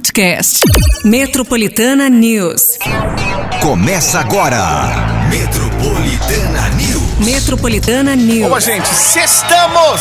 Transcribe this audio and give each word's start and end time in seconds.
podcast. 0.00 0.60
Metropolitana 1.04 2.08
News. 2.08 2.78
Começa 3.60 4.20
agora. 4.20 4.58
Metropolitana 5.28 6.68
News. 6.70 7.18
Metropolitana 7.18 8.16
News. 8.16 8.48
Boa, 8.48 8.60
gente, 8.60 8.88
sextamos! 8.88 10.00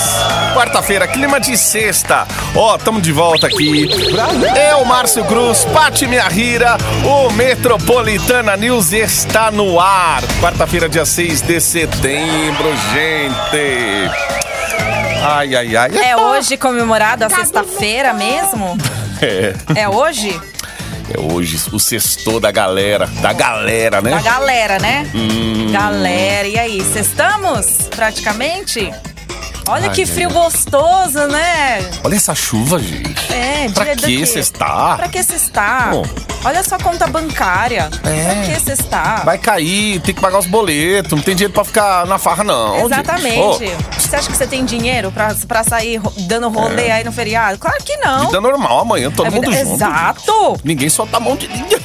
Quarta-feira, 0.53 1.05
clima 1.05 1.37
de 1.37 1.57
sexta. 1.57 2.25
Ó, 2.55 2.77
tamo 2.77 3.01
de 3.01 3.11
volta 3.11 3.47
aqui. 3.47 3.89
Eu, 4.71 4.85
Márcio 4.85 5.25
Cruz, 5.25 5.65
Pati 5.65 6.05
Rira, 6.05 6.77
o 7.03 7.29
Metropolitana 7.33 8.55
News 8.55 8.93
está 8.93 9.51
no 9.51 9.81
ar. 9.81 10.21
Quarta-feira, 10.39 10.87
dia 10.87 11.05
6 11.05 11.41
de 11.41 11.59
setembro, 11.59 12.69
gente. 12.93 14.39
Ai, 15.21 15.53
ai, 15.55 15.75
ai. 15.75 15.91
É 15.97 16.15
hoje 16.15 16.55
comemorado 16.55 17.25
a 17.25 17.29
sexta-feira 17.29 18.13
mesmo? 18.13 18.77
É, 19.21 19.53
É 19.81 19.89
hoje? 19.89 20.39
é 21.13 21.19
hoje 21.19 21.57
o 21.73 21.79
sextou 21.79 22.39
da 22.39 22.51
galera. 22.51 23.07
Da 23.21 23.33
galera, 23.33 24.01
né? 24.01 24.11
Da 24.11 24.21
galera, 24.21 24.79
né? 24.79 25.09
Hum. 25.13 25.71
Galera, 25.71 26.47
e 26.47 26.57
aí, 26.57 26.81
sextamos 26.83 27.89
praticamente? 27.95 28.91
Olha 29.69 29.89
Ai, 29.89 29.93
que 29.95 30.05
frio 30.05 30.29
gostoso, 30.31 31.27
né? 31.27 31.79
Olha 32.03 32.15
essa 32.15 32.33
chuva, 32.33 32.79
gente. 32.79 33.31
É, 33.33 33.69
Pra 33.73 33.95
que 33.95 34.25
sextar? 34.25 34.97
Pra 34.97 35.07
que 35.07 35.21
cestar? 35.23 35.91
Bom. 35.91 36.05
Olha 36.43 36.63
sua 36.63 36.77
conta 36.79 37.05
bancária. 37.07 37.89
É. 38.03 38.23
Pra 38.23 38.35
que 38.55 38.59
cestar? 38.61 39.25
Vai 39.25 39.37
cair, 39.37 39.99
tem 40.01 40.15
que 40.15 40.21
pagar 40.21 40.39
os 40.39 40.45
boletos, 40.47 41.11
não 41.11 41.21
tem 41.21 41.35
dinheiro 41.35 41.53
pra 41.53 41.63
ficar 41.63 42.05
na 42.07 42.17
farra, 42.17 42.43
não. 42.43 42.75
gente. 42.79 42.85
Exatamente. 42.85 43.39
Ô, 43.39 43.53
Você 43.99 44.15
acha 44.15 44.29
que 44.31 44.37
você 44.37 44.47
tem 44.47 44.65
dinheiro 44.65 45.11
pra, 45.11 45.35
pra 45.47 45.63
sair 45.63 46.01
dando 46.27 46.49
rolê 46.49 46.89
aí 46.89 47.03
no 47.03 47.11
feriado? 47.11 47.57
Claro 47.59 47.77
que 47.83 47.95
não. 47.97 48.23
É. 48.23 48.25
vida 48.27 48.41
normal, 48.41 48.79
amanhã 48.79 49.11
todo 49.11 49.27
É 49.27 49.29
mundo 49.29 49.51
vida- 49.51 49.63
junto. 49.63 49.75
Exato. 49.75 50.57
Ninguém 50.63 50.89
solta 50.89 51.17
a 51.17 51.19
mão 51.19 51.35
de 51.35 51.47
ninguém. 51.47 51.79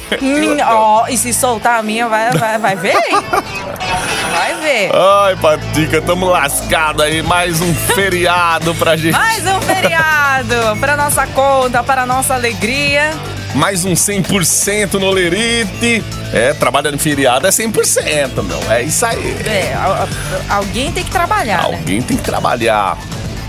Ó, 0.65 1.05
e 1.07 1.17
se 1.17 1.33
soltar 1.33 1.79
a 1.79 1.83
minha, 1.83 2.07
vai, 2.07 2.31
vai, 2.31 2.57
vai 2.57 2.75
ver? 2.75 2.95
hein? 2.95 3.15
Vai 4.35 4.55
ver. 4.55 4.91
Ai, 4.93 5.35
Patica, 5.37 6.01
tamo 6.01 6.25
lascado 6.27 7.01
aí. 7.01 7.21
Mais 7.21 7.61
um 7.61 7.73
feriado 7.75 8.73
pra 8.75 8.95
gente. 8.95 9.13
Mais 9.13 9.45
um 9.45 9.61
feriado 9.61 10.77
para 10.79 10.97
nossa 10.97 11.27
conta, 11.27 11.83
para 11.83 12.05
nossa 12.05 12.33
alegria. 12.33 13.11
Mais 13.53 13.85
um 13.85 13.93
100% 13.93 14.95
no 14.95 15.11
Lerite. 15.11 16.03
É, 16.33 16.53
trabalhar 16.53 16.91
no 16.91 16.99
feriado 16.99 17.47
é 17.47 17.49
100%, 17.49 18.43
meu. 18.43 18.71
É 18.71 18.83
isso 18.83 19.05
aí. 19.05 19.37
É, 19.45 19.73
alguém 20.49 20.91
tem 20.91 21.03
que 21.03 21.11
trabalhar, 21.11 21.69
né? 21.69 21.77
Alguém 21.77 22.01
tem 22.01 22.17
que 22.17 22.23
trabalhar. 22.23 22.97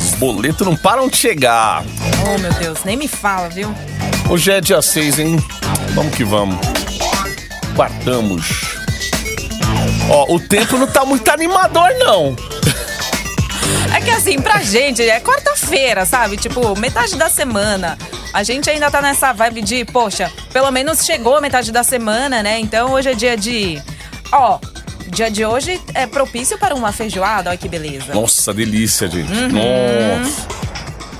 Os 0.00 0.14
boletos 0.14 0.64
não 0.66 0.76
param 0.76 1.08
de 1.08 1.16
chegar. 1.16 1.82
Oh, 2.24 2.38
meu 2.38 2.52
Deus, 2.54 2.84
nem 2.84 2.96
me 2.96 3.08
fala, 3.08 3.48
viu? 3.48 3.74
Hoje 4.30 4.52
é 4.52 4.60
dia 4.60 4.80
6, 4.80 5.18
hein? 5.18 5.44
Vamos 5.94 6.14
que 6.14 6.24
vamos. 6.24 6.58
Quartamos. 7.74 8.46
Ó, 10.08 10.34
o 10.34 10.40
tempo 10.40 10.76
não 10.76 10.86
tá 10.86 11.04
muito 11.04 11.28
animador, 11.28 11.88
não. 11.98 12.36
É 13.94 14.00
que 14.00 14.10
assim, 14.10 14.40
pra 14.40 14.62
gente, 14.62 15.02
é 15.02 15.20
quarta-feira, 15.20 16.04
sabe? 16.04 16.36
Tipo, 16.36 16.78
metade 16.78 17.16
da 17.16 17.28
semana. 17.28 17.96
A 18.32 18.42
gente 18.42 18.68
ainda 18.68 18.90
tá 18.90 19.00
nessa 19.00 19.32
vibe 19.32 19.62
de, 19.62 19.84
poxa, 19.84 20.30
pelo 20.52 20.70
menos 20.70 21.04
chegou 21.04 21.36
a 21.36 21.40
metade 21.40 21.72
da 21.72 21.82
semana, 21.82 22.42
né? 22.42 22.58
Então 22.60 22.92
hoje 22.92 23.10
é 23.10 23.14
dia 23.14 23.36
de. 23.36 23.82
Ó, 24.32 24.58
dia 25.08 25.30
de 25.30 25.44
hoje 25.44 25.80
é 25.94 26.06
propício 26.06 26.58
para 26.58 26.74
uma 26.74 26.92
feijoada, 26.92 27.50
olha 27.50 27.58
que 27.58 27.68
beleza. 27.68 28.12
Nossa, 28.14 28.52
delícia, 28.52 29.08
gente. 29.08 29.32
Uhum. 29.32 29.48
Nossa. 29.48 30.65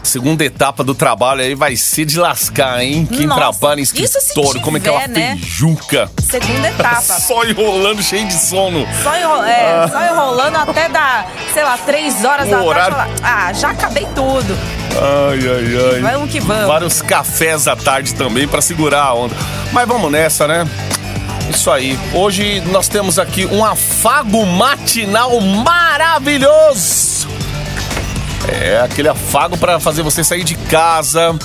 Segunda 0.06 0.44
etapa 0.44 0.84
do 0.84 0.94
trabalho 0.94 1.40
aí 1.42 1.54
vai 1.56 1.76
ser 1.76 2.04
de 2.04 2.16
lascar, 2.18 2.80
hein? 2.82 3.04
Quem 3.06 3.26
Nossa, 3.26 3.40
trabalha 3.40 3.80
em 3.80 3.82
escritório, 3.82 4.60
como 4.60 4.76
é 4.76 4.80
que 4.80 4.88
é 4.88 4.92
uma 4.92 5.00
tiver, 5.02 5.18
né? 5.18 5.36
feijuca. 5.40 6.10
Segunda 6.30 6.68
etapa. 6.70 7.00
Só 7.02 7.44
enrolando, 7.44 8.00
cheio 8.02 8.26
de 8.26 8.34
sono. 8.34 8.86
Só, 9.02 9.14
enro- 9.16 9.42
é, 9.42 9.88
só 9.90 10.04
enrolando 10.04 10.56
até 10.56 10.88
dar, 10.88 11.28
sei 11.52 11.64
lá, 11.64 11.76
três 11.78 12.24
horas 12.24 12.46
O 12.46 12.50
da 12.50 12.56
tarde. 12.56 12.68
horário- 12.68 12.92
falar, 12.96 13.10
Ah, 13.22 13.52
já 13.52 13.70
acabei 13.70 14.06
tudo. 14.14 14.56
Ai, 14.94 15.38
ai, 15.40 15.94
ai. 15.96 16.00
Vamos 16.12 16.30
que 16.30 16.38
vamos. 16.40 16.66
Vários 16.68 17.02
cafés 17.02 17.66
à 17.66 17.74
tarde 17.74 18.14
também 18.14 18.46
pra 18.46 18.62
segurar 18.62 19.02
a 19.02 19.12
onda. 19.14 19.34
Mas 19.72 19.88
vamos 19.88 20.10
nessa, 20.10 20.46
né? 20.46 20.64
Isso 21.50 21.68
aí. 21.70 21.98
Hoje 22.14 22.60
nós 22.70 22.86
temos 22.88 23.18
aqui 23.18 23.44
um 23.46 23.64
afago 23.64 24.46
matinal 24.46 25.40
maravilhoso. 25.40 27.26
É, 28.48 28.80
aquele 28.80 29.08
afago 29.08 29.56
pra 29.56 29.80
fazer 29.80 30.02
você 30.02 30.22
sair 30.22 30.44
de 30.44 30.54
casa. 30.54 31.36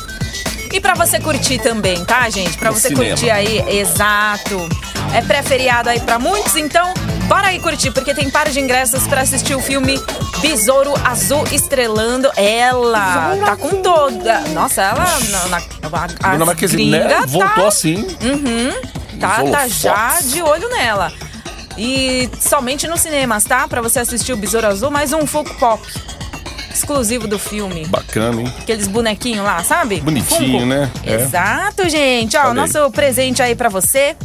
E 0.71 0.79
pra 0.79 0.93
você 0.93 1.19
curtir 1.19 1.59
também, 1.59 2.03
tá, 2.05 2.29
gente? 2.29 2.57
Pra 2.57 2.71
No 2.71 2.77
você 2.77 2.87
cinema. 2.89 3.09
curtir 3.09 3.29
aí, 3.29 3.63
exato. 3.79 4.69
É 5.13 5.21
pré-feriado 5.21 5.89
aí 5.89 5.99
pra 5.99 6.17
muitos, 6.17 6.55
então 6.55 6.93
bora 7.27 7.47
aí 7.47 7.59
curtir, 7.59 7.91
porque 7.91 8.13
tem 8.13 8.29
par 8.29 8.47
de 8.49 8.59
ingressos 8.61 9.05
pra 9.07 9.21
assistir 9.21 9.53
o 9.55 9.59
filme 9.59 9.99
Besouro 10.41 10.93
Azul 11.03 11.43
estrelando 11.51 12.31
ela. 12.37 13.35
Tá 13.45 13.55
com 13.57 13.81
toda. 13.81 14.39
Nossa, 14.49 14.81
ela 14.81 15.19
na, 15.29 15.47
na, 15.49 15.57
a, 16.23 16.31
a 16.31 16.45
Marquezine, 16.45 16.91
né? 16.91 17.07
tá- 17.09 17.25
Voltou 17.25 17.67
assim. 17.67 18.03
Tá, 19.19 19.43
Os 19.43 19.51
tá 19.51 19.59
holofotes. 19.63 19.81
já 19.81 20.19
de 20.21 20.41
olho 20.41 20.69
nela. 20.69 21.11
E 21.77 22.29
somente 22.39 22.87
nos 22.87 23.01
cinemas, 23.01 23.43
tá? 23.43 23.67
Pra 23.67 23.81
você 23.81 23.99
assistir 23.99 24.31
o 24.33 24.37
Besouro 24.37 24.67
Azul, 24.67 24.89
mais 24.91 25.11
um 25.11 25.25
Funko 25.27 25.53
Pop. 25.55 25.81
Exclusivo 26.81 27.27
do 27.27 27.37
filme. 27.37 27.85
Bacana, 27.85 28.41
hein? 28.41 28.51
Aqueles 28.59 28.87
bonequinhos 28.87 29.45
lá, 29.45 29.63
sabe? 29.63 30.01
Bonitinho, 30.01 30.61
Funko. 30.61 30.65
né? 30.65 30.89
É. 31.05 31.13
Exato, 31.13 31.87
gente. 31.87 32.35
Ó, 32.35 32.49
o 32.49 32.55
nosso 32.55 32.89
presente 32.89 33.39
aí 33.39 33.53
pra 33.53 33.69
você 33.69 34.15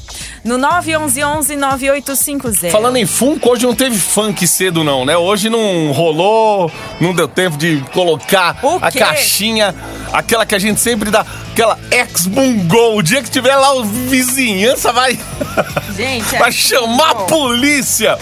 no 0.42 0.58
911-9850. 0.58 2.70
Falando 2.70 2.96
em 2.96 3.04
Funko, 3.04 3.50
hoje 3.50 3.66
não 3.66 3.74
teve 3.74 3.98
funk 3.98 4.46
cedo, 4.46 4.82
não, 4.82 5.04
né? 5.04 5.18
Hoje 5.18 5.50
não 5.50 5.92
rolou, 5.92 6.72
não 6.98 7.12
deu 7.12 7.28
tempo 7.28 7.58
de 7.58 7.84
colocar 7.92 8.56
a 8.80 8.90
caixinha, 8.90 9.74
aquela 10.10 10.46
que 10.46 10.54
a 10.54 10.58
gente 10.58 10.80
sempre 10.80 11.10
dá, 11.10 11.26
aquela 11.52 11.78
ex-bungou. 11.90 12.96
O 12.96 13.02
dia 13.02 13.22
que 13.22 13.30
tiver 13.30 13.54
lá, 13.54 13.74
o 13.74 13.84
vizinhança 13.84 14.92
vai, 14.92 15.18
Gente, 15.94 16.34
é 16.34 16.38
vai 16.38 16.52
chamar 16.52 17.10
a 17.10 17.14
polícia. 17.16 18.16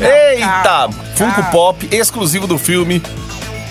Eita! 0.00 0.62
calma, 0.64 0.94
Funko 1.14 1.34
calma. 1.34 1.50
Pop, 1.50 1.88
exclusivo 1.92 2.48
do 2.48 2.58
filme. 2.58 3.00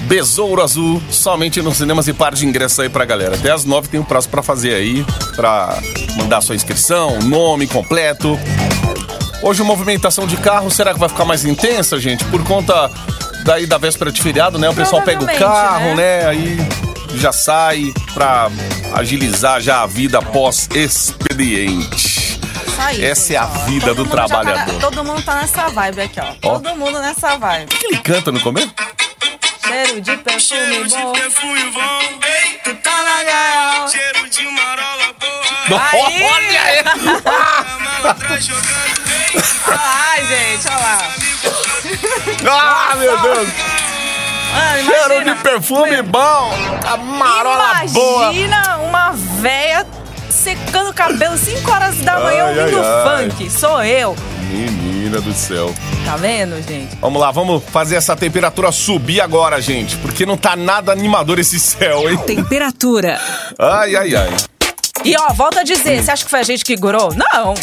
Besouro 0.07 0.63
Azul, 0.63 1.01
somente 1.11 1.61
nos 1.61 1.77
cinemas 1.77 2.07
e 2.07 2.13
par 2.13 2.33
de 2.33 2.45
ingressos 2.47 2.79
aí 2.79 2.87
pra 2.89 3.03
galera. 3.03 3.35
Até 3.35 3.51
às 3.51 3.65
nove 3.65 3.89
tem 3.89 3.99
um 3.99 4.03
prazo 4.03 4.29
pra 4.29 4.41
fazer 4.41 4.73
aí, 4.73 5.05
pra 5.35 5.77
mandar 6.15 6.39
sua 6.41 6.55
inscrição, 6.55 7.19
nome 7.23 7.67
completo. 7.67 8.39
Hoje 9.43 9.61
a 9.61 9.65
movimentação 9.65 10.25
de 10.25 10.37
carro, 10.37 10.71
será 10.71 10.93
que 10.93 10.99
vai 10.99 11.09
ficar 11.09 11.25
mais 11.25 11.43
intensa, 11.43 11.99
gente? 11.99 12.23
Por 12.25 12.41
conta 12.45 12.89
daí 13.43 13.65
da 13.67 13.77
véspera 13.77 14.09
de 14.11 14.21
feriado, 14.21 14.57
né? 14.57 14.69
O 14.69 14.73
pessoal 14.73 15.01
pega 15.01 15.21
o 15.23 15.27
carro, 15.37 15.93
né? 15.95 16.21
né? 16.21 16.25
Aí 16.27 16.57
já 17.15 17.33
sai 17.33 17.91
pra 18.13 18.49
agilizar 18.93 19.59
já 19.59 19.83
a 19.83 19.87
vida 19.87 20.21
pós-expediente. 20.21 22.39
Aí, 22.79 23.03
Essa 23.03 23.33
é 23.33 23.37
a 23.37 23.45
ó. 23.45 23.65
vida 23.65 23.93
do 23.93 24.05
já 24.05 24.11
tá 24.11 24.15
na- 24.21 24.27
trabalhador. 24.27 24.79
todo 24.79 25.03
mundo 25.03 25.21
tá 25.23 25.35
nessa 25.41 25.67
vibe 25.69 26.01
aqui, 26.01 26.19
ó. 26.19 26.25
Todo 26.39 26.75
mundo 26.77 26.99
nessa 26.99 27.35
vibe. 27.35 27.65
O 27.65 27.79
que 27.79 27.85
ele 27.87 27.97
canta 27.97 28.31
no 28.31 28.39
começo? 28.39 28.71
Cheiro 29.67 30.01
de 30.01 30.17
perfume 30.17 30.39
Cheiro 30.39 30.87
de 30.87 30.97
bom. 30.97 31.11
perfume 31.13 31.63
bom, 31.71 31.99
ei, 32.25 32.59
Tu 32.63 32.75
tá 32.75 33.03
na 33.03 33.23
gaiola. 33.23 33.87
cheiro 33.89 34.29
de 34.29 34.43
marola 34.49 35.13
boa. 35.19 35.81
Aí! 35.91 36.23
Olha 36.23 36.61
aí! 36.61 36.79
A 36.79 36.85
malandra 37.79 38.39
jogando, 38.41 39.01
ei, 39.33 39.41
Ai, 39.67 40.25
gente, 40.25 40.67
olha 40.67 40.77
lá. 40.77 40.97
Ah, 42.91 42.95
meu 42.95 43.17
Deus! 43.17 43.49
Mano, 44.53 44.85
Cheiro 44.85 45.13
imagina. 45.15 45.35
de 45.35 45.41
perfume 45.43 46.01
bom! 46.03 46.53
A 46.91 46.97
marola 46.97 47.73
boa! 47.91 48.23
Imagina 48.33 48.77
uma 48.77 49.11
véia 49.11 49.85
secando 50.29 50.89
o 50.89 50.93
cabelo 50.93 51.37
5 51.37 51.69
horas 51.71 51.97
da 51.97 52.19
manhã 52.19 52.45
Ai, 52.45 52.59
ouvindo 52.59 52.81
ai, 52.81 53.23
ai. 53.23 53.29
funk. 53.29 53.49
Sou 53.51 53.83
eu. 53.83 54.15
Menina 54.59 55.21
do 55.21 55.33
céu. 55.33 55.73
Tá 56.05 56.17
vendo, 56.17 56.55
gente? 56.67 56.95
Vamos 56.99 57.21
lá, 57.21 57.31
vamos 57.31 57.63
fazer 57.65 57.95
essa 57.95 58.15
temperatura 58.15 58.71
subir 58.71 59.21
agora, 59.21 59.61
gente. 59.61 59.95
Porque 59.97 60.25
não 60.25 60.37
tá 60.37 60.55
nada 60.55 60.91
animador 60.91 61.39
esse 61.39 61.59
céu, 61.59 62.09
hein? 62.09 62.17
Temperatura. 62.25 63.19
Ai, 63.57 63.95
ai, 63.95 64.15
ai. 64.15 64.29
E 65.05 65.15
ó, 65.17 65.31
volta 65.33 65.61
a 65.61 65.63
dizer, 65.63 66.03
você 66.03 66.11
acha 66.11 66.23
que 66.25 66.29
foi 66.29 66.39
a 66.39 66.43
gente 66.43 66.65
que 66.65 66.75
gorou? 66.75 67.13
Não. 67.13 67.53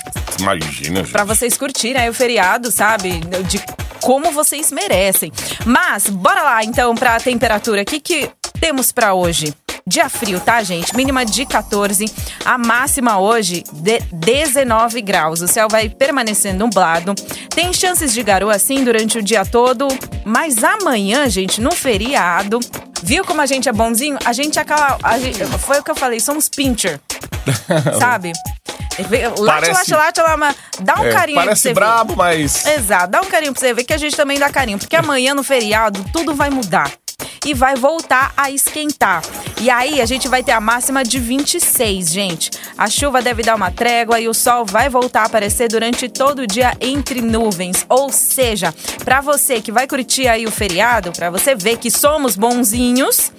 Imagina, 0.41 1.01
gente. 1.01 1.11
Pra 1.13 1.25
vocês 1.25 1.57
curtirem 1.57 2.01
aí 2.01 2.09
o 2.09 2.15
feriado, 2.15 2.71
sabe? 2.71 3.21
De 3.49 3.61
como 4.01 4.31
vocês 4.31 4.71
merecem. 4.71 5.33
Mas, 5.65 6.09
bora 6.09 6.43
lá 6.43 6.65
então 6.65 6.95
pra 6.95 7.19
temperatura. 7.19 7.83
O 7.83 7.85
que, 7.85 8.01
que 8.01 8.31
temos 8.61 8.93
pra 8.93 9.15
hoje? 9.15 9.53
Dia 9.87 10.09
frio, 10.09 10.41
tá, 10.41 10.63
gente? 10.63 10.97
Mínima 10.97 11.27
de 11.27 11.45
14, 11.45 12.07
a 12.43 12.57
máxima 12.57 13.19
hoje 13.19 13.63
de 13.71 13.99
19 14.13 15.03
graus. 15.03 15.43
O 15.43 15.47
céu 15.47 15.69
vai 15.69 15.91
permanecer 15.91 16.55
nublado. 16.55 17.15
Tem 17.55 17.71
chances 17.71 18.15
de 18.15 18.23
garoa 18.23 18.55
assim 18.55 18.83
durante 18.83 19.19
o 19.19 19.23
dia 19.23 19.45
todo, 19.45 19.87
mas 20.25 20.65
amanhã, 20.65 21.29
gente, 21.29 21.61
no 21.61 21.71
feriado, 21.71 22.61
viu 23.03 23.27
como 23.27 23.43
a 23.43 23.47
gente 23.47 23.69
é 23.69 23.73
bonzinho? 23.75 24.17
A 24.25 24.33
gente 24.33 24.59
é 24.59 24.63
aquela. 24.63 24.97
a 25.03 25.19
gente- 25.19 25.45
foi 25.59 25.79
o 25.81 25.83
que 25.85 25.91
eu 25.91 25.95
falei, 25.97 26.19
somos 26.19 26.49
pincher. 26.49 26.99
sabe? 28.01 28.33
Late, 28.99 29.45
Parece- 29.45 29.73
late, 29.73 29.93
late, 29.95 30.21
lá, 30.23 30.37
mas 30.39 30.57
dá 30.81 30.95
um 30.99 31.05
É, 31.05 31.13
carinho 31.13 31.39
aí 31.41 31.45
pra 31.45 31.51
parece 31.51 31.61
você 31.63 31.69
ver. 31.69 31.75
brabo, 31.75 32.17
mas. 32.17 32.65
Exato, 32.65 33.11
dá 33.11 33.21
um 33.21 33.27
carinho 33.27 33.53
pra 33.53 33.61
você 33.61 33.75
ver 33.75 33.85
que 33.85 33.93
a 33.93 33.99
gente 33.99 34.17
também 34.17 34.39
dá 34.39 34.49
carinho. 34.49 34.79
Porque 34.79 34.97
amanhã 34.97 35.35
no 35.35 35.43
feriado 35.43 36.03
tudo 36.11 36.35
vai 36.35 36.49
mudar. 36.49 36.91
E 37.45 37.53
vai 37.53 37.75
voltar 37.77 38.33
a 38.35 38.51
esquentar. 38.51 39.21
E 39.65 39.71
aí 39.71 39.99
a 39.99 40.05
gente 40.05 40.29
vai 40.29 40.43
ter 40.43 40.53
a 40.53 40.61
máxima 40.61 41.03
de 41.03 41.19
26, 41.19 42.13
gente. 42.13 42.51
A 42.77 42.87
chuva 42.91 43.23
deve 43.23 43.43
dar 43.43 43.55
uma 43.55 43.71
trégua 43.71 44.21
e 44.21 44.29
o 44.29 44.35
sol 44.35 44.67
vai 44.67 44.91
voltar 44.91 45.23
a 45.23 45.25
aparecer 45.25 45.69
durante 45.69 46.07
todo 46.07 46.41
o 46.41 46.47
dia 46.47 46.77
entre 46.83 47.23
nuvens. 47.23 47.87
Ou 47.89 48.13
seja, 48.13 48.75
pra 49.07 49.23
você 49.23 49.63
que 49.63 49.73
vai 49.73 49.87
curtir 49.87 50.29
aí 50.29 50.45
o 50.45 50.51
feriado, 50.51 51.13
pra 51.13 51.31
você 51.31 51.55
ver 51.55 51.79
que 51.79 51.91
somos 51.91 52.37
bonzinhos, 52.37 53.33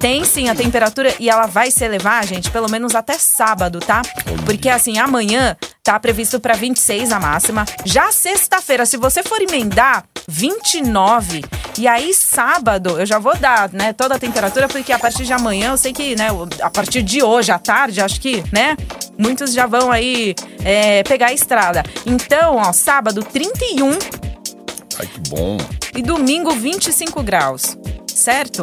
tem 0.00 0.24
sim 0.24 0.48
a 0.48 0.54
temperatura 0.56 1.14
e 1.20 1.30
ela 1.30 1.46
vai 1.46 1.70
se 1.70 1.84
elevar, 1.84 2.26
gente, 2.26 2.50
pelo 2.50 2.68
menos 2.68 2.96
até 2.96 3.16
sábado, 3.16 3.78
tá? 3.78 4.02
Porque 4.44 4.68
assim, 4.68 4.98
amanhã 4.98 5.56
tá 5.88 5.98
previsto 5.98 6.38
pra 6.38 6.52
26 6.52 7.12
a 7.12 7.18
máxima. 7.18 7.64
Já 7.82 8.12
sexta-feira, 8.12 8.84
se 8.84 8.98
você 8.98 9.22
for 9.22 9.40
emendar, 9.40 10.04
29. 10.28 11.42
E 11.78 11.88
aí 11.88 12.12
sábado, 12.12 13.00
eu 13.00 13.06
já 13.06 13.18
vou 13.18 13.34
dar, 13.38 13.72
né, 13.72 13.94
toda 13.94 14.16
a 14.16 14.18
temperatura 14.18 14.68
porque 14.68 14.92
a 14.92 14.98
partir 14.98 15.24
de 15.24 15.32
amanhã, 15.32 15.70
eu 15.70 15.78
sei 15.78 15.94
que, 15.94 16.14
né, 16.14 16.28
a 16.60 16.68
partir 16.68 17.02
de 17.02 17.22
hoje 17.22 17.50
à 17.52 17.58
tarde, 17.58 18.02
acho 18.02 18.20
que, 18.20 18.44
né, 18.52 18.76
muitos 19.16 19.54
já 19.54 19.64
vão 19.64 19.90
aí 19.90 20.34
é, 20.62 21.02
pegar 21.04 21.28
a 21.28 21.32
estrada. 21.32 21.82
Então, 22.04 22.56
ó, 22.56 22.70
sábado 22.70 23.22
31 23.22 23.92
Ai, 24.98 25.06
que 25.06 25.30
bom. 25.30 25.56
e 25.96 26.02
domingo 26.02 26.50
25 26.50 27.22
graus, 27.22 27.78
certo? 28.14 28.62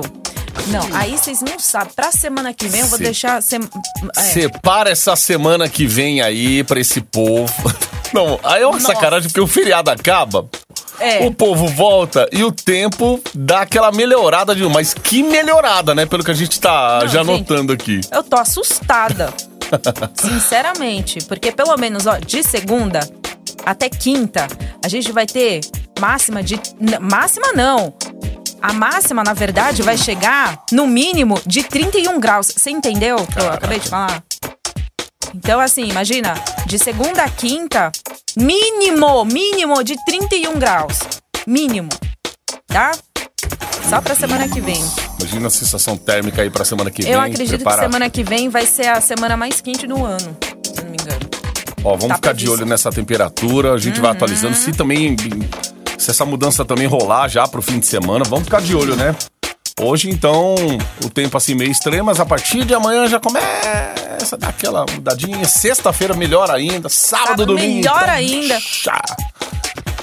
Não, 0.68 0.82
aí 0.96 1.18
vocês 1.18 1.42
não 1.42 1.60
sabem. 1.60 1.94
Pra 1.96 2.12
semana 2.12 2.54
que 2.54 2.68
vem 2.68 2.82
eu 2.82 2.88
vou 2.88 2.98
Se- 2.98 3.04
deixar. 3.04 3.42
Sem, 3.42 3.60
é. 4.16 4.22
Separa 4.22 4.90
essa 4.90 5.16
semana 5.16 5.68
que 5.70 5.86
vem 5.86 6.22
aí 6.22 6.64
pra 6.64 6.80
esse 6.80 7.02
povo. 7.02 7.54
Não, 8.14 8.40
aí 8.44 8.62
é 8.62 8.66
uma 8.66 8.80
Nossa. 8.80 8.94
sacanagem 8.94 9.28
porque 9.30 9.42
o 9.42 9.48
feriado 9.48 9.90
acaba. 9.92 10.48
É. 11.00 11.26
O 11.28 11.34
povo 11.34 11.68
volta 11.68 12.26
e 12.32 12.44
o 12.46 12.52
tempo 12.52 13.20
dá 13.34 13.62
aquela 13.62 13.92
melhorada 13.92 14.56
de. 14.56 14.64
Mas 14.70 14.94
que 14.94 15.22
melhorada, 15.22 15.94
né? 15.94 16.06
Pelo 16.06 16.24
que 16.24 16.32
a 16.32 16.36
gente 16.36 16.60
tá 16.62 17.00
Não, 17.02 17.08
já 17.10 17.24
gente. 17.24 17.40
notando 17.40 17.74
aqui. 17.74 18.00
Eu 18.12 18.24
tô 18.24 18.38
assustada. 18.38 19.34
Sinceramente. 20.16 21.20
Porque 21.28 21.52
pelo 21.52 21.76
menos, 21.78 22.06
ó, 22.08 22.18
de 22.18 22.42
segunda 22.44 23.02
até 23.66 23.90
quinta, 23.90 24.48
a 24.84 24.88
gente 24.88 25.12
vai 25.12 25.26
ter 25.26 25.60
máxima 26.00 26.42
de. 26.42 26.56
n- 26.80 27.00
Máxima 27.00 27.52
não. 27.54 27.94
A 28.68 28.74
máxima, 28.74 29.24
na 29.24 29.34
verdade, 29.34 29.84
vai 29.84 29.96
chegar 29.96 30.64
no 30.72 30.88
mínimo 30.88 31.40
de 31.46 31.62
31 31.62 32.20
graus. 32.20 32.48
Você 32.48 32.72
entendeu 32.72 33.16
eu 33.38 33.52
acabei 33.52 33.80
de 33.80 33.88
falar? 33.88 34.24
Então, 35.36 35.60
assim, 35.60 35.84
imagina, 35.88 36.34
de 36.66 36.80
segunda 36.80 37.24
a 37.24 37.30
quinta, 37.30 37.92
mínimo, 38.36 39.24
mínimo 39.24 39.84
de 39.84 39.96
31 40.04 40.58
graus. 40.58 40.98
Mínimo. 41.46 41.90
Tá? 42.66 42.94
Só 43.88 44.02
pra 44.02 44.16
semana 44.16 44.50
que 44.50 44.60
vem. 44.60 44.84
Imagina 45.20 45.46
a 45.46 45.52
sensação 45.52 45.96
térmica 45.96 46.42
aí 46.42 46.50
pra 46.50 46.66
semana 46.66 46.90
que 46.90 47.04
vem. 47.04 47.12
Eu 47.12 47.20
acredito 47.22 47.58
Prepara- 47.58 47.76
que 47.76 47.84
semana 47.84 48.10
que 48.10 48.24
vem 48.24 48.50
vai 48.50 48.66
ser 48.66 48.88
a 48.88 49.00
semana 49.00 49.38
mais 49.38 49.62
quente 49.62 49.86
do 49.86 50.04
ano, 50.04 50.36
se 50.64 50.82
não 50.82 50.90
me 50.90 50.98
engano. 51.00 51.30
Ó, 51.84 51.92
vamos 51.92 52.08
tá 52.08 52.16
ficar 52.16 52.34
de 52.34 52.50
olho 52.50 52.66
nessa 52.66 52.90
temperatura, 52.90 53.74
a 53.74 53.78
gente 53.78 54.02
vai 54.02 54.10
atualizando. 54.10 54.56
Se 54.56 54.72
também. 54.72 55.16
Se 55.98 56.12
essa 56.12 56.26
mudança 56.26 56.64
também 56.66 56.88
rolar 56.88 57.28
já 57.28 57.48
pro 57.48 57.62
fim 57.62 57.80
de 57.80 57.86
semana, 57.86 58.24
vamos 58.28 58.46
ficar 58.46 58.62
de 58.62 58.76
olho, 58.76 58.96
né? 58.96 59.16
Hoje, 59.82 60.10
então, 60.10 60.56
o 61.04 61.10
tempo 61.10 61.36
assim 61.36 61.54
meio 61.54 61.70
estranho, 61.72 62.06
mas 62.06 62.20
a 62.20 62.26
partir 62.26 62.64
de 62.64 62.74
amanhã 62.74 63.08
já 63.08 63.20
começa 63.20 64.36
a 64.36 64.38
dar 64.38 64.50
aquela 64.50 64.86
mudadinha. 64.90 65.44
Sexta-feira 65.46 66.14
melhor 66.14 66.50
ainda, 66.50 66.88
sábado, 66.88 67.28
Sábado, 67.28 67.46
domingo. 67.48 67.76
melhor 67.76 68.04
então, 68.04 68.14
ainda. 68.14 68.60
chá. 68.62 69.02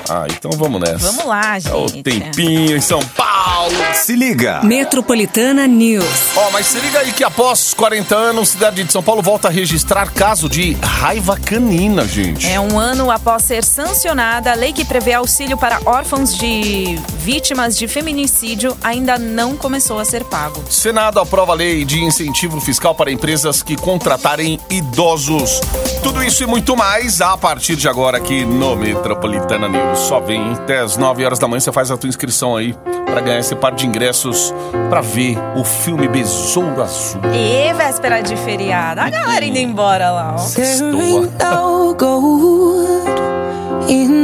Ah, 0.08 0.26
então 0.28 0.50
vamos 0.52 0.80
nessa. 0.80 1.06
Vamos 1.10 1.24
lá, 1.24 1.56
É 1.56 1.74
o 1.74 1.88
gente. 1.88 2.02
tempinho 2.02 2.76
em 2.76 2.80
São 2.80 3.00
Paulo. 3.00 3.74
Se 3.94 4.14
liga. 4.14 4.60
Metropolitana 4.62 5.66
News. 5.66 6.04
Ó, 6.36 6.50
mas 6.50 6.66
se 6.66 6.78
liga 6.80 6.98
aí 7.00 7.12
que 7.12 7.22
após 7.24 7.72
40 7.74 8.14
anos, 8.14 8.50
cidade 8.50 8.82
de 8.82 8.92
São 8.92 9.02
Paulo 9.02 9.22
volta 9.22 9.48
a 9.48 9.50
registrar 9.50 10.10
caso 10.12 10.48
de 10.48 10.74
raiva 10.82 11.36
canina, 11.36 12.06
gente. 12.06 12.46
É 12.46 12.58
um 12.60 12.78
ano 12.78 13.10
após 13.10 13.42
ser 13.44 13.64
sancionada, 13.64 14.52
a 14.52 14.54
lei 14.54 14.72
que 14.72 14.84
prevê 14.84 15.12
auxílio 15.14 15.56
para 15.56 15.80
órfãos 15.84 16.36
de 16.36 16.98
vítimas 17.18 17.76
de 17.76 17.86
feminicídio 17.88 18.76
ainda 18.82 19.18
não 19.18 19.56
começou 19.56 19.98
a 19.98 20.04
ser 20.04 20.24
pago. 20.24 20.62
Senado 20.70 21.20
aprova 21.20 21.52
a 21.52 21.54
lei 21.54 21.84
de 21.84 22.02
incentivo 22.02 22.60
fiscal 22.60 22.94
para 22.94 23.10
empresas 23.10 23.62
que 23.62 23.76
contratarem 23.76 24.58
idosos. 24.68 25.60
Tudo 26.02 26.22
isso 26.22 26.42
e 26.42 26.46
muito 26.46 26.76
mais 26.76 27.20
a 27.20 27.36
partir 27.36 27.76
de 27.76 27.88
agora 27.88 28.18
aqui 28.18 28.44
no 28.44 28.74
Metropolitana 28.76 29.68
News. 29.68 30.01
Só 30.08 30.18
vem 30.20 30.52
até 30.52 30.80
as 30.80 30.96
9 30.96 31.24
horas 31.24 31.38
da 31.38 31.46
manhã, 31.46 31.60
você 31.60 31.70
faz 31.70 31.90
a 31.90 31.96
tua 31.96 32.08
inscrição 32.08 32.56
aí 32.56 32.74
para 33.06 33.20
ganhar 33.20 33.38
esse 33.38 33.54
par 33.54 33.72
de 33.72 33.86
ingressos 33.86 34.52
para 34.90 35.00
ver 35.00 35.38
o 35.56 35.64
filme 35.64 36.08
Besouro 36.08 36.82
Azul. 36.82 37.20
E 37.32 37.72
véspera 37.72 38.20
de 38.20 38.36
feriado, 38.36 39.00
a 39.00 39.08
galera 39.08 39.44
indo 39.44 39.58
embora 39.58 40.10
lá, 40.10 40.36
ó. 40.38 40.60
Estou. 40.60 41.22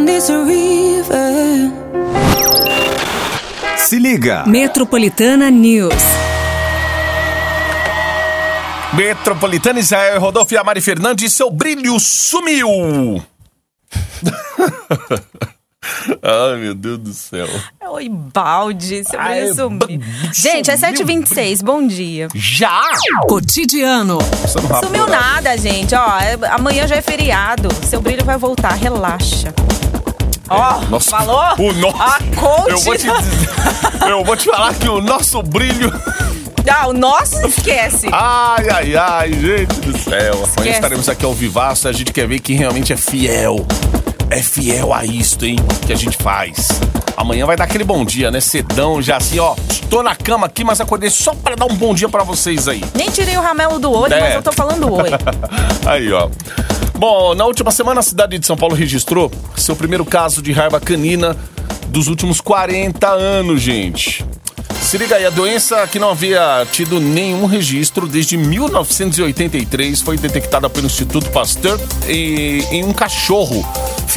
this 0.04 0.28
river. 0.28 1.72
Se 3.76 3.98
liga. 3.98 4.44
Metropolitana 4.46 5.48
News. 5.48 5.94
Metropolitana 8.94 9.78
Israel 9.78 10.20
Rodolfo 10.20 10.54
e 10.54 10.56
a 10.56 10.64
Mari 10.64 10.80
Fernandes, 10.80 11.32
seu 11.32 11.50
brilho 11.50 12.00
sumiu! 12.00 13.22
Ai, 16.22 16.56
meu 16.58 16.74
Deus 16.74 16.98
do 16.98 17.12
céu. 17.12 17.46
Oi, 17.90 18.08
balde, 18.08 19.02
seu 19.08 19.18
Ai, 19.20 19.40
brilho 19.40 19.54
sumiu. 19.54 19.78
b- 19.78 20.00
Gente, 20.32 20.70
é 20.70 20.76
sumiu. 20.76 20.94
7h26, 21.24 21.62
bom 21.62 21.86
dia. 21.86 22.28
Já? 22.34 22.82
Cotidiano. 23.28 24.18
Rápido, 24.18 24.86
Sumiu 24.86 25.06
né? 25.06 25.16
nada, 25.18 25.56
gente. 25.56 25.94
Ó, 25.94 26.18
é- 26.18 26.38
amanhã 26.50 26.86
já 26.86 26.96
é 26.96 27.02
feriado. 27.02 27.68
Seu 27.84 28.00
brilho 28.00 28.24
vai 28.24 28.36
voltar, 28.36 28.72
relaxa. 28.74 29.52
Ó, 30.50 30.80
Nossa, 30.86 31.10
falou? 31.10 31.42
o 31.58 31.72
nosso- 31.74 32.02
A 32.02 32.18
coach. 32.36 32.70
Eu 32.70 32.78
vou 32.80 32.96
te 32.96 33.06
dizer, 33.06 34.08
eu 34.10 34.24
vou 34.24 34.36
te 34.36 34.44
falar 34.46 34.74
que 34.74 34.88
o 34.88 35.00
nosso 35.00 35.42
brilho. 35.42 35.92
Ah, 36.70 36.86
o 36.88 36.92
nosso 36.92 37.46
esquece. 37.46 38.08
Ai, 38.12 38.68
ai, 38.68 38.94
ai, 38.94 39.32
gente 39.32 39.80
do 39.80 39.96
céu. 39.98 40.34
Amanhã 40.34 40.44
Esquece. 40.44 40.68
estaremos 40.70 41.08
aqui 41.08 41.24
ao 41.24 41.32
vivaço. 41.32 41.88
A 41.88 41.92
gente 41.92 42.12
quer 42.12 42.28
ver 42.28 42.40
quem 42.40 42.58
realmente 42.58 42.92
é 42.92 42.96
fiel. 42.96 43.66
É 44.30 44.42
fiel 44.42 44.92
a 44.92 45.04
isto, 45.04 45.44
hein? 45.46 45.56
Que 45.86 45.92
a 45.92 45.96
gente 45.96 46.16
faz. 46.18 46.68
Amanhã 47.16 47.46
vai 47.46 47.56
dar 47.56 47.64
aquele 47.64 47.82
bom 47.84 48.04
dia, 48.04 48.30
né? 48.30 48.40
Cedão, 48.40 49.00
já 49.00 49.16
assim, 49.16 49.38
ó. 49.38 49.56
Tô 49.88 50.02
na 50.02 50.14
cama 50.14 50.46
aqui, 50.46 50.62
mas 50.62 50.80
acordei 50.80 51.10
só 51.10 51.34
pra 51.34 51.54
dar 51.56 51.64
um 51.66 51.74
bom 51.74 51.94
dia 51.94 52.08
pra 52.08 52.22
vocês 52.22 52.68
aí. 52.68 52.82
Nem 52.94 53.10
tirei 53.10 53.36
o 53.36 53.40
ramelo 53.40 53.78
do 53.78 53.90
olho, 53.90 54.12
É. 54.12 54.20
mas 54.20 54.34
eu 54.34 54.42
tô 54.42 54.52
falando 54.52 54.92
oi. 54.92 55.10
Aí, 55.86 56.12
ó. 56.12 56.28
Bom, 56.96 57.34
na 57.34 57.44
última 57.46 57.70
semana 57.70 58.00
a 58.00 58.02
cidade 58.02 58.38
de 58.38 58.46
São 58.46 58.56
Paulo 58.56 58.74
registrou 58.74 59.30
seu 59.56 59.74
primeiro 59.74 60.04
caso 60.04 60.42
de 60.42 60.52
raiva 60.52 60.78
canina 60.80 61.34
dos 61.88 62.06
últimos 62.08 62.40
40 62.40 63.08
anos, 63.08 63.62
gente. 63.62 64.24
Se 64.82 64.96
liga 64.98 65.16
aí, 65.16 65.24
a 65.26 65.30
doença 65.30 65.86
que 65.86 65.98
não 65.98 66.10
havia 66.10 66.66
tido 66.72 66.98
nenhum 67.00 67.46
registro 67.46 68.06
desde 68.06 68.36
1983 68.36 70.00
foi 70.00 70.16
detectada 70.16 70.68
pelo 70.70 70.86
Instituto 70.86 71.28
Pasteur 71.30 71.78
e- 72.08 72.64
em 72.70 72.84
um 72.84 72.92
cachorro 72.92 73.66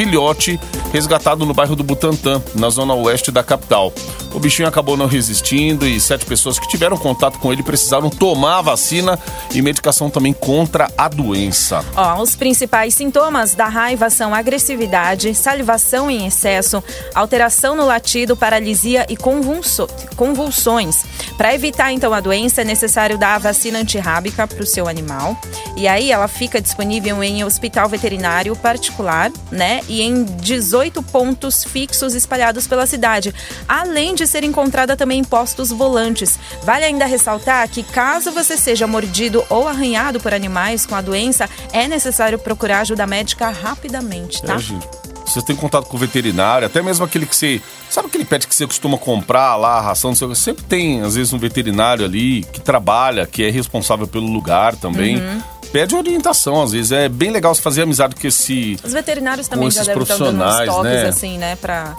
filhote 0.02 0.60
resgatado 0.92 1.46
no 1.46 1.54
bairro 1.54 1.76
do 1.76 1.84
Butantã, 1.84 2.42
na 2.56 2.70
zona 2.70 2.94
oeste 2.96 3.32
da 3.32 3.44
capital. 3.44 3.94
O 4.34 4.40
bichinho 4.40 4.68
acabou 4.68 4.98
não 4.98 5.06
resistindo 5.06 5.86
e 5.88 6.00
sete 6.02 6.26
pessoas 6.26 6.58
que 6.58 6.68
tiveram 6.68 6.98
contato 6.98 7.38
com 7.38 7.54
ele 7.54 7.62
precisaram 7.62 8.10
tomar 8.10 8.58
a 8.58 8.62
vacina 8.62 9.20
e 9.54 9.62
medicação 9.62 10.10
também 10.10 10.34
contra 10.34 10.90
a 10.98 11.08
doença. 11.08 11.86
Ó, 11.96 12.22
os 12.22 12.36
principais 12.36 12.96
sintomas 12.96 13.54
da 13.54 13.68
raiva 13.68 14.10
são 14.10 14.34
agressividade, 14.34 15.36
salivação 15.36 16.10
em 16.10 16.26
excesso, 16.26 16.84
alteração 17.14 17.76
no 17.76 17.86
latido, 17.86 18.36
paralisia 18.36 19.06
e 19.08 19.16
convulso- 19.16 19.88
convulsões. 20.16 21.06
Para 21.38 21.54
evitar 21.54 21.92
então 21.92 22.14
a 22.14 22.20
doença, 22.20 22.62
é 22.62 22.64
necessário 22.64 23.18
dar 23.18 23.36
a 23.36 23.40
vacina 23.40 23.80
antirrábica 23.80 24.48
para 24.48 24.64
o 24.64 24.66
seu 24.66 24.88
animal. 24.88 25.38
E 25.78 25.88
aí 25.88 26.12
ela 26.12 26.28
fica 26.28 26.60
disponível 26.60 27.24
em 27.24 27.44
hospital 27.44 27.88
veterinário 27.88 28.56
particular, 28.56 29.32
né? 29.52 29.82
E 29.92 30.02
em 30.02 30.24
18 30.24 31.04
pontos 31.04 31.66
fixos 31.66 32.16
espalhados 32.16 32.66
pela 32.66 32.86
cidade, 32.86 33.36
além 33.68 34.16
de 34.16 34.26
ser 34.26 34.42
encontrada 34.42 34.96
também 34.96 35.20
em 35.20 35.24
postos 35.26 35.70
volantes. 35.70 36.40
Vale 36.64 36.86
ainda 36.86 37.06
ressaltar 37.06 37.68
que 37.68 37.84
caso 37.84 38.32
você 38.32 38.56
seja 38.56 38.88
mordido 38.88 39.44
ou 39.50 39.68
arranhado 39.68 40.18
por 40.22 40.34
animais 40.34 40.86
com 40.86 40.96
a 40.96 41.02
doença, 41.02 41.50
é 41.74 41.90
necessário 41.90 42.40
procurar 42.40 42.80
ajuda 42.80 43.06
médica 43.06 43.50
rapidamente, 43.50 44.42
tá? 44.42 44.56
É. 44.56 45.02
Você 45.26 45.42
tem 45.42 45.58
contato 45.58 45.88
com 45.88 45.98
o 45.98 46.00
veterinário, 46.00 46.66
até 46.66 46.82
mesmo 46.82 47.04
aquele 47.04 47.26
que 47.26 47.36
você. 47.36 47.62
Sabe 47.90 48.08
aquele 48.08 48.24
pet 48.24 48.48
que 48.48 48.56
você 48.56 48.66
costuma 48.66 48.98
comprar 48.98 49.58
lá, 49.58 49.78
a 49.78 49.82
ração, 49.82 50.14
quê? 50.14 50.36
Sempre 50.36 50.64
tem, 50.64 51.02
às 51.02 51.16
vezes, 51.16 51.34
um 51.34 51.38
veterinário 51.38 52.06
ali 52.06 52.44
que 52.46 52.62
trabalha, 52.62 53.28
que 53.28 53.44
é 53.44 53.50
responsável 53.50 54.08
pelo 54.08 54.28
lugar 54.28 54.74
também. 54.78 55.18
Uhum. 55.18 55.42
Pede 55.72 55.96
orientação, 55.96 56.62
às 56.62 56.72
vezes. 56.72 56.92
É 56.92 57.10
bem 57.10 57.32
legal 57.32 57.54
você 57.54 57.62
fazer 57.62 57.84
amizade 57.84 58.16
com 58.16 58.28
esse. 58.28 58.78
Os 58.84 58.94
veterinários 58.94 59.48
também 59.48 59.72
já 59.72 59.84
devem 59.84 60.04
estar 60.04 60.18
dando 60.18 60.44
uns 60.44 60.66
toques, 60.66 60.92
né? 60.92 61.08
assim, 61.08 61.38
né? 61.38 61.56
Pra, 61.56 61.96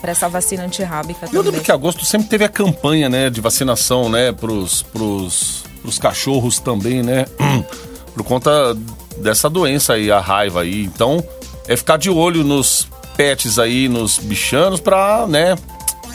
pra 0.00 0.12
essa 0.12 0.28
vacina 0.28 0.64
antirrábica 0.64 1.28
Eu 1.32 1.42
lembro 1.42 1.60
que 1.60 1.70
agosto 1.70 2.04
sempre 2.04 2.28
teve 2.28 2.44
a 2.44 2.48
campanha, 2.48 3.08
né, 3.08 3.30
de 3.30 3.40
vacinação, 3.40 4.08
né, 4.08 4.32
pros, 4.32 4.82
pros, 4.82 5.64
pros 5.82 5.98
cachorros 5.98 6.58
também, 6.58 7.02
né? 7.02 7.26
Por 8.14 8.22
conta 8.22 8.76
dessa 9.18 9.50
doença 9.50 9.94
aí, 9.94 10.10
a 10.10 10.20
raiva 10.20 10.62
aí. 10.62 10.84
Então, 10.84 11.22
é 11.66 11.76
ficar 11.76 11.96
de 11.96 12.08
olho 12.08 12.44
nos 12.44 12.86
pets 13.16 13.58
aí, 13.58 13.88
nos 13.88 14.18
bichanos, 14.18 14.80
pra, 14.80 15.26
né, 15.26 15.56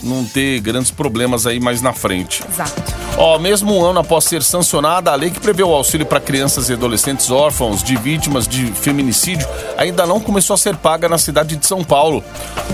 não 0.01 0.23
ter 0.25 0.59
grandes 0.61 0.91
problemas 0.91 1.45
aí 1.45 1.59
mais 1.59 1.81
na 1.81 1.93
frente. 1.93 2.43
Exato. 2.49 2.98
Ó, 3.21 3.37
mesmo 3.37 3.77
um 3.77 3.85
ano 3.85 3.99
após 3.99 4.23
ser 4.23 4.41
sancionada, 4.41 5.11
a 5.11 5.15
lei 5.15 5.29
que 5.29 5.41
prevê 5.41 5.61
o 5.61 5.73
auxílio 5.73 6.05
para 6.05 6.21
crianças 6.21 6.69
e 6.69 6.73
adolescentes 6.73 7.29
órfãos 7.29 7.83
de 7.83 7.97
vítimas 7.97 8.47
de 8.47 8.67
feminicídio 8.67 9.45
ainda 9.77 10.07
não 10.07 10.21
começou 10.21 10.53
a 10.53 10.57
ser 10.57 10.77
paga 10.77 11.09
na 11.09 11.17
cidade 11.17 11.57
de 11.57 11.65
São 11.65 11.83
Paulo. 11.83 12.23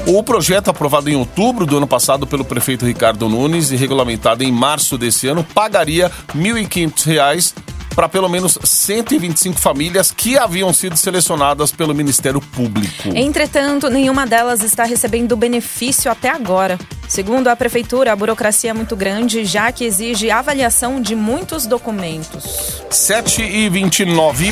O 0.05 0.21
projeto, 0.21 0.69
aprovado 0.69 1.09
em 1.09 1.15
outubro 1.15 1.65
do 1.65 1.77
ano 1.77 1.87
passado 1.87 2.27
pelo 2.27 2.45
prefeito 2.45 2.85
Ricardo 2.85 3.27
Nunes 3.27 3.71
e 3.71 3.75
regulamentado 3.75 4.43
em 4.43 4.51
março 4.51 4.99
desse 4.99 5.27
ano, 5.27 5.43
pagaria 5.43 6.11
R$ 6.31 6.39
1.500 6.39 7.55
para 7.95 8.09
pelo 8.09 8.27
menos 8.27 8.59
125 8.61 9.59
famílias 9.59 10.11
que 10.11 10.37
haviam 10.37 10.73
sido 10.73 10.97
selecionadas 10.97 11.71
pelo 11.71 11.95
Ministério 11.95 12.41
Público. 12.41 13.09
Entretanto, 13.15 13.89
nenhuma 13.89 14.27
delas 14.27 14.61
está 14.61 14.83
recebendo 14.83 15.37
benefício 15.37 16.11
até 16.11 16.29
agora. 16.29 16.77
Segundo 17.07 17.47
a 17.47 17.55
prefeitura, 17.55 18.11
a 18.11 18.15
burocracia 18.15 18.71
é 18.71 18.73
muito 18.73 18.95
grande, 18.95 19.45
já 19.45 19.71
que 19.71 19.85
exige 19.85 20.29
avaliação 20.29 20.99
de 20.99 21.15
muitos 21.15 21.65
documentos. 21.65 22.83
7 22.89 23.41
e 23.41 23.69
29. 23.69 24.51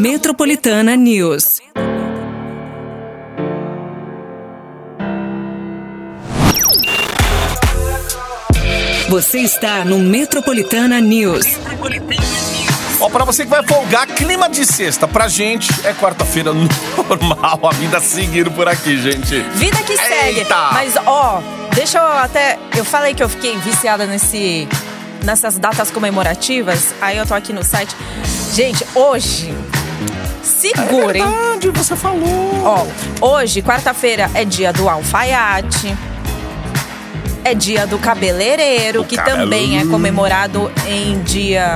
Metropolitana 0.00 0.96
News. 0.96 1.60
Você 9.10 9.40
está 9.40 9.84
no 9.84 9.98
Metropolitana 9.98 11.00
News. 11.00 11.44
Ó, 13.00 13.08
pra 13.10 13.24
você 13.24 13.42
que 13.42 13.50
vai 13.50 13.60
folgar, 13.66 14.06
clima 14.06 14.48
de 14.48 14.64
sexta. 14.64 15.08
Pra 15.08 15.26
gente 15.26 15.68
é 15.84 15.92
quarta-feira 15.92 16.52
normal, 16.54 17.58
a 17.68 17.72
vida 17.72 17.98
seguindo 17.98 18.52
por 18.52 18.68
aqui, 18.68 19.02
gente. 19.02 19.40
Vida 19.54 19.78
que 19.82 19.96
segue. 19.96 20.38
Eita! 20.38 20.70
Mas, 20.72 20.94
ó, 21.04 21.42
deixa 21.74 21.98
eu 21.98 22.06
até. 22.06 22.56
Eu 22.76 22.84
falei 22.84 23.12
que 23.12 23.20
eu 23.20 23.28
fiquei 23.28 23.56
viciada 23.58 24.06
nesse. 24.06 24.68
Nessas 25.24 25.58
datas 25.58 25.90
comemorativas. 25.90 26.94
Aí 27.00 27.16
eu 27.16 27.26
tô 27.26 27.34
aqui 27.34 27.52
no 27.52 27.64
site. 27.64 27.96
Gente, 28.54 28.86
hoje. 28.94 29.52
Segurem. 30.40 31.20
Verdade, 31.20 31.68
você 31.70 31.96
falou. 31.96 32.62
Ó, 33.20 33.26
hoje, 33.26 33.60
quarta-feira, 33.60 34.30
é 34.34 34.44
dia 34.44 34.72
do 34.72 34.88
alfaiate. 34.88 35.96
É 37.44 37.54
dia 37.54 37.86
do 37.86 37.98
cabeleireiro, 37.98 39.00
O 39.02 39.04
que 39.04 39.16
cabelo. 39.16 39.38
também 39.38 39.78
é 39.80 39.84
comemorado 39.86 40.70
em 40.86 41.20
dia. 41.22 41.74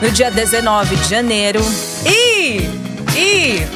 No 0.00 0.10
dia 0.10 0.30
19 0.30 0.96
de 0.96 1.08
janeiro. 1.08 1.60
E. 2.06 2.68
E. 3.16 3.66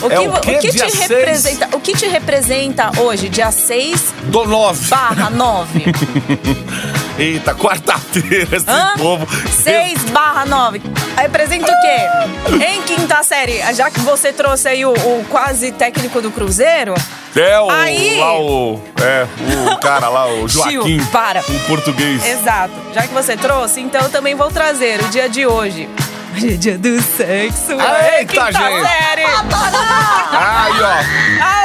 O 0.00 0.08
que, 0.08 0.14
É 0.14 0.20
o 0.20 0.32
quê? 0.40 0.56
o 0.56 0.58
que 0.60 0.68
te 0.70 0.78
seis? 0.78 0.94
representa? 1.08 1.68
O 1.76 1.80
que 1.80 1.92
te 1.94 2.06
representa 2.06 2.90
hoje, 3.00 3.28
dia 3.28 3.50
6 3.50 4.12
Do 4.24 4.44
9. 4.44 4.88
barra 4.88 5.30
9? 5.30 5.82
Eita, 7.16 7.54
quarta-feira, 7.54 8.56
esse 8.56 8.68
Hã? 8.68 8.94
povo. 8.98 9.26
6 9.62 10.04
barra 10.10 10.44
9. 10.44 10.82
Representa 11.16 11.70
o 11.70 11.80
quê? 11.80 12.64
Em 12.66 12.82
quinta 12.82 13.22
série, 13.22 13.60
já 13.72 13.88
que 13.88 14.00
você 14.00 14.32
trouxe 14.32 14.66
aí 14.68 14.84
o, 14.84 14.92
o 14.92 15.24
quase 15.30 15.70
técnico 15.70 16.20
do 16.20 16.30
Cruzeiro, 16.32 16.94
É 17.36 17.60
o. 17.60 17.70
Aí. 17.70 18.18
Lá 18.18 18.40
o. 18.40 18.82
É, 19.00 19.26
o 19.72 19.76
cara 19.78 20.08
lá, 20.08 20.26
o 20.26 20.48
Joaquim. 20.48 20.98
Tio, 20.98 21.06
para. 21.12 21.40
O 21.40 21.58
português. 21.68 22.24
Exato. 22.26 22.74
Já 22.92 23.02
que 23.02 23.14
você 23.14 23.36
trouxe, 23.36 23.80
então 23.80 24.00
eu 24.02 24.10
também 24.10 24.34
vou 24.34 24.50
trazer 24.50 25.00
o 25.00 25.08
dia 25.08 25.28
de 25.28 25.46
hoje. 25.46 25.88
Hoje 26.34 26.54
é 26.54 26.56
dia 26.56 26.76
do 26.76 27.00
sexo. 27.00 27.72
Eita, 27.72 28.26
quinta 28.26 28.46
gente. 28.52 28.86
série. 28.88 29.22
Aí, 29.22 30.82
ó. 30.82 31.40
Ah 31.40 31.62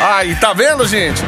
lá. 0.00 0.16
Aí, 0.18 0.36
tá 0.36 0.52
vendo, 0.52 0.86
gente? 0.86 1.20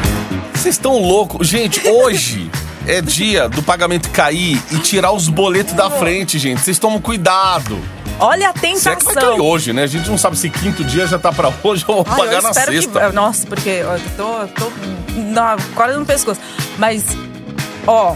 Vocês 0.55 0.77
estão 0.77 0.99
loucos. 0.99 1.49
Gente, 1.49 1.87
hoje 1.89 2.46
é 2.87 3.01
dia 3.01 3.49
do 3.49 3.63
pagamento 3.63 4.11
cair 4.11 4.61
e 4.71 4.79
tirar 4.79 5.13
os 5.13 5.29
boletos 5.29 5.75
da 5.75 5.91
frente, 5.91 6.39
gente. 6.39 6.61
Vocês 6.61 6.79
tomam 6.79 7.01
cuidado. 7.01 7.79
Olha 8.19 8.51
a 8.51 8.53
Se 8.59 8.67
é 8.89 8.97
que 8.97 9.05
vai 9.05 9.15
cair 9.15 9.27
tentação. 9.27 9.41
hoje, 9.41 9.73
né? 9.73 9.83
A 9.83 9.87
gente 9.87 10.09
não 10.09 10.17
sabe 10.17 10.39
se 10.39 10.49
quinto 10.49 10.83
dia 10.85 11.07
já 11.07 11.19
tá 11.19 11.31
pra 11.33 11.53
hoje 11.63 11.85
ou 11.87 12.05
Ai, 12.09 12.17
pagar 12.17 12.43
na 12.43 12.55
sexta. 12.55 13.09
que. 13.09 13.13
Nossa, 13.13 13.47
porque 13.47 13.69
eu 13.69 14.01
tô, 14.17 14.47
tô 14.49 14.73
na, 15.17 15.57
quase 15.75 15.99
no 15.99 16.07
pescoço. 16.07 16.41
Mas, 16.79 17.05
ó, 17.87 18.15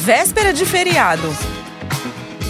véspera 0.00 0.52
de 0.52 0.66
feriado. 0.66 1.34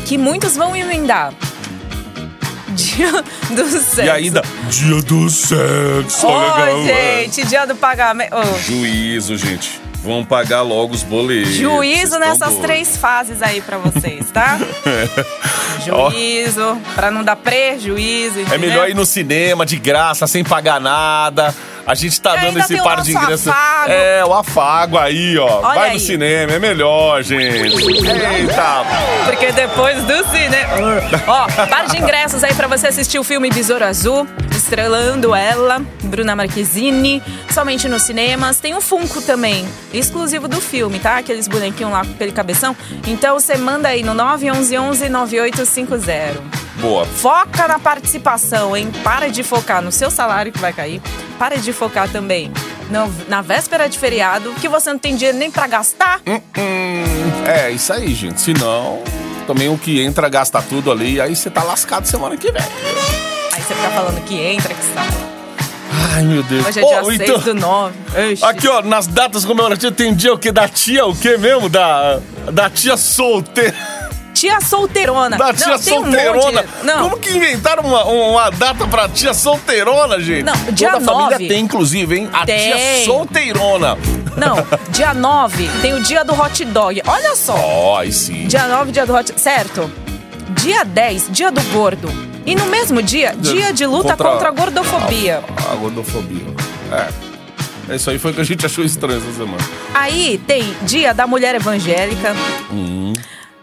Que 0.06 0.18
muitos 0.18 0.56
vão 0.56 0.74
emendar. 0.74 1.32
Dia 2.74 3.12
do 3.50 3.66
sexo. 3.68 4.00
E 4.02 4.10
ainda, 4.10 4.42
dia 4.70 5.02
do 5.02 5.28
sexo. 5.28 6.26
Legal, 6.26 6.78
é. 6.88 7.22
gente, 7.24 7.44
dia 7.46 7.66
do 7.66 7.74
pagamento. 7.74 8.34
Ô, 8.34 8.58
Juízo, 8.60 9.36
gente. 9.36 9.80
Vão 10.08 10.24
pagar 10.24 10.62
logo 10.62 10.94
os 10.94 11.02
boletos. 11.02 11.52
Juízo 11.52 12.18
nessas 12.18 12.54
três 12.54 12.96
fases 12.96 13.42
aí 13.42 13.60
pra 13.60 13.76
vocês, 13.76 14.30
tá? 14.30 14.58
Juízo, 15.84 16.80
pra 16.94 17.10
não 17.10 17.22
dar 17.22 17.36
prejuízo. 17.36 18.40
É 18.50 18.56
melhor 18.56 18.88
ir 18.88 18.94
no 18.94 19.04
cinema 19.04 19.66
de 19.66 19.76
graça, 19.76 20.26
sem 20.26 20.42
pagar 20.42 20.80
nada. 20.80 21.54
A 21.88 21.94
gente 21.94 22.20
tá 22.20 22.36
dando 22.36 22.58
esse 22.58 22.76
par 22.82 23.00
de 23.00 23.12
ingressos. 23.12 23.48
afago. 23.48 23.90
É, 23.90 24.22
o 24.22 24.34
afago 24.34 24.98
aí, 24.98 25.38
ó. 25.38 25.60
Olha 25.62 25.74
Vai 25.74 25.88
aí. 25.88 25.94
no 25.94 26.00
cinema, 26.00 26.52
é 26.52 26.58
melhor, 26.58 27.22
gente. 27.22 27.74
Eita. 27.74 28.84
Porque 29.24 29.50
depois 29.52 29.96
do 30.04 30.24
cinema. 30.28 30.68
Ó, 31.26 31.46
par 31.66 31.86
de 31.86 31.96
ingressos 31.96 32.44
aí 32.44 32.52
pra 32.54 32.68
você 32.68 32.88
assistir 32.88 33.18
o 33.18 33.24
filme 33.24 33.48
Besouro 33.48 33.86
Azul, 33.86 34.28
estrelando 34.54 35.34
ela, 35.34 35.80
Bruna 36.04 36.36
Marquezine, 36.36 37.22
somente 37.50 37.88
nos 37.88 38.02
cinemas. 38.02 38.58
Tem 38.60 38.74
um 38.74 38.82
Funko 38.82 39.22
também, 39.22 39.66
exclusivo 39.90 40.46
do 40.46 40.60
filme, 40.60 40.98
tá? 40.98 41.16
Aqueles 41.16 41.48
bonequinhos 41.48 41.90
lá 41.90 42.04
com 42.04 42.12
aquele 42.12 42.32
cabeção. 42.32 42.76
Então 43.06 43.40
você 43.40 43.56
manda 43.56 43.88
aí 43.88 44.02
no 44.02 44.12
911 44.12 45.08
9850. 45.08 46.68
Boa. 46.80 47.04
Foca 47.06 47.66
na 47.66 47.78
participação, 47.78 48.76
hein? 48.76 48.90
Para 49.02 49.28
de 49.28 49.42
focar 49.42 49.82
no 49.82 49.90
seu 49.90 50.10
salário 50.10 50.52
que 50.52 50.58
vai 50.58 50.72
cair. 50.72 51.00
Para 51.38 51.56
de 51.56 51.72
focar 51.72 52.08
também 52.08 52.52
no- 52.90 53.12
na 53.28 53.42
véspera 53.42 53.88
de 53.88 53.98
feriado, 53.98 54.52
que 54.60 54.68
você 54.68 54.90
não 54.92 54.98
tem 54.98 55.16
dinheiro 55.16 55.36
nem 55.38 55.50
pra 55.50 55.66
gastar. 55.66 56.20
Hum, 56.26 56.40
é, 57.46 57.70
isso 57.70 57.92
aí, 57.92 58.14
gente. 58.14 58.40
Senão, 58.40 59.02
também 59.46 59.68
o 59.68 59.76
que 59.76 60.00
entra 60.00 60.28
gasta 60.28 60.62
tudo 60.62 60.90
ali, 60.92 61.20
aí 61.20 61.34
você 61.34 61.50
tá 61.50 61.62
lascado 61.62 62.06
semana 62.06 62.36
que 62.36 62.50
vem. 62.50 62.62
Aí 62.62 63.62
você 63.62 63.74
fica 63.74 63.90
falando 63.90 64.22
que 64.24 64.34
entra, 64.34 64.72
que 64.72 64.84
sai. 64.94 65.08
Ai, 66.14 66.22
meu 66.22 66.42
Deus. 66.44 66.64
Hoje 66.66 66.80
é 66.80 66.84
dia 66.84 67.00
Ô, 67.02 67.04
6 67.06 67.20
então, 67.20 67.38
do 67.40 67.54
9. 67.54 67.94
Ixi. 68.32 68.44
Aqui, 68.44 68.68
ó, 68.68 68.82
nas 68.82 69.06
datas 69.06 69.44
comemorativas 69.44 69.96
tem 69.96 70.14
dia 70.14 70.32
o 70.32 70.38
quê? 70.38 70.52
Da 70.52 70.68
tia, 70.68 71.04
o 71.06 71.14
quê 71.16 71.36
mesmo? 71.36 71.68
Da, 71.68 72.20
da 72.52 72.70
tia 72.70 72.96
solteira. 72.96 73.74
Tia 74.38 74.60
solteirona. 74.60 75.36
Da 75.36 75.52
tia 75.52 75.66
não, 75.68 75.78
tem 75.78 75.98
um 75.98 76.02
solteirona. 76.02 76.62
monte. 76.62 76.68
Não, 76.84 77.02
Como 77.10 77.18
que 77.18 77.36
inventaram 77.36 77.82
uma, 77.82 78.04
uma 78.04 78.50
data 78.50 78.86
pra 78.86 79.08
tia 79.08 79.34
solteirona, 79.34 80.20
gente? 80.20 80.44
Não, 80.44 80.54
dia 80.72 80.90
Toda 80.92 81.02
a 81.02 81.06
família 81.06 81.30
nove. 81.38 81.48
tem, 81.48 81.60
inclusive, 81.64 82.16
hein? 82.16 82.30
A 82.32 82.46
Tem. 82.46 82.72
tia 82.72 83.04
solteirona. 83.04 83.98
não. 84.36 84.56
Dia 84.90 85.12
9 85.14 85.68
tem 85.82 85.94
o 85.94 86.02
dia 86.02 86.24
do 86.24 86.32
hot 86.40 86.64
dog. 86.66 87.02
Olha 87.06 87.34
só. 87.36 87.54
Ó, 87.56 87.98
aí 87.98 88.12
sim. 88.12 88.46
Dia 88.46 88.66
9, 88.68 88.92
dia 88.92 89.04
do 89.06 89.14
hot... 89.14 89.32
Certo. 89.40 89.90
Dia 90.60 90.84
10, 90.84 91.28
dia 91.30 91.50
do 91.50 91.60
gordo. 91.72 92.08
E 92.46 92.54
no 92.54 92.66
mesmo 92.66 93.02
dia, 93.02 93.34
dia 93.38 93.72
de 93.72 93.84
luta 93.86 94.10
Contra- 94.16 94.30
contra, 94.30 94.48
a 94.48 94.50
gordofobia. 94.50 95.42
A, 95.68 95.72
a 95.72 95.74
gordofobia. 95.76 96.46
É. 97.90 97.94
Isso 97.94 98.10
aí 98.10 98.18
foi 98.18 98.30
o 98.30 98.34
que 98.34 98.40
a 98.40 98.44
gente 98.44 98.64
achou 98.64 98.84
estranho 98.84 99.18
essa 99.18 99.32
semana. 99.32 99.62
Aí 99.94 100.38
tem 100.46 100.62
dia 100.82 101.12
da 101.14 101.26
mulher 101.26 101.54
evangélica. 101.54 102.34
Hum. 102.70 103.12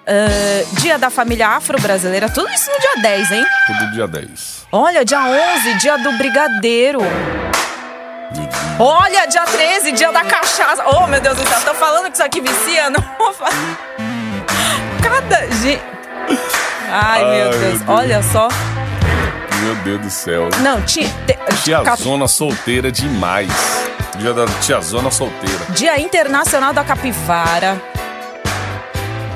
Ah, 0.08 0.80
dia 0.82 0.98
da 0.98 1.10
família 1.10 1.48
afro-brasileira. 1.50 2.30
Tudo 2.30 2.50
isso 2.50 2.70
no 2.72 2.80
dia 2.80 3.02
10, 3.02 3.32
hein? 3.32 3.46
Tudo 3.68 3.92
dia 3.92 4.08
10. 4.08 4.66
Olha, 4.72 5.06
dia 5.06 5.20
11, 5.22 5.74
dia 5.76 5.98
do 5.98 6.12
brigadeiro. 6.14 7.00
Olha, 8.78 9.26
dia 9.28 9.44
13, 9.44 9.92
dia 9.94 10.12
da 10.12 10.24
cachaça. 10.24 10.84
Oh, 10.86 11.08
meu 11.08 11.22
Deus 11.22 11.38
do 11.38 11.48
céu, 11.48 11.62
tô 11.62 11.74
falando 11.76 12.06
que 12.08 12.14
isso 12.14 12.24
aqui 12.24 12.42
vicia, 12.42 12.90
não 12.90 13.00
vou 13.18 13.34
falar. 13.34 13.52
Cada 15.02 15.48
gente. 15.56 15.82
Ai, 16.92 17.24
meu 17.24 17.30
Ai, 17.46 17.50
Deus. 17.50 17.56
meu 17.62 17.70
Deus. 17.78 17.82
Olha 17.88 18.24
só. 18.24 18.48
Meu 19.62 19.76
Deus 19.78 20.02
do 20.02 20.10
céu. 20.10 20.50
Não, 20.60 20.82
tinha. 20.82 21.08
te- 21.26 21.38
Tiazona 21.64 22.28
solteira 22.28 22.92
demais. 22.92 23.50
Dia 24.18 24.34
da 24.34 24.46
tiazona 24.62 25.10
solteira. 25.10 25.60
Dia 25.70 26.00
Internacional 26.00 26.74
da 26.74 26.84
Capivara. 26.84 27.82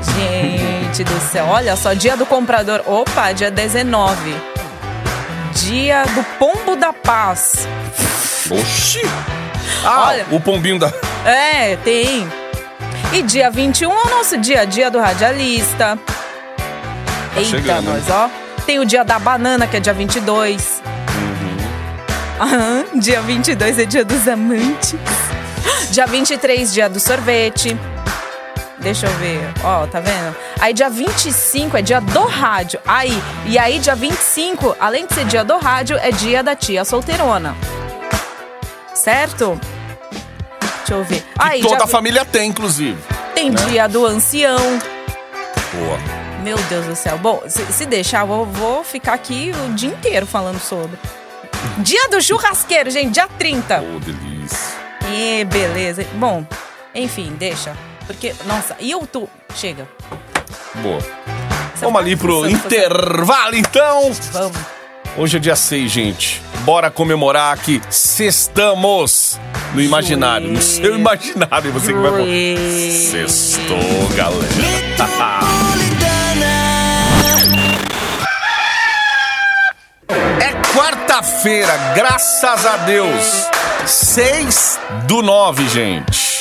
Gente. 0.01 0.48
Gente 0.89 1.03
do 1.03 1.19
céu. 1.31 1.45
Olha 1.47 1.75
só, 1.75 1.93
dia 1.93 2.17
do 2.17 2.25
comprador. 2.25 2.81
Opa, 2.85 3.31
dia 3.31 3.51
19. 3.51 4.35
Dia 5.53 6.03
do 6.15 6.23
pombo 6.37 6.75
da 6.75 6.91
paz. 6.91 7.67
Oxi! 8.49 9.01
Ah, 9.83 10.07
Olha. 10.07 10.25
o 10.31 10.39
pombinho 10.39 10.79
da. 10.79 10.91
É, 11.25 11.75
tem. 11.77 12.27
E 13.13 13.21
dia 13.21 13.49
21 13.49 13.91
é 13.91 14.03
o 14.03 14.09
nosso 14.09 14.37
dia, 14.37 14.65
dia 14.65 14.89
do 14.89 14.99
radialista. 14.99 15.97
Eita, 17.35 17.49
chegando, 17.49 17.85
nós, 17.85 18.09
ó. 18.09 18.29
Tem 18.65 18.79
o 18.79 18.85
dia 18.85 19.03
da 19.03 19.19
banana, 19.19 19.67
que 19.67 19.77
é 19.77 19.79
dia 19.79 19.93
22. 19.93 20.81
Aham, 22.39 22.85
dia 22.99 23.21
22 23.21 23.79
é 23.79 23.85
dia 23.85 24.05
dos 24.05 24.27
amantes. 24.27 24.95
Dia 25.91 26.05
23, 26.05 26.73
dia 26.73 26.89
do 26.89 26.99
sorvete. 26.99 27.77
Deixa 28.79 29.07
eu 29.07 29.13
ver. 29.15 29.41
Ó, 29.63 29.85
tá 29.87 29.99
vendo? 29.99 30.35
Aí 30.59 30.73
dia 30.73 30.89
25 30.89 31.77
é 31.77 31.81
dia 31.81 31.99
do 31.99 32.25
rádio. 32.25 32.79
Aí, 32.87 33.11
e 33.45 33.57
aí 33.59 33.79
dia 33.79 33.95
25, 33.95 34.75
além 34.79 35.05
de 35.05 35.13
ser 35.13 35.25
dia 35.25 35.43
do 35.43 35.57
rádio, 35.57 35.97
é 35.97 36.11
dia 36.11 36.41
da 36.41 36.55
tia 36.55 36.85
solteirona. 36.85 37.55
Certo? 38.93 39.59
Deixa 40.77 40.93
eu 40.93 41.03
ver. 41.03 41.23
Aí, 41.37 41.61
Toda 41.61 41.75
dia 41.75 41.85
a 41.85 41.87
família 41.87 42.25
tem, 42.25 42.49
inclusive. 42.49 42.97
tem 43.35 43.51
dia 43.51 43.87
do 43.87 44.05
ancião. 44.05 44.79
Boa. 45.73 45.97
Meu 46.41 46.57
Deus 46.69 46.85
do 46.85 46.95
céu. 46.95 47.17
Bom, 47.17 47.43
se, 47.47 47.63
se 47.65 47.85
deixar, 47.85 48.21
eu 48.21 48.27
vou, 48.27 48.45
vou 48.45 48.83
ficar 48.83 49.13
aqui 49.13 49.51
o 49.67 49.73
dia 49.73 49.89
inteiro 49.89 50.25
falando 50.25 50.59
sobre. 50.59 50.97
Dia 51.79 52.07
do 52.09 52.21
churrasqueiro, 52.21 52.89
gente, 52.89 53.11
dia 53.11 53.27
30. 53.37 53.81
Ô, 53.81 53.99
delícia. 53.99 54.79
E 55.11 55.43
beleza. 55.43 56.05
Bom, 56.13 56.45
enfim, 56.95 57.35
deixa. 57.37 57.75
Porque, 58.09 58.33
nossa, 58.47 58.75
e 58.79 58.89
eu 58.89 59.05
tô. 59.05 59.27
Chega. 59.53 59.87
Boa. 60.81 60.99
Você 60.99 61.85
Vamos 61.85 62.01
ali 62.01 62.15
pro 62.15 62.49
intervalo, 62.49 63.55
então. 63.55 64.11
Vamos. 64.31 64.57
Hoje 65.15 65.37
é 65.37 65.39
dia 65.39 65.55
6, 65.55 65.91
gente. 65.91 66.41
Bora 66.61 66.89
comemorar 66.89 67.55
que 67.59 67.79
sextamos 67.91 69.39
no 69.75 69.81
imaginário, 69.81 70.47
no 70.47 70.59
seu 70.59 70.95
imaginário. 70.95 71.71
Você 71.71 71.93
que 71.93 71.99
vai. 71.99 72.11
Uê. 72.23 72.57
Sextou, 73.11 73.77
galera. 74.15 74.49
É 80.41 80.75
quarta-feira, 80.75 81.77
graças 81.93 82.65
a 82.65 82.77
Deus. 82.77 83.47
6 83.85 84.79
do 85.05 85.21
9, 85.21 85.69
gente. 85.69 86.38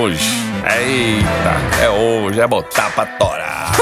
Hoje. 0.00 0.30
Eita, 0.78 1.82
é 1.84 1.88
hoje, 1.90 2.40
é 2.40 2.46
botar 2.46 2.90
pra 2.90 3.06
torar. 3.06 3.72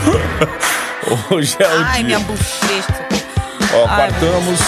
hoje 1.30 1.56
é 1.58 1.66
o 1.66 1.84
Ai, 1.84 1.94
dia. 1.96 2.04
minha 2.04 2.18
bochecha. 2.20 3.06
Ó, 3.74 3.86
Ai, 3.88 3.96
quartamos. 4.10 4.60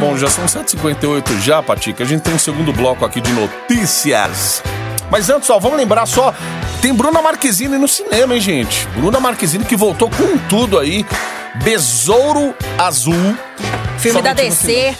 Bom, 0.00 0.16
já 0.16 0.28
são 0.28 0.44
7h58 0.44 1.40
já, 1.40 1.62
Patica. 1.62 2.04
A 2.04 2.06
gente 2.06 2.22
tem 2.22 2.34
um 2.34 2.38
segundo 2.38 2.72
bloco 2.72 3.04
aqui 3.04 3.20
de 3.20 3.32
notícias. 3.32 4.62
Mas 5.10 5.30
antes, 5.30 5.48
ó, 5.50 5.58
vamos 5.58 5.78
lembrar 5.78 6.06
só. 6.06 6.34
Tem 6.82 6.92
Bruna 6.94 7.22
Marquezine 7.22 7.78
no 7.78 7.88
cinema, 7.88 8.34
hein, 8.34 8.40
gente? 8.40 8.86
Bruna 8.94 9.18
Marquezine 9.18 9.64
que 9.64 9.76
voltou 9.76 10.10
com 10.10 10.36
tudo 10.48 10.78
aí. 10.78 11.04
Besouro 11.64 12.54
Azul. 12.76 13.36
Filme 13.98 14.20
da 14.22 14.30
Somente 14.36 14.50
DC. 14.50 14.94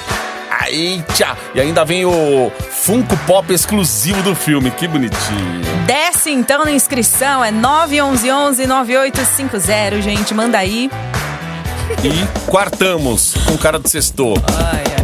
Aí, 0.50 1.04
tchau. 1.14 1.36
E 1.54 1.60
ainda 1.60 1.84
vem 1.84 2.04
o 2.04 2.50
Funko 2.88 3.16
Pop 3.26 3.52
exclusivo 3.52 4.22
do 4.22 4.34
filme. 4.34 4.70
Que 4.70 4.88
bonitinho. 4.88 5.60
Desce 5.86 6.30
então 6.30 6.64
na 6.64 6.72
inscrição, 6.72 7.44
é 7.44 7.52
911-9850, 7.52 10.00
gente. 10.00 10.32
Manda 10.32 10.56
aí. 10.56 10.90
E 12.02 12.26
quartamos 12.46 13.34
com 13.44 13.58
cara 13.58 13.78
de 13.78 13.90
sextor. 13.90 14.38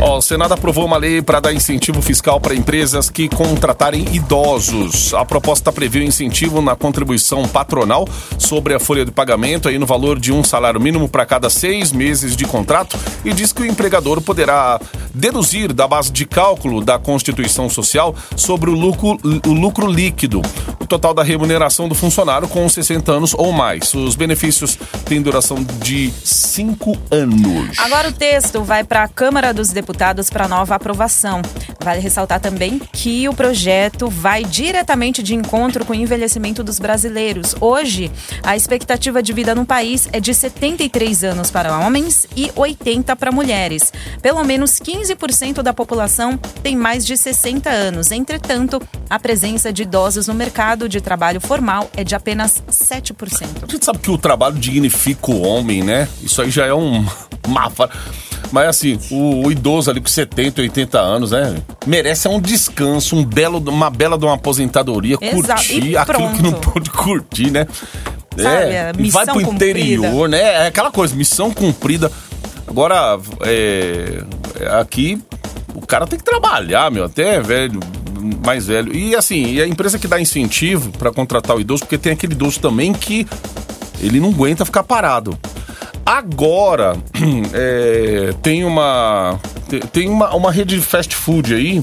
Ó, 0.07 0.19
o 0.19 0.21
Senado 0.21 0.53
aprovou 0.53 0.85
uma 0.85 0.99
lei 0.99 1.23
para 1.23 1.41
dar 1.41 1.55
incentivo 1.55 2.03
fiscal 2.03 2.39
para 2.39 2.55
empresas 2.55 3.09
que 3.09 3.27
contratarem 3.27 4.05
idosos. 4.15 5.15
A 5.15 5.25
proposta 5.25 5.73
prevê 5.73 6.01
o 6.01 6.03
incentivo 6.03 6.61
na 6.61 6.77
contribuição 6.77 7.49
patronal 7.49 8.07
sobre 8.39 8.75
a 8.75 8.79
folha 8.79 9.03
de 9.03 9.11
pagamento 9.11 9.67
aí 9.67 9.79
no 9.79 9.87
valor 9.87 10.21
de 10.21 10.31
um 10.31 10.45
salário 10.45 10.79
mínimo 10.79 11.09
para 11.09 11.25
cada 11.25 11.49
seis 11.49 11.91
meses 11.91 12.37
de 12.37 12.45
contrato 12.45 12.99
e 13.25 13.33
diz 13.33 13.51
que 13.51 13.63
o 13.63 13.65
empregador 13.65 14.21
poderá 14.21 14.79
deduzir 15.15 15.73
da 15.73 15.89
base 15.89 16.13
de 16.13 16.27
cálculo 16.27 16.85
da 16.85 16.99
Constituição 16.99 17.71
Social 17.71 18.15
sobre 18.37 18.69
o 18.69 18.75
lucro, 18.75 19.19
o 19.47 19.53
lucro 19.55 19.87
líquido, 19.87 20.43
o 20.79 20.87
total 20.87 21.15
da 21.15 21.23
remuneração 21.23 21.89
do 21.89 21.95
funcionário 21.95 22.47
com 22.47 22.69
60 22.69 23.11
anos 23.11 23.33
ou 23.33 23.53
mais. 23.53 23.95
Os 23.95 24.17
benefícios 24.17 24.79
têm 25.07 25.23
duração 25.23 25.65
de 25.81 26.13
cinco 26.23 26.95
anos. 27.11 27.79
Agora 27.79 28.11
o 28.11 28.13
texto 28.13 28.63
vai 28.63 28.85
para 28.85 29.05
a 29.05 29.09
Câmara 29.09 29.55
dos 29.55 29.71
Deputados 29.71 29.94
para 30.31 30.49
nova 30.49 30.75
aprovação. 30.75 31.41
Vale 31.83 32.01
ressaltar 32.01 32.41
também 32.41 32.79
que 32.93 33.29
o 33.29 33.35
projeto 33.35 34.09
vai 34.09 34.45
diretamente 34.45 35.23
de 35.23 35.35
encontro 35.35 35.85
com 35.85 35.93
o 35.93 35.97
envelhecimento 35.97 36.65
dos 36.65 36.79
brasileiros. 36.79 37.55
Hoje, 37.61 38.11
a 38.43 38.57
expectativa 38.57 39.23
de 39.23 39.33
vida 39.33 39.55
no 39.55 39.67
país 39.67 40.09
é 40.13 40.21
de 40.21 40.33
73 40.33 41.25
anos 41.25 41.51
para 41.51 41.79
homens 41.79 42.27
e 42.37 42.51
80 42.57 43.15
para 43.17 43.31
mulheres. 43.31 43.93
Pelo 44.23 44.43
menos 44.45 44.81
15% 44.81 45.63
da 45.63 45.73
população 45.73 46.37
tem 46.63 46.77
mais 46.77 47.07
de 47.07 47.17
60 47.17 47.69
anos. 47.69 48.11
Entretanto, 48.11 48.81
a 49.09 49.19
presença 49.19 49.73
de 49.73 49.83
idosos 49.83 50.29
no 50.29 50.35
mercado 50.35 50.89
de 50.89 51.01
trabalho 51.01 51.41
formal 51.41 51.91
é 51.97 52.03
de 52.03 52.15
apenas 52.15 52.63
7%. 52.71 53.65
A 53.69 53.71
gente 53.71 53.85
sabe 53.85 53.99
que 53.99 54.11
o 54.11 54.19
trabalho 54.19 54.57
dignifica 54.57 55.31
o 55.31 55.43
homem, 55.43 55.83
né? 55.83 56.09
Isso 56.23 56.41
aí 56.41 56.51
já 56.51 56.67
é 56.67 56.75
um 56.75 57.05
mapa. 57.47 57.91
Mas 58.53 58.69
assim, 58.69 58.99
o, 59.11 59.47
o 59.47 59.53
idoso 59.53 59.91
ali 59.91 60.01
com 60.01 60.07
70, 60.07 60.61
80 60.61 60.99
anos, 60.99 61.31
né? 61.33 61.57
Merece 61.87 62.29
um 62.29 62.41
descanso, 62.41 63.17
um 63.17 63.25
belo, 63.25 63.59
uma 63.69 63.91
bela 63.91 64.17
de 64.17 64.25
uma 64.25 64.35
aposentadoria, 64.35 65.17
Exato, 65.21 65.63
curtir 65.63 65.97
aquilo 65.97 66.33
que 66.33 66.43
não 66.43 66.53
pode 66.53 66.91
curtir, 66.91 67.51
né? 67.51 67.67
Sabe, 68.37 68.73
é, 68.73 68.93
e 68.99 69.11
vai 69.11 69.27
pro 69.27 69.41
interior, 69.41 70.05
cumprida. 70.05 70.29
né? 70.29 70.43
É 70.65 70.67
aquela 70.67 70.91
coisa, 70.91 71.15
missão 71.15 71.53
cumprida. 71.53 72.11
Agora, 72.67 73.19
é, 73.43 74.25
é, 74.61 74.81
aqui 74.81 75.23
o 75.75 75.87
cara 75.87 76.07
tem 76.07 76.19
que 76.19 76.25
trabalhar, 76.25 76.91
meu, 76.91 77.05
até 77.05 77.41
velho, 77.41 77.81
mais 78.45 78.67
velho. 78.67 78.95
E 78.95 79.15
assim, 79.15 79.53
e 79.55 79.63
a 79.63 79.67
empresa 79.67 79.99
que 79.99 80.09
dá 80.09 80.21
incentivo 80.21 80.91
para 80.93 81.13
contratar 81.13 81.57
o 81.57 81.61
idoso, 81.61 81.83
porque 81.83 81.99
tem 81.99 82.13
aquele 82.13 82.33
idoso 82.33 82.61
também 82.61 82.93
que 82.93 83.27
ele 84.01 84.21
não 84.21 84.31
aguenta 84.31 84.65
ficar 84.65 84.83
parado. 84.83 85.39
Agora, 86.05 86.97
é, 87.53 88.35
tem 88.43 88.65
uma 88.65 89.39
te- 89.69 89.81
tem 89.81 90.09
uma, 90.09 90.35
uma 90.35 90.53
rede 90.53 90.77
de 90.77 90.83
fast 90.83 91.15
food 91.17 91.55
aí 91.55 91.83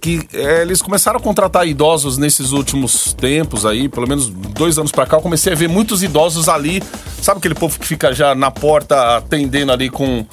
que 0.00 0.20
é, 0.32 0.62
eles 0.62 0.80
começaram 0.80 1.18
a 1.18 1.22
contratar 1.22 1.66
idosos 1.66 2.16
nesses 2.16 2.52
últimos 2.52 3.12
tempos 3.14 3.66
aí, 3.66 3.88
pelo 3.88 4.06
menos 4.06 4.28
dois 4.28 4.78
anos 4.78 4.92
pra 4.92 5.04
cá, 5.04 5.16
eu 5.16 5.20
comecei 5.20 5.52
a 5.52 5.56
ver 5.56 5.68
muitos 5.68 6.00
idosos 6.02 6.48
ali, 6.48 6.80
sabe 7.20 7.38
aquele 7.38 7.56
povo 7.56 7.76
que 7.80 7.84
fica 7.86 8.12
já 8.12 8.32
na 8.32 8.50
porta 8.50 9.16
atendendo 9.16 9.72
ali 9.72 9.90
com 9.90 10.24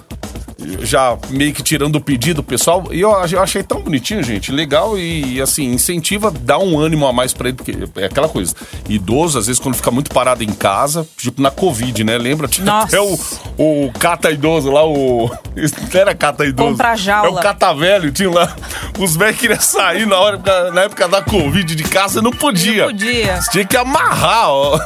já 0.82 1.18
meio 1.30 1.54
que 1.54 1.64
tirando 1.64 1.96
o 1.96 2.02
pedido 2.02 2.38
do 2.38 2.44
pessoal. 2.44 2.86
E 2.92 3.02
eu, 3.02 3.12
eu 3.12 3.42
achei 3.42 3.64
tão 3.64 3.82
bonitinho, 3.82 4.24
gente. 4.24 4.52
Legal 4.52 4.98
e, 4.98 5.42
assim, 5.42 5.72
incentiva, 5.74 6.32
dá 6.32 6.58
um 6.58 6.80
ânimo 6.80 7.06
a 7.08 7.14
mais 7.14 7.34
pra 7.34 7.50
ele, 7.50 7.58
porque 7.58 7.76
é 7.98 8.06
aquela 8.06 8.30
coisa. 8.30 8.56
Idoso, 8.88 9.40
às 9.40 9.48
vezes, 9.48 9.60
quando 9.60 9.76
fica 9.76 9.92
muito 9.92 10.12
parado 10.12 10.44
em 10.44 10.52
casa, 10.52 11.08
tipo 11.18 11.42
na 11.42 11.52
Covid, 11.52 12.04
né? 12.04 12.18
Lembra? 12.18 12.48
Tinha 12.48 12.66
Nossa. 12.66 12.88
até 12.88 13.02
o, 13.02 13.86
o 13.86 13.92
cata 14.00 14.32
idoso 14.32 14.72
lá, 14.72 14.86
o. 14.86 15.30
Não 15.56 15.66
era 16.00 16.16
cata 16.16 16.46
idoso. 16.46 16.72
Compra 16.72 16.96
jaula. 16.96 17.30
É 17.30 17.32
o 17.32 17.44
cata 17.44 17.74
velho, 17.74 18.12
tinha 18.12 18.30
lá. 18.30 18.56
Os 19.00 19.16
velhos 19.16 19.40
queriam 19.40 19.60
sair 19.60 20.06
na, 20.06 20.18
hora, 20.18 20.72
na 20.72 20.82
época 20.84 21.08
da 21.08 21.22
Covid 21.22 21.76
de 21.76 21.84
casa, 21.84 22.22
não 22.22 22.32
podia. 22.32 22.86
Não 22.86 22.92
podia. 22.92 23.42
Você 23.42 23.52
tinha 23.52 23.66
que 23.66 23.78
amarrar, 23.78 24.50
ó. 24.50 24.80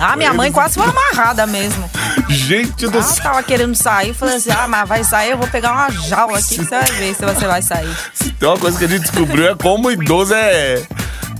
Ah, 0.00 0.16
minha 0.16 0.32
mãe 0.34 0.50
quase 0.50 0.74
foi 0.74 0.84
amarrada 0.84 1.46
mesmo. 1.46 1.88
Gente 2.28 2.86
do 2.86 2.98
Ela 2.98 3.02
céu. 3.02 3.22
tava 3.22 3.42
querendo 3.42 3.74
sair, 3.74 4.14
falei 4.14 4.36
assim: 4.36 4.50
ah, 4.50 4.66
mas 4.68 4.81
vai 4.84 5.04
sair, 5.04 5.30
eu 5.30 5.38
vou 5.38 5.48
pegar 5.48 5.72
uma 5.72 5.90
jaula 5.90 6.38
aqui 6.38 6.58
que 6.58 6.64
você 6.64 6.78
vai 6.78 6.92
ver 6.92 7.14
se 7.14 7.24
você 7.24 7.46
vai 7.46 7.62
sair. 7.62 7.96
Tem 8.38 8.48
uma 8.48 8.58
coisa 8.58 8.78
que 8.78 8.84
a 8.84 8.88
gente 8.88 9.02
descobriu 9.02 9.48
é 9.48 9.54
como 9.54 9.90
idoso 9.90 10.34
é. 10.34 10.82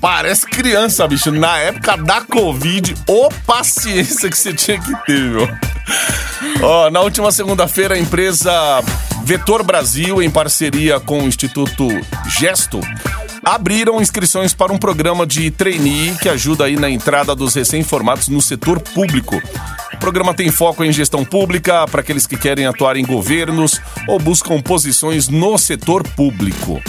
Parece 0.00 0.46
criança, 0.46 1.06
bicho. 1.06 1.30
Na 1.30 1.58
época 1.58 1.96
da 1.96 2.20
Covid, 2.22 2.94
ô 3.06 3.28
paciência 3.46 4.28
que 4.28 4.36
você 4.36 4.52
tinha 4.52 4.80
que 4.80 4.92
ter, 5.04 5.20
meu. 5.20 5.48
Ó, 6.60 6.90
na 6.90 7.00
última 7.00 7.30
segunda-feira, 7.30 7.94
a 7.94 7.98
empresa 7.98 8.52
Vetor 9.24 9.62
Brasil, 9.62 10.20
em 10.20 10.30
parceria 10.30 10.98
com 10.98 11.22
o 11.22 11.28
Instituto 11.28 11.88
Gesto, 12.26 12.80
abriram 13.44 14.00
inscrições 14.00 14.52
para 14.52 14.72
um 14.72 14.78
programa 14.78 15.26
de 15.26 15.50
trainee 15.50 16.16
que 16.20 16.28
ajuda 16.28 16.64
aí 16.64 16.76
na 16.76 16.90
entrada 16.90 17.34
dos 17.34 17.54
recém-formados 17.54 18.28
no 18.28 18.42
setor 18.42 18.80
público. 18.80 19.40
O 20.02 20.04
programa 20.04 20.34
tem 20.34 20.50
foco 20.50 20.82
em 20.82 20.90
gestão 20.90 21.24
pública 21.24 21.86
para 21.86 22.00
aqueles 22.00 22.26
que 22.26 22.36
querem 22.36 22.66
atuar 22.66 22.96
em 22.96 23.04
governos 23.04 23.80
ou 24.08 24.18
buscam 24.18 24.60
posições 24.60 25.28
no 25.28 25.56
setor 25.56 26.02
público. 26.02 26.82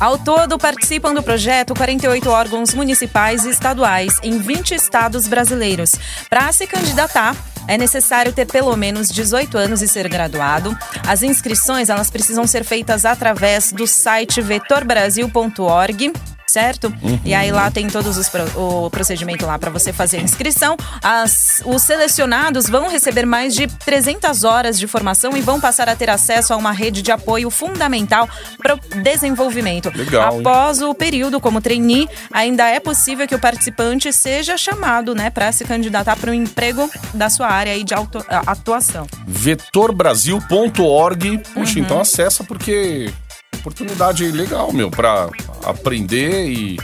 Ao 0.00 0.16
todo, 0.16 0.56
participam 0.56 1.12
do 1.12 1.22
projeto 1.22 1.74
48 1.74 2.30
órgãos 2.30 2.72
municipais 2.72 3.44
e 3.44 3.50
estaduais 3.50 4.18
em 4.22 4.38
20 4.38 4.74
estados 4.74 5.28
brasileiros. 5.28 5.94
Para 6.30 6.50
se 6.50 6.66
candidatar, 6.66 7.36
é 7.68 7.76
necessário 7.76 8.32
ter 8.32 8.46
pelo 8.46 8.74
menos 8.78 9.10
18 9.10 9.58
anos 9.58 9.82
e 9.82 9.86
ser 9.86 10.08
graduado. 10.08 10.74
As 11.06 11.22
inscrições 11.22 11.90
elas 11.90 12.10
precisam 12.10 12.46
ser 12.46 12.64
feitas 12.64 13.04
através 13.04 13.72
do 13.72 13.86
site 13.86 14.40
vetorbrasil.org 14.40 16.12
certo? 16.50 16.92
E 17.24 17.34
aí 17.34 17.50
lá 17.52 17.70
tem 17.70 17.86
todos 17.88 18.16
os 18.16 18.28
o 18.56 18.88
procedimento 18.90 19.44
lá 19.46 19.58
para 19.58 19.70
você 19.70 19.92
fazer 19.92 20.18
a 20.18 20.22
inscrição. 20.22 20.76
As- 21.02 21.62
os 21.64 21.82
selecionados 21.82 22.68
vão 22.68 22.88
receber 22.88 23.26
mais 23.26 23.54
de 23.54 23.66
300 23.66 24.44
horas 24.44 24.78
de 24.78 24.86
formação 24.86 25.36
e 25.36 25.40
vão 25.40 25.60
passar 25.60 25.88
a 25.88 25.96
ter 25.96 26.10
acesso 26.10 26.52
a 26.52 26.56
uma 26.56 26.72
rede 26.72 27.02
de 27.02 27.10
apoio 27.10 27.50
fundamental 27.50 28.28
para 28.56 28.74
o 28.74 28.78
desenvolvimento. 29.02 29.90
Legal, 29.94 30.34
hein? 30.34 30.40
Após 30.40 30.80
o 30.82 30.94
período 30.94 31.40
como 31.40 31.60
trainee, 31.60 32.08
ainda 32.32 32.68
é 32.68 32.78
possível 32.80 33.26
que 33.26 33.34
o 33.34 33.38
participante 33.38 34.12
seja 34.12 34.56
chamado, 34.56 35.14
né, 35.14 35.30
para 35.30 35.50
se 35.52 35.64
candidatar 35.64 36.16
para 36.16 36.30
um 36.30 36.34
emprego 36.34 36.90
da 37.14 37.28
sua 37.30 37.48
área 37.48 37.72
aí 37.72 37.84
de 37.84 37.94
auto- 37.94 38.24
atuação. 38.28 39.06
vetorbrasil.org. 39.26 41.38
Puxa, 41.54 41.78
Uhum. 41.78 41.84
então 41.84 42.00
acessa 42.00 42.44
porque 42.44 43.10
oportunidade 43.58 44.30
legal, 44.30 44.72
meu, 44.72 44.90
pra 44.90 45.28
aprender 45.64 46.48
e, 46.48 46.78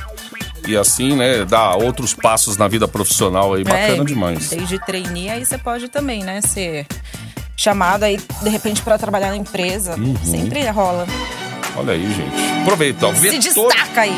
e 0.66 0.76
assim, 0.76 1.14
né, 1.16 1.44
dar 1.44 1.76
outros 1.76 2.14
passos 2.14 2.56
na 2.56 2.68
vida 2.68 2.86
profissional 2.86 3.54
aí. 3.54 3.64
Bacana 3.64 4.02
É, 4.02 4.04
demais. 4.04 4.50
Desde 4.50 4.78
trainee, 4.84 5.30
aí 5.30 5.44
você 5.44 5.58
pode 5.58 5.88
também, 5.88 6.22
né, 6.22 6.40
ser 6.40 6.86
chamado 7.56 8.04
aí, 8.04 8.18
de 8.42 8.48
repente, 8.48 8.82
para 8.82 8.98
trabalhar 8.98 9.28
na 9.30 9.36
empresa. 9.36 9.94
Uhum. 9.96 10.16
Sempre 10.24 10.68
rola. 10.70 11.06
Olha 11.76 11.92
aí, 11.92 12.06
gente. 12.12 12.60
Aproveita, 12.62 13.06
ó. 13.06 13.14
Se 13.14 13.38
destaca 13.38 14.00
aí. 14.02 14.14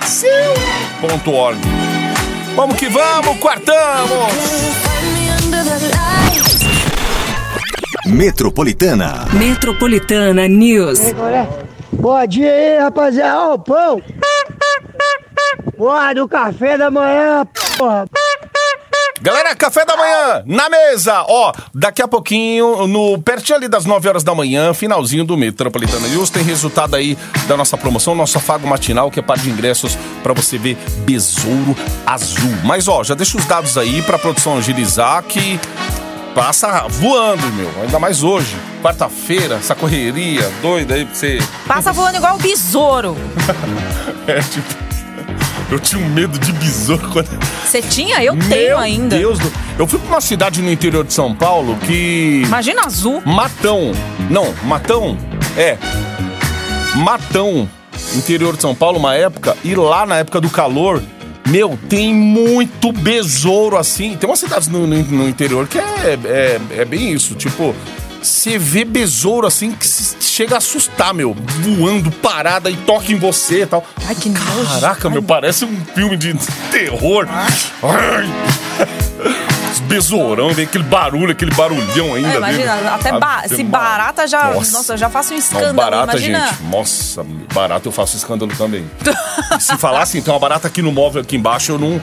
Vetorbrasil.org. 0.00 1.58
Vamos 2.56 2.76
que 2.76 2.88
vamos, 2.88 3.38
quartamos! 3.38 4.32
Metropolitana. 8.06 9.26
Metropolitana 9.32 10.48
News. 10.48 11.00
Bom 11.92 12.26
dia 12.26 12.52
aí, 12.52 12.78
rapaziada. 12.78 13.38
Ó, 13.38 13.54
o 13.54 13.58
pão. 13.58 14.02
Porra, 15.76 16.14
do 16.14 16.28
café 16.28 16.76
da 16.78 16.90
manhã, 16.90 17.46
porra. 17.76 18.06
Galera, 19.22 19.54
café 19.54 19.84
da 19.84 19.96
manhã 19.96 20.42
na 20.46 20.70
mesa. 20.70 21.24
Ó, 21.28 21.52
daqui 21.74 22.00
a 22.00 22.08
pouquinho, 22.08 22.86
no 22.86 23.20
pertinho 23.20 23.58
ali 23.58 23.68
das 23.68 23.84
9 23.84 24.08
horas 24.08 24.24
da 24.24 24.34
manhã, 24.34 24.72
finalzinho 24.72 25.24
do 25.24 25.36
Metropolitana 25.36 26.08
News, 26.08 26.30
tem 26.30 26.42
resultado 26.42 26.96
aí 26.96 27.18
da 27.46 27.54
nossa 27.54 27.76
promoção, 27.76 28.14
nosso 28.14 28.38
afago 28.38 28.66
matinal, 28.66 29.10
que 29.10 29.20
é 29.20 29.22
par 29.22 29.36
de 29.36 29.50
ingressos 29.50 29.98
pra 30.22 30.32
você 30.32 30.56
ver 30.56 30.78
Besouro 31.04 31.76
Azul. 32.06 32.56
Mas 32.64 32.88
ó, 32.88 33.04
já 33.04 33.14
deixa 33.14 33.36
os 33.36 33.44
dados 33.44 33.76
aí 33.76 34.00
pra 34.02 34.18
produção 34.18 34.56
agilizar 34.56 35.22
que 35.24 35.60
passa 36.34 36.86
voando, 36.88 37.46
meu. 37.52 37.70
Ainda 37.82 37.98
mais 37.98 38.22
hoje, 38.22 38.56
quarta-feira, 38.82 39.56
essa 39.56 39.74
correria 39.74 40.50
doida 40.62 40.94
aí 40.94 41.04
pra 41.04 41.14
você. 41.14 41.38
Passa 41.66 41.92
voando 41.92 42.16
igual 42.16 42.36
o 42.36 42.38
besouro. 42.38 43.16
É 44.26 44.38
tipo. 44.40 44.90
Eu 45.70 45.78
tinha 45.78 46.04
um 46.04 46.08
medo 46.08 46.38
de 46.38 46.52
besouro 46.52 47.08
quando. 47.10 47.28
Você 47.64 47.80
tinha? 47.80 48.22
Eu 48.22 48.36
tenho 48.36 48.48
Meu 48.48 48.78
ainda. 48.78 49.16
Deus 49.16 49.38
do... 49.38 49.50
Eu 49.78 49.86
fui 49.86 49.98
pra 50.00 50.08
uma 50.08 50.20
cidade 50.20 50.60
no 50.60 50.70
interior 50.70 51.04
de 51.04 51.12
São 51.12 51.34
Paulo 51.34 51.76
que. 51.86 52.42
Imagina 52.44 52.82
azul. 52.86 53.22
Matão. 53.24 53.92
Não, 54.28 54.52
Matão? 54.64 55.16
É. 55.56 55.78
Matão, 56.96 57.68
interior 58.16 58.56
de 58.56 58.62
São 58.62 58.74
Paulo, 58.74 58.98
uma 58.98 59.14
época, 59.14 59.56
e 59.64 59.74
lá 59.74 60.04
na 60.04 60.16
época 60.18 60.40
do 60.40 60.50
calor, 60.50 61.00
meu, 61.50 61.78
tem 61.88 62.14
muito 62.14 62.92
besouro 62.92 63.76
assim. 63.76 64.16
Tem 64.16 64.28
umas 64.28 64.38
cidades 64.40 64.68
no, 64.68 64.86
no- 64.86 65.02
no 65.02 65.28
interior 65.28 65.66
que 65.66 65.78
é, 65.78 66.18
é, 66.24 66.60
é 66.78 66.84
bem 66.84 67.12
isso, 67.12 67.34
tipo. 67.34 67.74
Você 68.22 68.58
vê 68.58 68.84
besouro 68.84 69.46
assim 69.46 69.72
que 69.72 69.86
chega 70.20 70.54
a 70.56 70.58
assustar, 70.58 71.14
meu. 71.14 71.34
Voando, 71.34 72.10
parada 72.10 72.70
e 72.70 72.76
toca 72.76 73.10
em 73.10 73.16
você 73.16 73.62
e 73.62 73.66
tal. 73.66 73.82
Ai, 74.06 74.14
que 74.14 74.28
nojo. 74.28 74.66
Caraca, 74.68 75.08
meu, 75.08 75.22
parece 75.22 75.64
um 75.64 75.74
filme 75.94 76.18
de 76.18 76.34
terror. 76.70 77.26
Ai. 77.30 78.28
Os 79.00 79.09
besourão, 79.80 80.52
vem 80.52 80.64
aquele 80.64 80.84
barulho, 80.84 81.32
aquele 81.32 81.54
barulhão 81.54 82.14
ainda. 82.14 82.32
É, 82.32 82.36
imagina, 82.36 82.74
dele. 82.76 82.88
até 82.88 83.18
ba 83.18 83.42
se 83.48 83.62
barata 83.64 84.26
já. 84.26 84.52
Nossa. 84.52 84.72
Nossa, 84.72 84.92
eu 84.94 84.98
já 84.98 85.10
faço 85.10 85.30
um 85.30 85.36
Não, 85.36 85.38
escândalo. 85.38 85.74
barata, 85.74 86.12
imagina. 86.12 86.46
gente. 86.48 86.62
Nossa, 86.64 87.26
barata 87.52 87.88
eu 87.88 87.92
faço 87.92 88.16
escândalo 88.16 88.52
também. 88.56 88.88
Se 89.58 89.76
falar 89.76 90.02
assim, 90.02 90.22
tem 90.22 90.32
uma 90.32 90.40
barata 90.40 90.68
aqui 90.68 90.80
no 90.82 90.92
móvel 90.92 91.22
aqui 91.22 91.36
embaixo, 91.36 91.72
eu 91.72 91.78
não. 91.78 92.00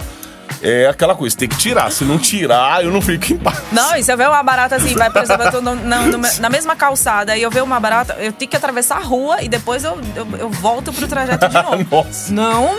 É 0.61 0.87
aquela 0.87 1.13
coisa, 1.15 1.37
tem 1.37 1.47
que 1.47 1.57
tirar. 1.57 1.91
Se 1.91 2.03
não 2.03 2.17
tirar, 2.17 2.83
eu 2.83 2.91
não 2.91 3.01
fico 3.01 3.33
em 3.33 3.37
paz. 3.37 3.59
Não, 3.71 3.95
e 3.95 4.03
se 4.03 4.11
eu 4.11 4.17
ver 4.17 4.27
uma 4.27 4.41
barata 4.43 4.75
assim, 4.75 4.93
vai, 4.95 5.09
por 5.09 5.21
exemplo, 5.21 5.43
eu 5.45 5.51
tô 5.51 5.61
no- 5.61 5.75
na, 5.75 5.99
no- 6.01 6.17
na 6.39 6.49
mesma 6.49 6.75
calçada 6.75 7.37
e 7.37 7.41
eu 7.43 7.51
ver 7.51 7.61
uma 7.63 7.79
barata, 7.79 8.13
eu 8.19 8.31
tenho 8.33 8.49
que 8.49 8.57
atravessar 8.57 8.97
a 8.97 9.03
rua 9.03 9.41
e 9.43 9.49
depois 9.49 9.83
eu, 9.83 9.99
eu, 10.15 10.27
eu 10.39 10.49
volto 10.49 10.91
pro 10.91 11.07
trajeto 11.07 11.47
de 11.47 11.53
novo. 11.61 11.87
Nossa. 11.91 12.33
Não. 12.33 12.75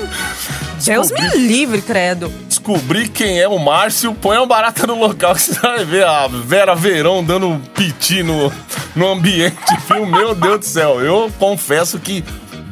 Deus 0.84 1.10
me 1.10 1.28
livre, 1.36 1.82
credo. 1.82 2.28
Descobrir 2.46 3.08
quem 3.08 3.40
é 3.40 3.48
o 3.48 3.58
Márcio, 3.58 4.14
põe 4.14 4.36
uma 4.36 4.46
barata 4.46 4.86
no 4.86 4.98
local 4.98 5.34
que 5.34 5.42
você 5.42 5.58
vai 5.60 5.84
ver 5.84 6.04
a 6.04 6.26
Vera 6.28 6.74
Verão 6.74 7.22
dando 7.24 7.48
um 7.48 7.58
piti 7.60 8.22
no, 8.22 8.52
no 8.94 9.08
ambiente, 9.08 9.56
viu? 9.88 10.06
Meu 10.06 10.34
Deus 10.34 10.58
do 10.60 10.64
céu. 10.64 11.00
Eu 11.00 11.30
confesso 11.38 11.98
que 11.98 12.24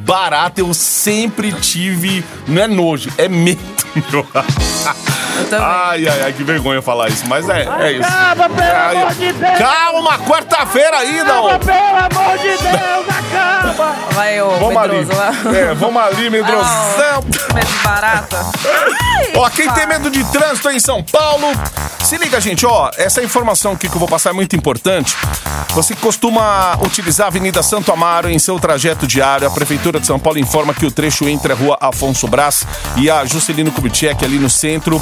barata 0.07 0.61
eu 0.61 0.73
sempre 0.73 1.51
tive. 1.51 2.23
Não 2.47 2.61
é 2.61 2.67
nojo, 2.67 3.11
é 3.17 3.27
medo, 3.27 3.59
meu. 4.09 4.25
Ai, 5.51 6.07
ai, 6.07 6.21
ai, 6.23 6.33
que 6.33 6.43
vergonha 6.43 6.81
falar 6.81 7.09
isso, 7.09 7.23
mas 7.27 7.47
é, 7.47 7.67
é 7.79 7.91
isso. 7.91 8.07
Acaba, 8.07 8.49
pelo 8.49 8.61
Ai, 8.61 8.95
amor 8.97 9.13
de 9.13 9.33
Deus. 9.33 9.57
Calma, 9.59 10.19
quarta-feira 10.19 10.97
ainda, 10.97 11.41
ó. 11.41 11.49
Acaba, 11.49 11.65
pelo 11.65 12.21
amor 12.21 12.37
de 12.39 12.47
Deus, 12.47 13.05
acaba. 13.09 13.95
Vai, 14.11 14.41
ô, 14.41 14.49
Vamos 14.57 14.77
ali. 14.77 14.97
medroso 14.97 15.19
lá. 15.19 15.31
É, 15.55 15.73
vamos 15.75 16.01
ali, 16.01 16.29
medrosão. 16.29 17.21
Medo 17.53 17.67
de 17.67 17.77
barata. 17.83 18.37
Ó, 19.35 19.49
quem 19.49 19.69
tem 19.71 19.85
medo 19.87 20.09
de 20.09 20.23
trânsito 20.31 20.69
em 20.69 20.79
São 20.79 21.03
Paulo, 21.03 21.47
se 22.03 22.17
liga, 22.17 22.39
gente, 22.39 22.65
ó, 22.65 22.89
essa 22.97 23.21
informação 23.21 23.73
aqui 23.73 23.87
que 23.87 23.95
eu 23.95 23.99
vou 23.99 24.07
passar 24.07 24.29
é 24.31 24.33
muito 24.33 24.55
importante. 24.55 25.15
Você 25.71 25.93
que 25.93 26.01
costuma 26.01 26.75
utilizar 26.81 27.25
a 27.25 27.29
Avenida 27.29 27.61
Santo 27.61 27.91
Amaro 27.91 28.29
em 28.29 28.39
seu 28.39 28.59
trajeto 28.59 29.05
diário, 29.05 29.47
a 29.47 29.51
Prefeitura 29.51 29.96
de 29.99 30.07
São 30.07 30.19
Paulo 30.19 30.39
informa 30.39 30.73
que 30.73 30.85
o 30.85 30.91
trecho 30.91 31.27
entre 31.27 31.53
a 31.53 31.55
rua 31.55 31.77
Afonso 31.79 32.27
Brás 32.27 32.65
e 32.95 33.09
a 33.09 33.25
Juscelino 33.25 33.71
Kubitschek 33.71 34.23
ali 34.23 34.37
no 34.37 34.49
centro 34.49 35.01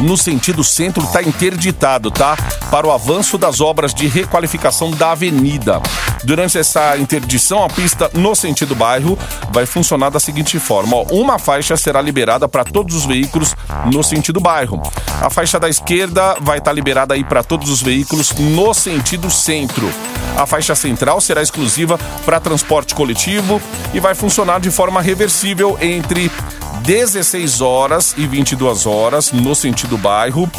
no 0.00 0.16
sentido 0.16 0.64
centro 0.64 1.04
está 1.04 1.22
interditado, 1.22 2.10
tá? 2.10 2.36
Para 2.70 2.86
o 2.86 2.92
avanço 2.92 3.36
das 3.36 3.60
obras 3.60 3.92
de 3.92 4.06
requalificação 4.06 4.90
da 4.90 5.12
avenida. 5.12 5.80
Durante 6.24 6.58
essa 6.58 6.96
interdição, 6.98 7.64
a 7.64 7.68
pista 7.68 8.10
no 8.14 8.34
sentido 8.34 8.74
bairro 8.74 9.18
vai 9.52 9.66
funcionar 9.66 10.10
da 10.10 10.20
seguinte 10.20 10.58
forma: 10.58 10.96
ó, 10.96 11.02
uma 11.10 11.38
faixa 11.38 11.76
será 11.76 12.00
liberada 12.00 12.48
para 12.48 12.64
todos 12.64 12.94
os 12.94 13.06
veículos 13.06 13.54
no 13.86 14.02
sentido 14.02 14.40
bairro. 14.40 14.80
A 15.20 15.30
faixa 15.30 15.58
da 15.58 15.68
esquerda 15.68 16.36
vai 16.40 16.58
estar 16.58 16.72
liberada 16.72 17.14
aí 17.14 17.24
para 17.24 17.42
todos 17.42 17.68
os 17.70 17.82
veículos 17.82 18.32
no 18.32 18.72
sentido 18.74 19.30
centro. 19.30 19.90
A 20.36 20.46
faixa 20.46 20.74
central 20.74 21.20
será 21.20 21.42
exclusiva 21.42 21.98
para 22.24 22.40
transporte 22.40 22.94
coletivo 22.94 23.60
e 23.92 24.00
vai 24.00 24.14
funcionar 24.14 24.60
de 24.60 24.70
forma 24.70 25.02
reversível 25.02 25.76
entre 25.80 26.30
16 26.82 27.60
horas 27.60 28.14
e 28.16 28.26
22 28.26 28.86
horas 28.86 29.32
no 29.32 29.54
sentido 29.54 29.89
bairro 29.96 30.50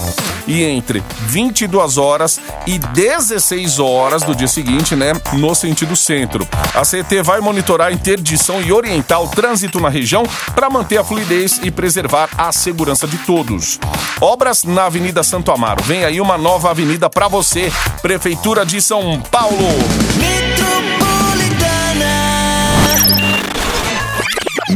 e 0.47 0.63
entre 0.63 1.03
22 1.27 1.97
horas 1.97 2.39
e 2.65 2.79
16 2.79 3.79
horas 3.79 4.23
do 4.23 4.35
dia 4.35 4.47
seguinte, 4.47 4.95
né, 4.95 5.13
no 5.33 5.53
sentido 5.55 5.95
centro. 5.95 6.47
A 6.73 6.81
CT 6.81 7.21
vai 7.23 7.39
monitorar 7.39 7.87
a 7.87 7.91
interdição 7.91 8.61
e 8.61 8.71
orientar 8.71 9.21
o 9.21 9.27
trânsito 9.27 9.79
na 9.79 9.89
região 9.89 10.23
para 10.53 10.69
manter 10.69 10.97
a 10.97 11.03
fluidez 11.03 11.59
e 11.63 11.71
preservar 11.71 12.29
a 12.37 12.51
segurança 12.51 13.07
de 13.07 13.17
todos. 13.19 13.79
Obras 14.19 14.63
na 14.63 14.85
Avenida 14.85 15.23
Santo 15.23 15.51
Amaro. 15.51 15.83
Vem 15.83 16.03
aí 16.03 16.19
uma 16.19 16.37
nova 16.37 16.69
avenida 16.71 17.09
para 17.09 17.27
você, 17.27 17.71
Prefeitura 18.01 18.65
de 18.65 18.81
São 18.81 19.21
Paulo. 19.31 19.67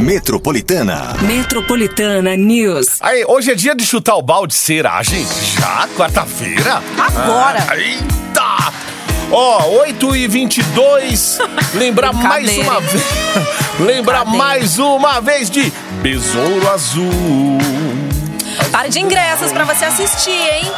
Metropolitana. 0.06 1.16
Metropolitana 1.20 2.36
News. 2.36 2.98
Aí, 3.00 3.24
hoje 3.26 3.50
é 3.50 3.56
dia 3.56 3.74
de 3.74 3.84
chutar 3.84 4.14
o 4.14 4.22
balde, 4.22 4.54
será, 4.54 5.02
gente? 5.02 5.26
Já? 5.60 5.88
Quarta-feira? 5.96 6.80
Agora. 6.96 7.66
Ah, 7.68 7.76
eita! 7.76 8.72
Ó, 9.32 9.80
8 9.80 10.14
e 10.14 10.28
22 10.28 11.38
Lembrar 11.74 12.12
mais 12.12 12.56
uma 12.56 12.80
vez. 12.80 13.02
Lembrar 13.80 14.24
mais 14.24 14.78
uma 14.78 15.20
vez 15.20 15.50
de 15.50 15.72
Besouro 16.02 16.70
Azul. 16.70 17.58
Para 18.70 18.86
de 18.86 19.00
ingressos 19.00 19.50
pra 19.50 19.64
você 19.64 19.86
assistir, 19.86 20.30
hein? 20.30 20.70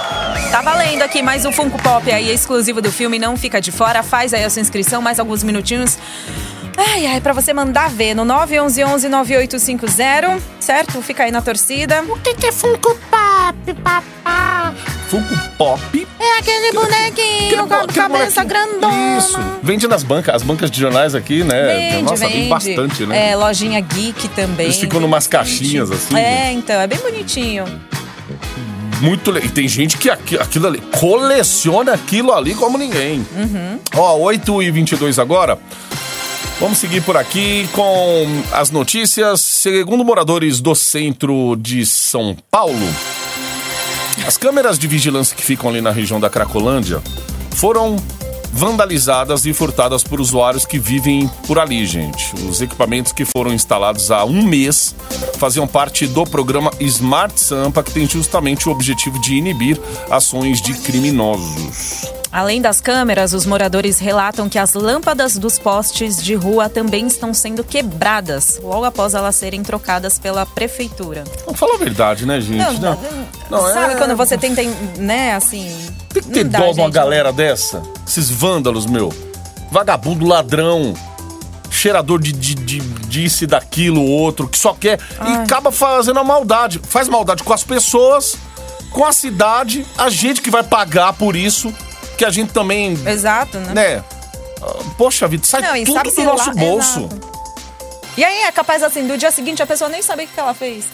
Tá 0.50 0.62
valendo 0.62 1.02
aqui 1.02 1.20
mais 1.20 1.44
um 1.44 1.52
Funko 1.52 1.76
Pop 1.82 2.10
aí 2.10 2.30
exclusivo 2.30 2.80
do 2.80 2.90
filme. 2.90 3.18
Não 3.18 3.36
fica 3.36 3.60
de 3.60 3.70
fora. 3.70 4.02
Faz 4.02 4.32
aí 4.32 4.42
a 4.42 4.48
sua 4.48 4.62
inscrição, 4.62 5.02
mais 5.02 5.20
alguns 5.20 5.42
minutinhos. 5.42 5.98
Ai, 6.80 7.06
ai, 7.06 7.20
pra 7.20 7.32
você 7.32 7.52
mandar 7.52 7.90
ver 7.90 8.14
no 8.14 8.24
911-9850, 8.24 10.40
certo? 10.60 11.02
Fica 11.02 11.24
aí 11.24 11.30
na 11.32 11.42
torcida. 11.42 12.04
O 12.08 12.16
que, 12.20 12.34
que 12.34 12.46
é 12.46 12.52
Funko 12.52 12.96
Pop, 13.10 13.74
papá? 13.82 14.72
Funko 15.08 15.34
Pop? 15.58 16.06
É 16.20 16.38
aquele 16.38 16.70
bonequinho 16.72 17.66
com 17.66 17.74
a 17.74 17.84
cabeça 17.86 18.44
grandona. 18.44 19.18
Isso. 19.18 19.36
Vende 19.60 19.88
nas 19.88 20.04
bancas, 20.04 20.36
as 20.36 20.42
bancas 20.44 20.70
de 20.70 20.78
jornais 20.80 21.16
aqui, 21.16 21.42
né? 21.42 21.90
Vende, 21.90 22.02
Nossa, 22.02 22.28
vende. 22.28 22.38
vem 22.40 22.48
bastante, 22.48 23.06
né? 23.06 23.30
É, 23.30 23.34
lojinha 23.36 23.80
geek 23.80 24.28
também. 24.28 24.66
Eles 24.66 24.78
ficam 24.78 25.00
numas 25.00 25.26
caixinhas, 25.26 25.90
assim, 25.90 26.16
É, 26.16 26.52
então, 26.52 26.80
é 26.80 26.86
bem 26.86 26.98
bonitinho. 27.00 27.64
Muito 29.00 29.30
legal. 29.32 29.48
E 29.48 29.52
tem 29.52 29.66
gente 29.66 29.96
que 29.96 30.08
aqui- 30.10 30.36
aquilo 30.36 30.66
ali 30.68 30.80
coleciona 30.98 31.94
aquilo 31.94 32.32
ali 32.32 32.54
como 32.54 32.78
ninguém. 32.78 33.26
Uhum. 33.34 33.80
Ó, 33.96 34.16
8 34.18 34.62
e 34.62 34.70
22 34.70 35.18
agora. 35.18 35.58
Vamos 36.60 36.78
seguir 36.78 37.02
por 37.02 37.16
aqui 37.16 37.68
com 37.72 38.26
as 38.50 38.70
notícias. 38.70 39.40
Segundo 39.40 40.04
moradores 40.04 40.60
do 40.60 40.74
centro 40.74 41.54
de 41.54 41.86
São 41.86 42.36
Paulo, 42.50 42.74
as 44.26 44.36
câmeras 44.36 44.76
de 44.76 44.88
vigilância 44.88 45.36
que 45.36 45.42
ficam 45.44 45.70
ali 45.70 45.80
na 45.80 45.92
região 45.92 46.18
da 46.18 46.28
Cracolândia 46.28 47.00
foram 47.52 47.94
vandalizadas 48.52 49.46
e 49.46 49.52
furtadas 49.52 50.02
por 50.02 50.20
usuários 50.20 50.64
que 50.64 50.80
vivem 50.80 51.30
por 51.46 51.60
ali, 51.60 51.86
gente. 51.86 52.34
Os 52.48 52.60
equipamentos 52.60 53.12
que 53.12 53.24
foram 53.24 53.52
instalados 53.52 54.10
há 54.10 54.24
um 54.24 54.42
mês 54.42 54.96
faziam 55.38 55.66
parte 55.66 56.08
do 56.08 56.24
programa 56.24 56.72
Smart 56.80 57.38
Sampa, 57.38 57.84
que 57.84 57.92
tem 57.92 58.08
justamente 58.08 58.68
o 58.68 58.72
objetivo 58.72 59.20
de 59.20 59.36
inibir 59.36 59.80
ações 60.10 60.60
de 60.60 60.74
criminosos. 60.74 62.17
Além 62.30 62.60
das 62.60 62.80
câmeras, 62.80 63.32
os 63.32 63.46
moradores 63.46 63.98
relatam 63.98 64.48
que 64.48 64.58
as 64.58 64.74
lâmpadas 64.74 65.36
dos 65.36 65.58
postes 65.58 66.22
de 66.22 66.34
rua 66.34 66.68
também 66.68 67.06
estão 67.06 67.32
sendo 67.32 67.64
quebradas, 67.64 68.60
logo 68.62 68.84
após 68.84 69.14
elas 69.14 69.34
serem 69.34 69.62
trocadas 69.62 70.18
pela 70.18 70.44
prefeitura. 70.44 71.24
Vamos 71.46 71.58
falar 71.58 71.74
a 71.74 71.78
verdade, 71.78 72.26
né, 72.26 72.38
gente? 72.40 72.58
Não, 72.58 72.72
Não, 72.74 72.98
não, 73.50 73.72
sabe 73.72 73.94
é- 73.94 73.96
quando 73.96 74.14
você 74.14 74.36
tenta, 74.36 74.62
né, 74.98 75.34
assim... 75.34 75.74
Tem 76.12 76.22
que 76.22 76.30
ter 76.30 76.44
dó 76.44 76.72
de 76.72 76.80
uma 76.80 76.90
galera 76.90 77.32
dessa. 77.32 77.82
Esses 78.06 78.28
vândalos, 78.30 78.84
meu. 78.86 79.12
Vagabundo, 79.70 80.26
ladrão. 80.26 80.94
Cheirador 81.70 82.20
de, 82.20 82.32
de, 82.32 82.54
de 82.54 82.80
disso 82.80 83.44
e 83.44 83.46
daquilo, 83.46 84.02
outro, 84.02 84.48
que 84.48 84.58
só 84.58 84.74
quer. 84.74 84.98
E 85.26 85.32
acaba 85.32 85.70
fazendo 85.70 86.18
a 86.18 86.24
maldade. 86.24 86.80
Faz 86.88 87.08
maldade 87.08 87.42
com 87.42 87.52
as 87.52 87.62
pessoas, 87.62 88.36
com 88.90 89.04
a 89.04 89.12
cidade, 89.12 89.86
a 89.96 90.08
gente 90.10 90.40
que 90.42 90.50
vai 90.50 90.62
pagar 90.62 91.12
por 91.12 91.36
isso, 91.36 91.72
que 92.18 92.24
a 92.24 92.30
gente 92.30 92.52
também. 92.52 92.92
Exato, 93.06 93.58
né? 93.58 93.72
Né? 93.74 94.04
Poxa 94.98 95.26
vida, 95.28 95.46
sai 95.46 95.62
Não, 95.62 95.84
tudo 95.84 95.94
sabe 95.94 96.10
do 96.10 96.22
nosso 96.24 96.48
lá- 96.48 96.54
bolso. 96.54 96.98
Exato. 97.00 97.28
E 98.16 98.24
aí 98.24 98.42
é 98.42 98.52
capaz, 98.52 98.82
assim, 98.82 99.06
do 99.06 99.16
dia 99.16 99.30
seguinte 99.30 99.62
a 99.62 99.66
pessoa 99.66 99.88
nem 99.88 100.02
saber 100.02 100.24
o 100.24 100.26
que 100.28 100.40
ela 100.40 100.52
fez, 100.52 100.84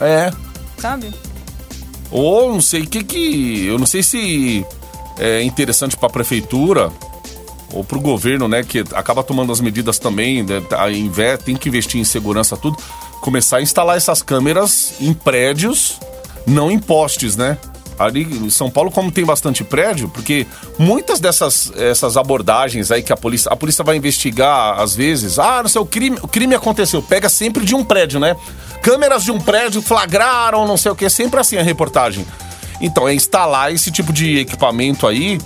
É. 0.00 0.30
sabe? 0.78 1.12
Ou 2.10 2.52
não 2.52 2.60
sei 2.60 2.82
o 2.82 2.86
que 2.86 3.02
que. 3.02 3.66
Eu 3.66 3.78
não 3.78 3.86
sei 3.86 4.02
se 4.02 4.64
é 5.18 5.42
interessante 5.42 5.96
pra 5.96 6.08
prefeitura 6.08 6.90
ou 7.72 7.82
pro 7.82 8.00
governo, 8.00 8.46
né? 8.46 8.62
Que 8.62 8.84
acaba 8.94 9.22
tomando 9.24 9.50
as 9.52 9.60
medidas 9.60 9.98
também, 9.98 10.42
né, 10.44 10.62
a 10.78 10.88
inve- 10.90 11.36
tem 11.38 11.56
que 11.56 11.68
investir 11.68 12.00
em 12.00 12.04
segurança, 12.04 12.56
tudo. 12.56 12.78
Começar 13.20 13.56
a 13.56 13.62
instalar 13.62 13.96
essas 13.96 14.22
câmeras 14.22 14.92
em 15.00 15.12
prédios, 15.12 15.98
não 16.46 16.70
em 16.70 16.78
postes, 16.78 17.36
né? 17.36 17.58
Ali 17.98 18.22
em 18.22 18.50
São 18.50 18.70
Paulo, 18.70 18.90
como 18.90 19.10
tem 19.10 19.24
bastante 19.24 19.64
prédio, 19.64 20.08
porque 20.08 20.46
muitas 20.78 21.18
dessas 21.18 21.72
essas 21.76 22.16
abordagens 22.16 22.90
aí 22.90 23.02
que 23.02 23.12
a 23.12 23.16
polícia. 23.16 23.50
A 23.50 23.56
polícia 23.56 23.82
vai 23.82 23.96
investigar, 23.96 24.78
às 24.78 24.94
vezes, 24.94 25.38
ah, 25.38 25.62
não 25.62 25.68
sei, 25.68 25.80
o 25.80 25.86
crime, 25.86 26.18
o 26.22 26.28
crime 26.28 26.54
aconteceu. 26.54 27.02
Pega 27.02 27.28
sempre 27.28 27.64
de 27.64 27.74
um 27.74 27.84
prédio, 27.84 28.20
né? 28.20 28.36
Câmeras 28.82 29.24
de 29.24 29.32
um 29.32 29.40
prédio 29.40 29.82
flagraram, 29.82 30.66
não 30.66 30.76
sei 30.76 30.92
o 30.92 30.96
que, 30.96 31.08
sempre 31.10 31.40
assim 31.40 31.56
a 31.56 31.62
reportagem. 31.62 32.24
Então, 32.80 33.08
é 33.08 33.14
instalar 33.14 33.72
esse 33.72 33.90
tipo 33.90 34.12
de 34.12 34.38
equipamento 34.38 35.06
aí 35.06 35.38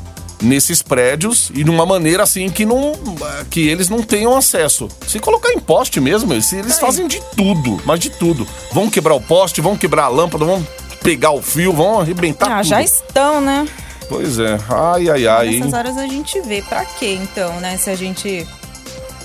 nesses 0.42 0.82
prédios 0.82 1.50
e 1.54 1.62
de 1.62 1.70
uma 1.70 1.86
maneira 1.86 2.24
assim 2.24 2.50
que 2.50 2.66
não 2.66 2.92
que 3.48 3.68
eles 3.68 3.88
não 3.88 4.02
tenham 4.02 4.36
acesso. 4.36 4.88
Se 5.06 5.18
colocar 5.18 5.52
em 5.52 5.60
poste 5.60 6.00
mesmo, 6.00 6.32
eles, 6.32 6.52
eles 6.52 6.78
fazem 6.78 7.06
de 7.06 7.22
tudo, 7.36 7.80
mas 7.84 8.00
de 8.00 8.10
tudo. 8.10 8.46
Vão 8.72 8.90
quebrar 8.90 9.14
o 9.14 9.20
poste, 9.20 9.60
vão 9.60 9.76
quebrar 9.76 10.04
a 10.04 10.08
lâmpada, 10.08 10.44
vão 10.44 10.66
pegar 11.02 11.30
o 11.32 11.42
fio, 11.42 11.72
vão 11.72 12.00
arrebentar 12.00 12.46
ah, 12.50 12.56
tudo. 12.58 12.68
já 12.68 12.82
estão, 12.82 13.40
né? 13.40 13.66
Pois 14.08 14.38
é. 14.38 14.58
Ai, 14.68 15.08
ai, 15.10 15.26
ai. 15.26 15.48
hein? 15.48 15.58
Nessas 15.60 15.72
horas 15.74 15.96
a 15.98 16.06
gente 16.06 16.40
vê. 16.42 16.62
Pra 16.62 16.84
quê, 16.84 17.18
então, 17.22 17.60
né? 17.60 17.76
Se 17.76 17.88
a 17.90 17.94
gente 17.94 18.46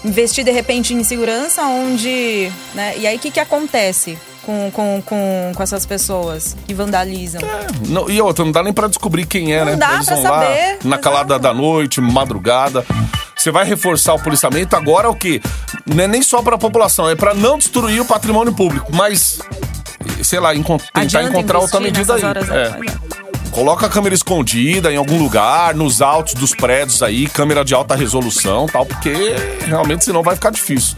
investir, 0.05 0.43
de 0.45 0.51
repente, 0.51 0.93
em 0.93 1.03
segurança, 1.03 1.63
onde... 1.63 2.51
Né? 2.73 2.95
E 2.97 3.05
aí, 3.07 3.17
o 3.17 3.19
que 3.19 3.31
que 3.31 3.39
acontece 3.39 4.17
com, 4.45 4.71
com, 4.71 5.01
com, 5.05 5.51
com 5.55 5.63
essas 5.63 5.85
pessoas 5.85 6.55
que 6.65 6.73
vandalizam? 6.73 7.41
Não, 7.87 8.09
e 8.09 8.21
outra, 8.21 8.45
não 8.45 8.51
dá 8.51 8.63
nem 8.63 8.71
pra 8.71 8.87
descobrir 8.87 9.25
quem 9.25 9.53
é, 9.53 9.59
Não 9.59 9.71
né? 9.71 9.75
dá 9.75 9.93
Eles 9.95 10.05
pra 10.05 10.15
vão 10.15 10.23
lá 10.23 10.39
saber. 10.45 10.77
na 10.85 10.97
calada 10.97 11.33
Exato. 11.33 11.41
da 11.43 11.53
noite, 11.53 11.99
madrugada. 11.99 12.85
Você 13.35 13.51
vai 13.51 13.65
reforçar 13.65 14.13
o 14.13 14.19
policiamento 14.21 14.75
agora 14.75 15.07
é 15.07 15.09
o 15.09 15.15
quê? 15.15 15.41
Não 15.85 16.03
é 16.03 16.07
nem 16.07 16.21
só 16.21 16.41
pra 16.41 16.57
população, 16.57 17.09
é 17.09 17.15
pra 17.15 17.33
não 17.33 17.57
destruir 17.57 17.99
o 18.01 18.05
patrimônio 18.05 18.53
público, 18.53 18.87
mas 18.95 19.39
sei 20.23 20.39
lá, 20.39 20.53
tentar 20.53 20.77
Adianta 20.93 21.29
encontrar 21.29 21.59
outra 21.59 21.79
medida 21.79 22.15
aí. 22.15 22.23
É. 22.23 23.07
Coloca 23.51 23.85
a 23.87 23.89
câmera 23.89 24.13
escondida 24.13 24.91
em 24.91 24.97
algum 24.97 25.17
lugar, 25.17 25.73
nos 25.73 26.01
altos 26.01 26.33
dos 26.35 26.53
prédios 26.53 27.01
aí, 27.01 27.27
câmera 27.27 27.63
de 27.65 27.73
alta 27.73 27.95
resolução 27.95 28.67
tal, 28.67 28.85
porque 28.85 29.13
realmente 29.65 30.05
senão 30.05 30.21
vai 30.21 30.35
ficar 30.35 30.51
difícil. 30.51 30.95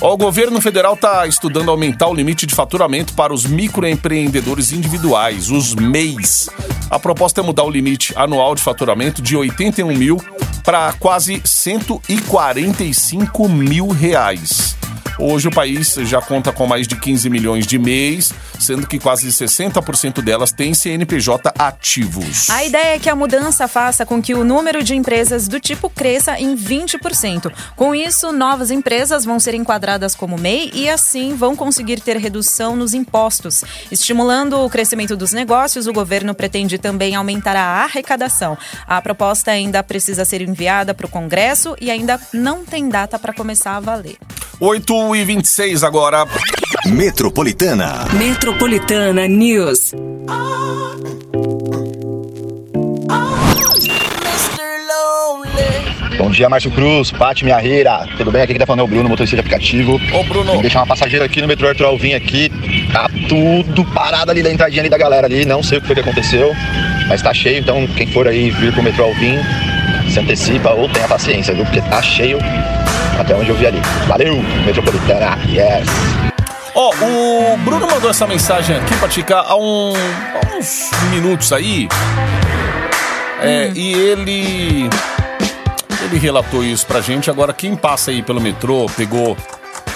O 0.00 0.16
governo 0.16 0.60
federal 0.60 0.94
está 0.94 1.26
estudando 1.26 1.70
aumentar 1.70 2.08
o 2.08 2.14
limite 2.14 2.46
de 2.46 2.54
faturamento 2.54 3.12
para 3.14 3.34
os 3.34 3.44
microempreendedores 3.44 4.72
individuais, 4.72 5.50
os 5.50 5.74
MEIs. 5.74 6.48
A 6.88 6.98
proposta 6.98 7.40
é 7.40 7.44
mudar 7.44 7.64
o 7.64 7.70
limite 7.70 8.14
anual 8.16 8.54
de 8.54 8.62
faturamento 8.62 9.20
de 9.20 9.36
81 9.36 9.88
mil 9.88 10.18
para 10.64 10.92
quase 10.94 11.42
145 11.44 13.48
mil 13.48 13.88
reais. 13.88 14.78
Hoje 15.20 15.48
o 15.48 15.50
país 15.50 15.94
já 16.02 16.22
conta 16.22 16.52
com 16.52 16.64
mais 16.64 16.86
de 16.86 16.94
15 16.94 17.28
milhões 17.28 17.66
de 17.66 17.76
MEIs, 17.76 18.32
sendo 18.60 18.86
que 18.86 19.00
quase 19.00 19.28
60% 19.28 20.22
delas 20.22 20.52
têm 20.52 20.72
CNPJ 20.72 21.52
ativos. 21.58 22.48
A 22.48 22.64
ideia 22.64 22.94
é 22.94 22.98
que 23.00 23.10
a 23.10 23.16
mudança 23.16 23.66
faça 23.66 24.06
com 24.06 24.22
que 24.22 24.32
o 24.32 24.44
número 24.44 24.80
de 24.84 24.94
empresas 24.94 25.48
do 25.48 25.58
tipo 25.58 25.90
cresça 25.90 26.38
em 26.38 26.56
20%. 26.56 27.52
Com 27.74 27.96
isso, 27.96 28.30
novas 28.30 28.70
empresas 28.70 29.24
vão 29.24 29.40
ser 29.40 29.54
enquadradas 29.54 30.14
como 30.14 30.38
MEI 30.38 30.70
e 30.72 30.88
assim 30.88 31.34
vão 31.34 31.56
conseguir 31.56 32.00
ter 32.00 32.16
redução 32.16 32.76
nos 32.76 32.94
impostos. 32.94 33.64
Estimulando 33.90 34.64
o 34.64 34.70
crescimento 34.70 35.16
dos 35.16 35.32
negócios, 35.32 35.88
o 35.88 35.92
governo 35.92 36.32
pretende 36.32 36.78
também 36.78 37.16
aumentar 37.16 37.56
a 37.56 37.82
arrecadação. 37.82 38.56
A 38.86 39.02
proposta 39.02 39.50
ainda 39.50 39.82
precisa 39.82 40.24
ser 40.24 40.42
enviada 40.42 40.94
para 40.94 41.06
o 41.06 41.10
Congresso 41.10 41.74
e 41.80 41.90
ainda 41.90 42.20
não 42.32 42.64
tem 42.64 42.88
data 42.88 43.18
para 43.18 43.32
começar 43.32 43.76
a 43.76 43.80
valer. 43.80 44.16
8 44.60 45.07
e 45.14 45.24
26 45.24 45.84
agora. 45.84 46.26
Metropolitana. 46.86 48.06
Metropolitana 48.12 49.26
News. 49.26 49.92
Bom 56.18 56.30
dia, 56.30 56.48
Márcio 56.48 56.70
Cruz, 56.72 57.10
Pati 57.12 57.44
Miarreira. 57.44 58.06
Tudo 58.16 58.32
bem? 58.32 58.42
Aqui 58.42 58.52
quem 58.52 58.58
tá 58.58 58.66
falando 58.66 58.80
é 58.80 58.84
o 58.84 58.88
Bruno, 58.88 59.08
motorista 59.08 59.36
de 59.36 59.40
aplicativo. 59.40 60.00
Ô, 60.12 60.24
Bruno. 60.24 60.52
Vim 60.52 60.60
deixar 60.60 60.80
uma 60.80 60.86
passageira 60.86 61.24
aqui 61.24 61.40
no 61.40 61.46
metrô 61.46 61.68
Arthur 61.68 61.86
Alvim 61.86 62.14
aqui. 62.14 62.50
Tá 62.92 63.08
tudo 63.28 63.84
parado 63.94 64.30
ali 64.30 64.42
da 64.42 64.52
entradinha 64.52 64.82
ali 64.82 64.90
da 64.90 64.98
galera 64.98 65.26
ali. 65.26 65.44
Não 65.44 65.62
sei 65.62 65.78
o 65.78 65.80
que 65.80 65.86
foi 65.86 65.94
que 65.94 66.02
aconteceu, 66.02 66.52
mas 67.08 67.22
tá 67.22 67.32
cheio. 67.32 67.58
Então, 67.60 67.86
quem 67.96 68.06
for 68.08 68.26
aí 68.26 68.50
vir 68.50 68.72
pro 68.72 68.82
metrô 68.82 69.04
Alvim, 69.04 69.38
se 70.12 70.18
antecipa 70.18 70.70
ou 70.70 70.88
tenha 70.88 71.06
paciência, 71.06 71.54
viu? 71.54 71.64
Porque 71.64 71.80
tá 71.82 72.02
cheio 72.02 72.38
até 73.18 73.34
onde 73.34 73.50
eu 73.50 73.56
vi 73.56 73.66
ali. 73.66 73.80
Valeu, 74.06 74.36
Metropolitana. 74.64 75.38
Yes. 75.46 75.86
Ó, 76.74 76.92
o 77.02 77.56
Bruno 77.58 77.86
mandou 77.86 78.08
essa 78.10 78.26
mensagem 78.26 78.76
aqui 78.76 78.96
pra 78.96 79.08
Tica 79.08 79.38
há, 79.40 79.56
um- 79.56 79.92
há 79.94 80.56
uns 80.56 80.90
minutos 81.10 81.52
aí. 81.52 81.88
É, 83.42 83.70
e 83.74 83.92
ele. 83.92 84.88
Ele 86.04 86.18
relatou 86.18 86.64
isso 86.64 86.86
pra 86.86 87.00
gente. 87.00 87.30
Agora, 87.30 87.52
quem 87.52 87.74
passa 87.76 88.10
aí 88.10 88.22
pelo 88.22 88.40
metrô, 88.40 88.86
pegou 88.96 89.36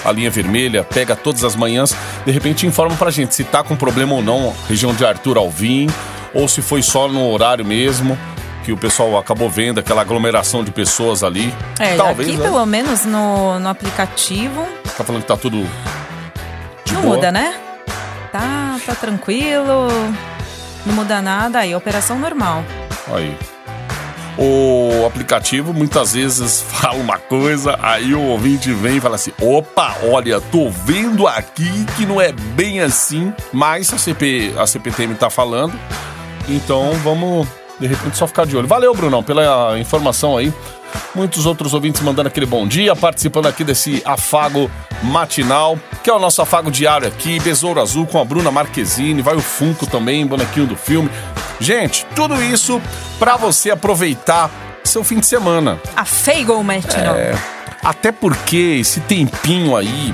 a 0.05 0.11
linha 0.11 0.29
vermelha, 0.29 0.83
pega 0.83 1.15
todas 1.15 1.43
as 1.45 1.55
manhãs, 1.55 1.95
de 2.25 2.31
repente 2.31 2.67
informa 2.67 2.95
pra 2.97 3.09
gente 3.09 3.33
se 3.33 3.43
tá 3.45 3.63
com 3.63 3.73
problema 3.75 4.13
ou 4.13 4.21
não, 4.21 4.53
região 4.67 4.93
de 4.93 5.05
Arthur 5.05 5.37
Alvim, 5.37 5.87
ou 6.33 6.45
se 6.47 6.61
foi 6.61 6.81
só 6.83 7.07
no 7.07 7.31
horário 7.31 7.63
mesmo, 7.63 8.17
que 8.63 8.71
o 8.71 8.77
pessoal 8.77 9.17
acabou 9.17 9.49
vendo 9.49 9.79
aquela 9.79 10.01
aglomeração 10.01 10.63
de 10.63 10.71
pessoas 10.71 11.23
ali. 11.23 11.53
É, 11.79 11.95
Talvez, 11.95 12.29
aqui 12.29 12.37
né? 12.37 12.43
pelo 12.43 12.65
menos 12.65 13.05
no, 13.05 13.59
no 13.59 13.69
aplicativo 13.69 14.65
Tá 14.97 15.03
falando 15.03 15.21
que 15.23 15.27
tá 15.27 15.37
tudo. 15.37 15.57
não 16.91 17.01
boa. 17.01 17.15
muda, 17.15 17.31
né? 17.31 17.55
Tá, 18.31 18.77
tá 18.85 18.95
tranquilo, 18.95 19.87
não 20.85 20.93
muda 20.93 21.21
nada 21.21 21.59
aí, 21.59 21.73
operação 21.75 22.19
normal. 22.19 22.63
Aí. 23.13 23.35
o 24.37 25.05
aplicativo 25.05 25.73
muitas 25.73 26.13
vezes 26.13 26.61
fala 26.69 26.95
uma 26.95 27.17
coisa, 27.17 27.77
aí 27.81 28.13
o 28.13 28.21
ouvinte 28.21 28.71
vem 28.71 28.97
e 28.97 29.01
fala 29.01 29.15
assim: 29.15 29.31
opa, 29.41 29.95
olha, 30.03 30.39
tô 30.39 30.69
vendo 30.69 31.27
aqui 31.27 31.85
que 31.97 32.05
não 32.05 32.21
é 32.21 32.31
bem 32.31 32.81
assim, 32.81 33.33
mas 33.51 33.91
a, 33.93 33.97
CP, 33.97 34.53
a 34.57 34.65
CPTM 34.67 35.15
tá 35.15 35.29
falando, 35.29 35.73
então 36.47 36.93
vamos 37.03 37.47
de 37.83 37.89
repente 37.89 38.17
só 38.17 38.25
ficar 38.25 38.45
de 38.45 38.55
olho. 38.55 38.67
Valeu, 38.67 38.93
Brunão, 38.95 39.21
pela 39.21 39.77
informação 39.77 40.37
aí. 40.37 40.53
Muitos 41.13 41.45
outros 41.45 41.73
ouvintes 41.73 42.01
mandando 42.01 42.29
aquele 42.29 42.45
bom 42.45 42.65
dia, 42.65 42.95
participando 42.95 43.47
aqui 43.47 43.63
desse 43.63 44.01
afago 44.05 44.71
matinal, 45.01 45.77
que 46.01 46.09
é 46.09 46.13
o 46.13 46.19
nosso 46.19 46.41
afago 46.41 46.71
diário 46.71 47.07
aqui. 47.07 47.39
Besouro 47.41 47.81
Azul 47.81 48.07
com 48.07 48.19
a 48.21 48.25
Bruna 48.25 48.51
Marquezine, 48.51 49.21
vai 49.21 49.35
o 49.35 49.41
Funko 49.41 49.85
também, 49.85 50.25
bonequinho 50.25 50.65
do 50.65 50.77
filme. 50.77 51.09
Gente, 51.59 52.05
tudo 52.15 52.41
isso 52.41 52.81
pra 53.19 53.35
você 53.35 53.71
aproveitar 53.71 54.49
seu 54.83 55.03
fim 55.03 55.19
de 55.19 55.25
semana. 55.25 55.77
Afeigo 55.95 56.63
matinal. 56.63 57.15
É, 57.15 57.35
até 57.83 58.11
porque 58.11 58.77
esse 58.79 59.01
tempinho 59.01 59.75
aí, 59.75 60.13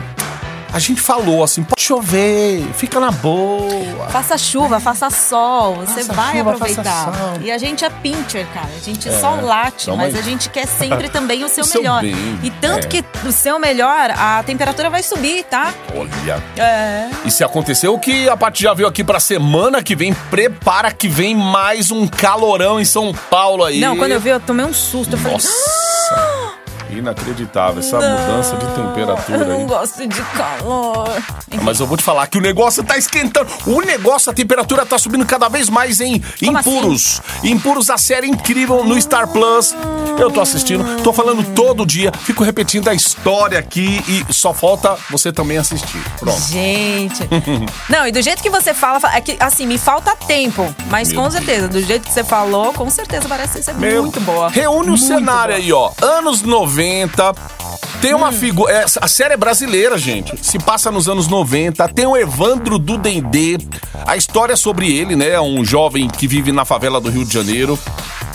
a 0.71 0.79
gente 0.79 1.01
falou 1.01 1.43
assim, 1.43 1.63
pode 1.63 1.81
chover, 1.81 2.63
fica 2.73 2.99
na 2.99 3.11
boa. 3.11 4.07
Faça 4.09 4.37
chuva, 4.37 4.79
faça 4.79 5.09
sol, 5.09 5.75
você 5.75 6.03
Faça 6.03 6.13
vai 6.13 6.37
chuva, 6.37 6.51
aproveitar. 6.53 7.11
E 7.41 7.51
a 7.51 7.57
gente 7.57 7.83
é 7.83 7.89
pincher, 7.89 8.45
cara. 8.53 8.67
A 8.75 8.79
gente 8.83 9.11
só 9.11 9.35
late, 9.41 9.83
então 9.83 9.97
mas 9.97 10.15
é- 10.15 10.19
a 10.19 10.21
gente 10.21 10.49
quer 10.49 10.67
sempre 10.67 11.09
também 11.09 11.43
o 11.43 11.49
seu 11.49 11.63
O 11.63 11.67
seu 11.67 11.81
melhor. 11.81 12.01
bem, 12.01 12.39
e 12.43 12.49
tanto 12.51 12.85
é. 12.85 12.87
que 12.87 13.05
o 13.27 13.31
seu 13.31 13.59
melhor, 13.59 14.11
a 14.11 14.43
temperatura 14.43 14.89
vai 14.89 15.01
subir, 15.03 15.43
tá? 15.45 15.73
Olha. 15.95 16.41
É. 16.57 17.09
E 17.25 17.31
se 17.31 17.43
aconteceu 17.43 17.93
o 17.93 17.99
que 17.99 18.29
a 18.29 18.37
Paty 18.37 18.63
já 18.63 18.73
veio 18.73 18.87
aqui 18.87 19.03
pra 19.03 19.19
semana 19.19 19.81
que 19.83 19.95
vem, 19.95 20.13
prepara 20.29 20.91
que 20.91 21.07
vem 21.07 21.35
mais 21.35 21.91
um 21.91 22.07
calorão 22.07 22.79
em 22.79 22.85
São 22.85 23.13
Paulo 23.29 23.63
aí. 23.63 23.79
Não, 23.79 23.97
quando 23.97 24.11
eu 24.11 24.19
vi, 24.19 24.29
eu 24.29 24.39
tomei 24.39 24.65
um 24.65 24.73
susto. 24.73 25.13
Eu 25.13 25.17
falei, 25.17 25.33
Nossa! 25.33 25.49
Inacreditável 26.89 27.79
essa 27.79 27.99
"Não, 27.99 28.19
mudança 28.19 28.55
de 28.57 28.65
temperatura 28.67 29.37
Eu 29.39 29.47
não 29.47 29.55
aí. 29.59 29.65
gosto 29.65 30.07
de 30.07 30.21
calor. 30.35 31.09
Mas 31.61 31.79
eu 31.79 31.87
vou 31.87 31.97
te 31.97 32.03
falar 32.03 32.25
que 32.27 32.37
o 32.37 32.41
negócio 32.41 32.83
tá 32.83 32.97
esquentando. 32.97 33.49
O 33.65 33.81
negócio, 33.81 34.31
a 34.31 34.33
temperatura 34.33 34.85
tá 34.85 34.97
subindo 34.97 35.25
cada 35.25 35.47
vez 35.49 35.69
mais 35.69 35.99
em 36.01 36.19
Como 36.43 36.57
assim? 36.57 36.69
Impuros. 36.77 37.21
Impuros, 37.43 37.89
a 37.89 37.97
série 37.97 38.27
incrível 38.27 38.83
no 38.83 38.99
Star 39.01 39.27
Plus. 39.27 39.75
Eu 40.19 40.29
tô 40.31 40.41
assistindo, 40.41 41.01
tô 41.03 41.13
falando 41.13 41.43
todo 41.55 41.85
dia, 41.85 42.11
fico 42.23 42.43
repetindo 42.43 42.89
a 42.89 42.93
história 42.93 43.57
aqui 43.57 44.03
e 44.29 44.33
só 44.33 44.53
falta 44.53 44.97
você 45.09 45.31
também 45.31 45.57
assistir. 45.57 46.01
Pronto. 46.19 46.41
Gente. 46.41 47.27
Não, 47.89 48.05
e 48.07 48.11
do 48.11 48.21
jeito 48.21 48.41
que 48.43 48.49
você 48.49 48.73
fala, 48.73 48.99
é 49.13 49.21
que 49.21 49.37
assim, 49.39 49.65
me 49.65 49.77
falta 49.77 50.15
tempo. 50.27 50.73
Mas 50.89 51.09
Meu 51.09 51.17
com 51.21 51.29
Deus. 51.29 51.33
certeza, 51.35 51.67
do 51.67 51.81
jeito 51.81 52.07
que 52.07 52.13
você 52.13 52.23
falou, 52.23 52.73
com 52.73 52.89
certeza 52.89 53.27
parece 53.29 53.63
ser 53.63 53.73
Meu, 53.75 54.01
muito 54.03 54.19
boa. 54.21 54.49
Reúne 54.49 54.87
o 54.87 54.91
Muito 54.91 55.05
cenário 55.05 55.53
boa. 55.55 55.63
aí, 55.63 55.71
ó. 55.71 55.91
Anos 56.01 56.41
90. 56.41 56.78
Tem 58.01 58.13
Hum. 58.13 58.17
uma 58.19 58.31
figura. 58.31 58.71
é, 58.71 58.85
a 59.01 59.07
série 59.07 59.33
é 59.33 59.37
brasileira, 59.37 59.97
gente. 59.97 60.33
Se 60.41 60.57
passa 60.57 60.89
nos 60.89 61.09
anos 61.09 61.27
90. 61.27 61.87
Tem 61.89 62.05
o 62.07 62.15
Evandro 62.15 62.79
do 62.79 62.97
Dendê. 62.97 63.57
A 64.07 64.15
história 64.15 64.53
é 64.53 64.55
sobre 64.55 64.89
ele, 64.97 65.15
né? 65.15 65.39
Um 65.41 65.65
jovem 65.65 66.07
que 66.07 66.25
vive 66.27 66.51
na 66.53 66.63
favela 66.63 67.01
do 67.01 67.09
Rio 67.09 67.25
de 67.25 67.33
Janeiro. 67.33 67.77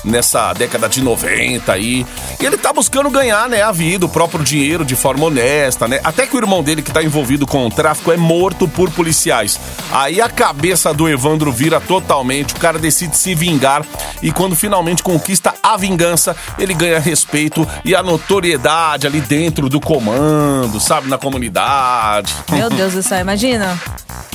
Nessa 0.04 0.52
década 0.52 0.86
de 0.86 1.00
90 1.02 1.72
aí. 1.72 2.04
E 2.38 2.44
ele 2.44 2.58
tá 2.58 2.74
buscando 2.74 3.08
ganhar, 3.08 3.48
né, 3.48 3.62
a 3.62 3.72
vida, 3.72 4.04
o 4.04 4.08
próprio 4.08 4.44
dinheiro 4.44 4.84
de 4.84 4.94
forma 4.94 5.24
honesta, 5.24 5.88
né? 5.88 5.98
Até 6.04 6.26
que 6.26 6.36
o 6.36 6.38
irmão 6.38 6.62
dele, 6.62 6.82
que 6.82 6.92
tá 6.92 7.02
envolvido 7.02 7.46
com 7.46 7.66
o 7.66 7.70
tráfico, 7.70 8.12
é 8.12 8.16
morto 8.18 8.68
por 8.68 8.90
policiais. 8.90 9.58
Aí 9.90 10.20
a 10.20 10.28
cabeça 10.28 10.92
do 10.92 11.08
Evandro 11.08 11.50
vira 11.50 11.80
totalmente, 11.80 12.52
o 12.52 12.58
cara 12.58 12.78
decide 12.78 13.16
se 13.16 13.34
vingar. 13.34 13.82
E 14.22 14.30
quando 14.30 14.54
finalmente 14.54 15.02
conquista 15.02 15.54
a 15.62 15.74
vingança, 15.78 16.36
ele 16.58 16.74
ganha 16.74 16.98
respeito 17.00 17.66
e 17.82 17.94
a 17.94 18.02
notoriedade 18.34 19.06
ali 19.06 19.20
dentro 19.20 19.68
do 19.68 19.80
comando, 19.80 20.80
sabe, 20.80 21.08
na 21.08 21.16
comunidade. 21.16 22.34
Meu 22.50 22.68
Deus 22.68 22.92
do 22.94 23.02
céu, 23.02 23.20
imagina. 23.20 23.80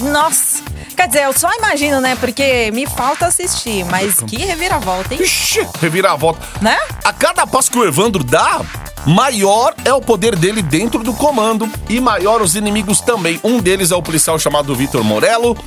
Nossa. 0.01 0.63
Quer 0.95 1.07
dizer, 1.07 1.23
eu 1.23 1.33
só 1.33 1.49
imagino, 1.57 1.99
né? 1.99 2.15
Porque 2.15 2.71
me 2.71 2.85
falta 2.85 3.27
assistir. 3.27 3.85
Mas 3.85 4.21
que 4.21 4.38
reviravolta, 4.38 5.13
hein? 5.13 5.21
Ixi, 5.21 5.67
reviravolta. 5.81 6.39
Né? 6.62 6.77
A 7.03 7.12
cada 7.12 7.45
passo 7.45 7.71
que 7.71 7.77
o 7.77 7.85
Evandro 7.85 8.23
dá, 8.23 8.62
maior 9.05 9.73
é 9.83 9.93
o 9.93 10.01
poder 10.01 10.35
dele 10.35 10.62
dentro 10.62 11.03
do 11.03 11.13
comando 11.13 11.69
e 11.89 11.99
maior 11.99 12.41
os 12.41 12.55
inimigos 12.55 13.01
também. 13.01 13.39
Um 13.43 13.59
deles 13.59 13.91
é 13.91 13.95
o 13.95 14.01
policial 14.01 14.39
chamado 14.39 14.73
Vitor 14.75 15.03
Morello. 15.03 15.57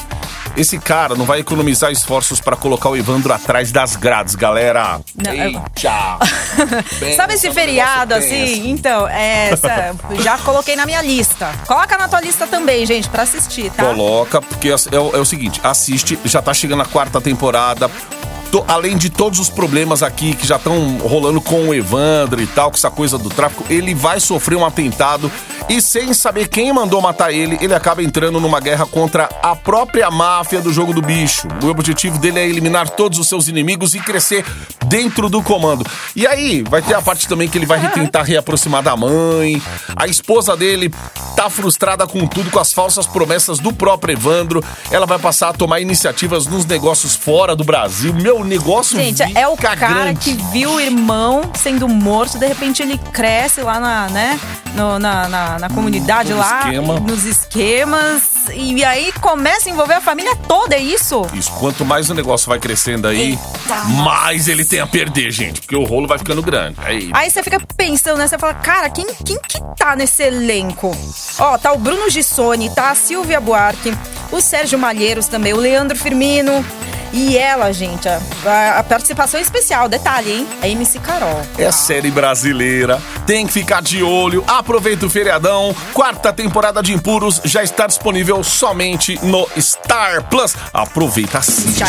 Esse 0.56 0.78
cara 0.78 1.14
não 1.14 1.24
vai 1.24 1.40
economizar 1.40 1.90
esforços 1.90 2.40
pra 2.40 2.54
colocar 2.56 2.88
o 2.90 2.96
Evandro 2.96 3.32
atrás 3.32 3.72
das 3.72 3.96
grades, 3.96 4.34
galera. 4.34 5.00
Não, 5.16 5.32
eu- 5.32 5.44
Eita! 5.44 6.18
Sabe 7.16 7.34
esse 7.34 7.50
feriado 7.52 8.14
assim? 8.14 8.68
Então, 8.70 9.08
é, 9.08 9.50
essa, 9.50 9.94
já 10.20 10.36
coloquei 10.38 10.76
na 10.76 10.84
minha 10.84 11.00
lista. 11.02 11.50
Coloca 11.66 11.96
na 11.96 12.06
tua 12.08 12.20
lista 12.20 12.46
também, 12.46 12.84
gente, 12.84 13.08
pra 13.08 13.22
assistir, 13.22 13.70
tá? 13.70 13.84
Coloca, 13.84 14.42
porque 14.42 14.68
é, 14.68 14.74
o- 14.98 15.16
é 15.16 15.18
o 15.18 15.24
seguinte, 15.24 15.60
assiste, 15.64 16.18
já 16.24 16.42
tá 16.42 16.52
chegando 16.52 16.82
a 16.82 16.86
quarta 16.86 17.20
temporada. 17.20 17.90
To- 18.52 18.64
além 18.68 18.96
de 18.96 19.10
todos 19.10 19.38
os 19.40 19.48
problemas 19.50 20.02
aqui 20.02 20.34
que 20.34 20.46
já 20.46 20.56
estão 20.56 20.98
rolando 20.98 21.40
com 21.40 21.68
o 21.68 21.74
Evandro 21.74 22.40
e 22.40 22.46
tal, 22.46 22.70
com 22.70 22.76
essa 22.76 22.90
coisa 22.90 23.18
do 23.18 23.28
tráfico, 23.30 23.64
ele 23.68 23.94
vai 23.94 24.20
sofrer 24.20 24.56
um 24.56 24.64
atentado 24.64 25.32
e 25.68 25.80
sem 25.80 26.12
saber 26.12 26.48
quem 26.48 26.72
mandou 26.72 27.00
matar 27.00 27.32
ele, 27.32 27.58
ele 27.62 27.72
acaba 27.74 28.02
entrando 28.02 28.38
numa 28.40 28.60
guerra 28.60 28.84
contra 28.84 29.28
a 29.42 29.56
própria 29.56 30.10
máfia 30.10 30.60
do 30.60 30.72
jogo 30.72 30.92
do 30.92 31.00
bicho. 31.00 31.48
O 31.62 31.68
objetivo 31.68 32.18
dele 32.18 32.38
é 32.40 32.46
eliminar 32.46 32.90
todos 32.90 33.18
os 33.18 33.26
seus 33.26 33.48
inimigos 33.48 33.94
e 33.94 34.00
crescer 34.00 34.44
dentro 34.86 35.30
do 35.30 35.42
comando. 35.42 35.86
E 36.14 36.26
aí, 36.26 36.62
vai 36.68 36.82
ter 36.82 36.94
a 36.94 37.00
parte 37.00 37.26
também 37.26 37.48
que 37.48 37.56
ele 37.56 37.64
vai 37.64 37.90
tentar 37.92 38.22
reaproximar 38.22 38.82
da 38.82 38.94
mãe. 38.94 39.62
A 39.96 40.06
esposa 40.06 40.54
dele 40.54 40.92
tá 41.34 41.48
frustrada 41.48 42.06
com 42.06 42.26
tudo, 42.26 42.50
com 42.50 42.58
as 42.58 42.72
falsas 42.72 43.06
promessas 43.06 43.58
do 43.58 43.72
próprio 43.72 44.12
Evandro. 44.12 44.62
Ela 44.90 45.06
vai 45.06 45.18
passar 45.18 45.48
a 45.48 45.52
tomar 45.54 45.80
iniciativas 45.80 46.46
nos 46.46 46.66
negócios 46.66 47.14
fora 47.16 47.56
do 47.56 47.64
Brasil. 47.64 48.12
Meu 48.12 48.41
negócio 48.44 48.96
Gente, 48.98 49.22
é 49.36 49.46
o 49.48 49.56
cara 49.56 49.74
grande. 49.76 50.20
que 50.20 50.32
viu 50.52 50.72
o 50.74 50.80
irmão 50.80 51.42
sendo 51.54 51.88
morto, 51.88 52.38
de 52.38 52.46
repente 52.46 52.82
ele 52.82 52.98
cresce 53.12 53.60
lá 53.62 53.78
na, 53.80 54.08
né, 54.08 54.38
no- 54.74 54.98
na, 54.98 55.28
na, 55.28 55.58
na 55.58 55.68
comunidade 55.70 56.32
No 56.32 56.38
lá, 56.38 56.60
esquema. 56.64 57.00
nos 57.00 57.24
esquemas, 57.24 58.22
e 58.54 58.84
aí 58.84 59.12
começa 59.20 59.68
a 59.68 59.72
envolver 59.72 59.94
a 59.94 60.00
família 60.00 60.34
toda, 60.48 60.74
é 60.74 60.80
isso? 60.80 61.26
Isso, 61.32 61.50
quanto 61.52 61.84
mais 61.84 62.10
o 62.10 62.14
negócio 62.14 62.48
vai 62.48 62.58
crescendo 62.58 63.06
aí, 63.08 63.30
Eita, 63.32 63.84
mais 64.04 64.48
ele 64.48 64.64
tem 64.64 64.80
a 64.80 64.86
perder, 64.86 65.30
gente. 65.30 65.60
Porque 65.60 65.76
o 65.76 65.84
rolo 65.84 66.06
vai 66.06 66.18
ficando 66.18 66.42
grande. 66.42 66.76
Aí, 66.82 67.10
Aí 67.12 67.30
você 67.30 67.42
fica 67.42 67.60
pensando, 67.76 68.18
né? 68.18 68.26
Você 68.26 68.38
fala, 68.38 68.54
cara, 68.54 68.90
quem, 68.90 69.06
quem 69.24 69.38
que 69.48 69.58
tá 69.76 69.94
nesse 69.96 70.22
elenco? 70.24 70.96
Ó, 71.38 71.56
tá 71.58 71.72
o 71.72 71.78
Bruno 71.78 72.10
Gissoni, 72.10 72.70
tá 72.70 72.90
a 72.90 72.94
Silvia 72.94 73.40
Buarque, 73.40 73.96
o 74.30 74.40
Sérgio 74.40 74.78
Malheiros 74.78 75.26
também, 75.28 75.52
o 75.52 75.56
Leandro 75.56 75.96
Firmino. 75.96 76.64
E 77.12 77.36
ela, 77.36 77.72
gente, 77.72 78.08
a, 78.08 78.20
a- 78.46 78.78
a 78.78 78.82
participação 78.82 79.38
especial, 79.40 79.88
detalhe, 79.88 80.30
hein? 80.32 80.48
É 80.62 80.68
MC 80.70 80.98
Carol. 80.98 81.42
É 81.58 81.70
série 81.70 82.10
brasileira, 82.10 83.00
tem 83.26 83.46
que 83.46 83.52
ficar 83.52 83.82
de 83.82 84.02
olho. 84.02 84.42
Aproveita 84.48 85.06
o 85.06 85.10
feriadão. 85.10 85.74
Quarta 85.92 86.32
temporada 86.32 86.82
de 86.82 86.92
Impuros 86.92 87.40
já 87.44 87.62
está 87.62 87.86
disponível 87.86 88.42
somente 88.42 89.18
no 89.24 89.46
Star 89.58 90.22
Plus. 90.28 90.54
Aproveita. 90.72 91.40
Já 91.76 91.86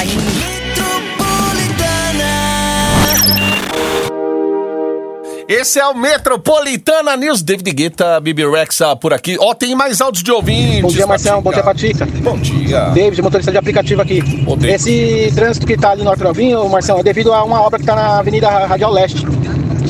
Esse 5.54 5.80
é 5.80 5.86
o 5.86 5.94
Metropolitana 5.94 7.16
News. 7.16 7.44
David 7.44 7.72
Guetta, 7.74 8.20
Bibi 8.20 8.44
Rexa 8.44 8.96
por 8.96 9.14
aqui. 9.14 9.38
Ó, 9.40 9.54
tem 9.54 9.76
mais 9.76 10.02
áudios 10.02 10.24
de 10.24 10.32
ouvintes. 10.32 10.82
Bom 10.82 10.88
dia, 10.88 11.06
Marcelo. 11.06 11.44
Bom 11.44 11.52
dia, 11.52 11.62
Patica. 11.62 12.08
Bom 12.08 12.40
dia. 12.40 12.90
David, 12.90 13.22
motorista 13.22 13.52
de 13.52 13.60
aplicativo 13.60 14.02
aqui. 14.02 14.20
David. 14.24 14.74
Esse 14.74 15.32
trânsito 15.36 15.68
que 15.68 15.78
tá 15.78 15.92
ali 15.92 16.02
no 16.04 16.10
Artrovinho, 16.10 16.68
Marcelo, 16.68 17.02
é 17.02 17.04
devido 17.04 17.32
a 17.32 17.44
uma 17.44 17.62
obra 17.62 17.78
que 17.78 17.86
tá 17.86 17.96
na 17.96 18.18
Avenida 18.18 18.50
Radial 18.50 18.92
Leste. 18.92 19.28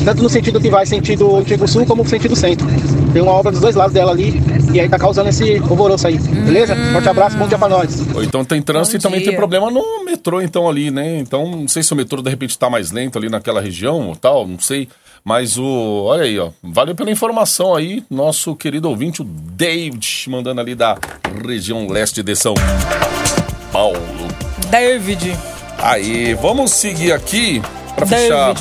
Tanto 0.04 0.22
no 0.22 0.30
sentido 0.30 0.60
que 0.60 0.70
vai 0.70 0.86
sentido 0.86 1.38
Antigo 1.38 1.66
Sul, 1.66 1.86
como 1.86 2.04
no 2.04 2.10
sentido 2.10 2.36
centro. 2.36 2.68
Tem 3.14 3.22
uma 3.22 3.32
obra 3.32 3.50
dos 3.50 3.62
dois 3.62 3.74
lados 3.74 3.94
dela 3.94 4.12
ali, 4.12 4.44
e 4.74 4.82
aí 4.82 4.90
tá 4.90 5.00
causando 5.00 5.30
esse 5.30 5.60
alvoroço 5.60 6.08
aí. 6.08 6.18
Beleza? 6.18 6.76
Forte 6.92 7.08
abraço, 7.08 7.38
bom 7.38 7.48
dia 7.48 7.58
pra 7.58 7.70
nós. 7.70 8.02
Então 8.22 8.44
tem 8.44 8.62
trânsito 8.62 8.98
Bom 8.98 9.00
e 9.00 9.02
também 9.02 9.20
dia. 9.22 9.30
tem 9.30 9.38
problema 9.38 9.72
no 9.72 10.04
metrô, 10.04 10.42
então, 10.42 10.68
ali, 10.68 10.92
né? 10.92 11.20
Então, 11.20 11.50
não 11.52 11.68
sei 11.70 11.84
se 11.84 11.94
o 11.94 11.96
metrô 11.96 12.22
de 12.22 12.30
repente 12.30 12.60
tá 12.60 12.70
mais 12.70 12.92
lento 12.92 13.18
ali 13.18 13.30
naquela 13.30 13.62
região 13.62 14.10
ou 14.10 14.16
tal, 14.18 14.46
não 14.46 14.60
sei. 14.60 14.90
Mas 15.24 15.58
o. 15.58 16.04
Olha 16.06 16.24
aí, 16.24 16.38
ó. 16.38 16.50
Valeu 16.62 16.94
pela 16.94 17.10
informação 17.10 17.74
aí, 17.74 18.04
nosso 18.10 18.56
querido 18.56 18.90
ouvinte, 18.90 19.22
o 19.22 19.26
David, 19.26 20.26
mandando 20.28 20.60
ali 20.60 20.76
da 20.76 20.98
região 21.46 21.88
leste 21.88 22.22
de 22.22 22.36
São 22.36 22.54
Paulo. 23.72 24.00
David. 24.70 25.38
Aí, 25.78 26.34
vamos 26.34 26.72
seguir 26.72 27.14
aqui 27.14 27.62
pra 27.96 28.06
fechar 28.06 28.54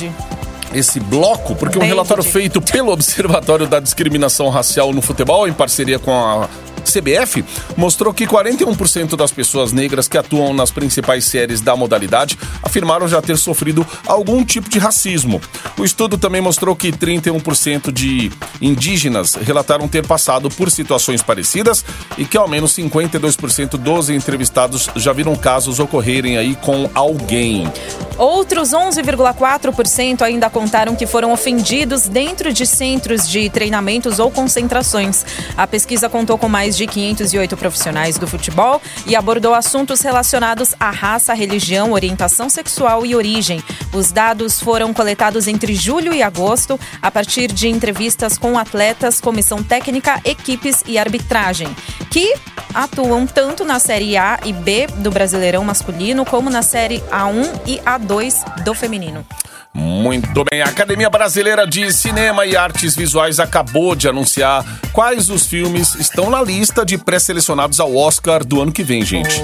esse 0.73 0.99
bloco, 0.99 1.55
porque 1.55 1.77
um 1.77 1.81
David. 1.81 1.89
relatório 1.89 2.23
feito 2.23 2.61
pelo 2.61 2.91
Observatório 2.91 3.67
da 3.67 3.79
Discriminação 3.79 4.49
Racial 4.49 4.91
no 4.93 5.01
Futebol, 5.01 5.47
em 5.47 5.53
parceria 5.53 5.99
com 5.99 6.11
a 6.11 6.49
CBF 6.91 7.43
mostrou 7.75 8.13
que 8.13 8.25
41% 8.25 9.15
das 9.15 9.31
pessoas 9.31 9.71
negras 9.71 10.07
que 10.07 10.17
atuam 10.17 10.53
nas 10.53 10.71
principais 10.71 11.25
séries 11.25 11.61
da 11.61 11.75
modalidade 11.75 12.37
afirmaram 12.61 13.07
já 13.07 13.21
ter 13.21 13.37
sofrido 13.37 13.85
algum 14.07 14.43
tipo 14.43 14.69
de 14.69 14.79
racismo. 14.79 15.41
O 15.77 15.83
estudo 15.83 16.17
também 16.17 16.41
mostrou 16.41 16.75
que 16.75 16.91
31% 16.91 17.91
de 17.91 18.31
indígenas 18.61 19.35
relataram 19.35 19.87
ter 19.87 20.05
passado 20.05 20.49
por 20.49 20.69
situações 20.69 21.21
parecidas 21.21 21.83
e 22.17 22.25
que 22.25 22.37
ao 22.37 22.47
menos 22.47 22.75
52% 22.75 23.77
dos 23.77 24.09
entrevistados 24.09 24.89
já 24.95 25.13
viram 25.13 25.35
casos 25.35 25.79
ocorrerem 25.79 26.37
aí 26.37 26.55
com 26.55 26.89
alguém. 26.93 27.71
Outros 28.17 28.71
11,4% 28.71 30.21
ainda 30.21 30.49
contaram 30.49 30.95
que 30.95 31.07
foram 31.07 31.33
ofendidos 31.33 32.07
dentro 32.07 32.53
de 32.53 32.65
centros 32.65 33.27
de 33.27 33.49
treinamentos 33.49 34.19
ou 34.19 34.29
concentrações. 34.29 35.25
A 35.57 35.65
pesquisa 35.65 36.07
contou 36.07 36.37
com 36.37 36.47
mais 36.47 36.72
de 36.75 36.87
508 36.87 37.55
profissionais 37.57 38.17
do 38.17 38.27
futebol 38.27 38.81
e 39.05 39.15
abordou 39.15 39.53
assuntos 39.53 40.01
relacionados 40.01 40.73
à 40.79 40.91
raça, 40.91 41.33
religião, 41.33 41.91
orientação 41.91 42.49
sexual 42.49 43.05
e 43.05 43.15
origem. 43.15 43.63
Os 43.93 44.11
dados 44.11 44.59
foram 44.59 44.93
coletados 44.93 45.47
entre 45.47 45.75
julho 45.75 46.13
e 46.13 46.21
agosto, 46.23 46.79
a 47.01 47.11
partir 47.11 47.51
de 47.51 47.67
entrevistas 47.67 48.37
com 48.37 48.57
atletas, 48.57 49.21
comissão 49.21 49.61
técnica, 49.63 50.19
equipes 50.25 50.83
e 50.87 50.97
arbitragem, 50.97 51.67
que 52.09 52.33
atuam 52.73 53.25
tanto 53.27 53.63
na 53.63 53.79
Série 53.79 54.17
A 54.17 54.39
e 54.43 54.51
B 54.51 54.87
do 54.97 55.11
Brasileirão 55.11 55.63
masculino, 55.63 56.25
como 56.25 56.49
na 56.49 56.61
Série 56.61 56.99
A1 57.11 57.61
e 57.67 57.77
A2 57.79 58.63
do 58.63 58.73
feminino. 58.73 59.25
Muito 59.75 60.43
bem, 60.49 60.61
a 60.61 60.65
Academia 60.65 61.09
Brasileira 61.09 61.65
de 61.65 61.91
Cinema 61.91 62.45
e 62.45 62.55
Artes 62.55 62.95
Visuais 62.95 63.39
acabou 63.39 63.95
de 63.95 64.07
anunciar 64.07 64.63
quais 64.91 65.29
os 65.29 65.47
filmes 65.47 65.95
estão 65.95 66.29
na 66.29 66.41
lista 66.43 66.85
de 66.85 66.95
pré-selecionados 66.97 67.79
ao 67.79 67.95
Oscar 67.95 68.43
do 68.45 68.61
ano 68.61 68.71
que 68.71 68.83
vem, 68.83 69.03
gente. 69.03 69.41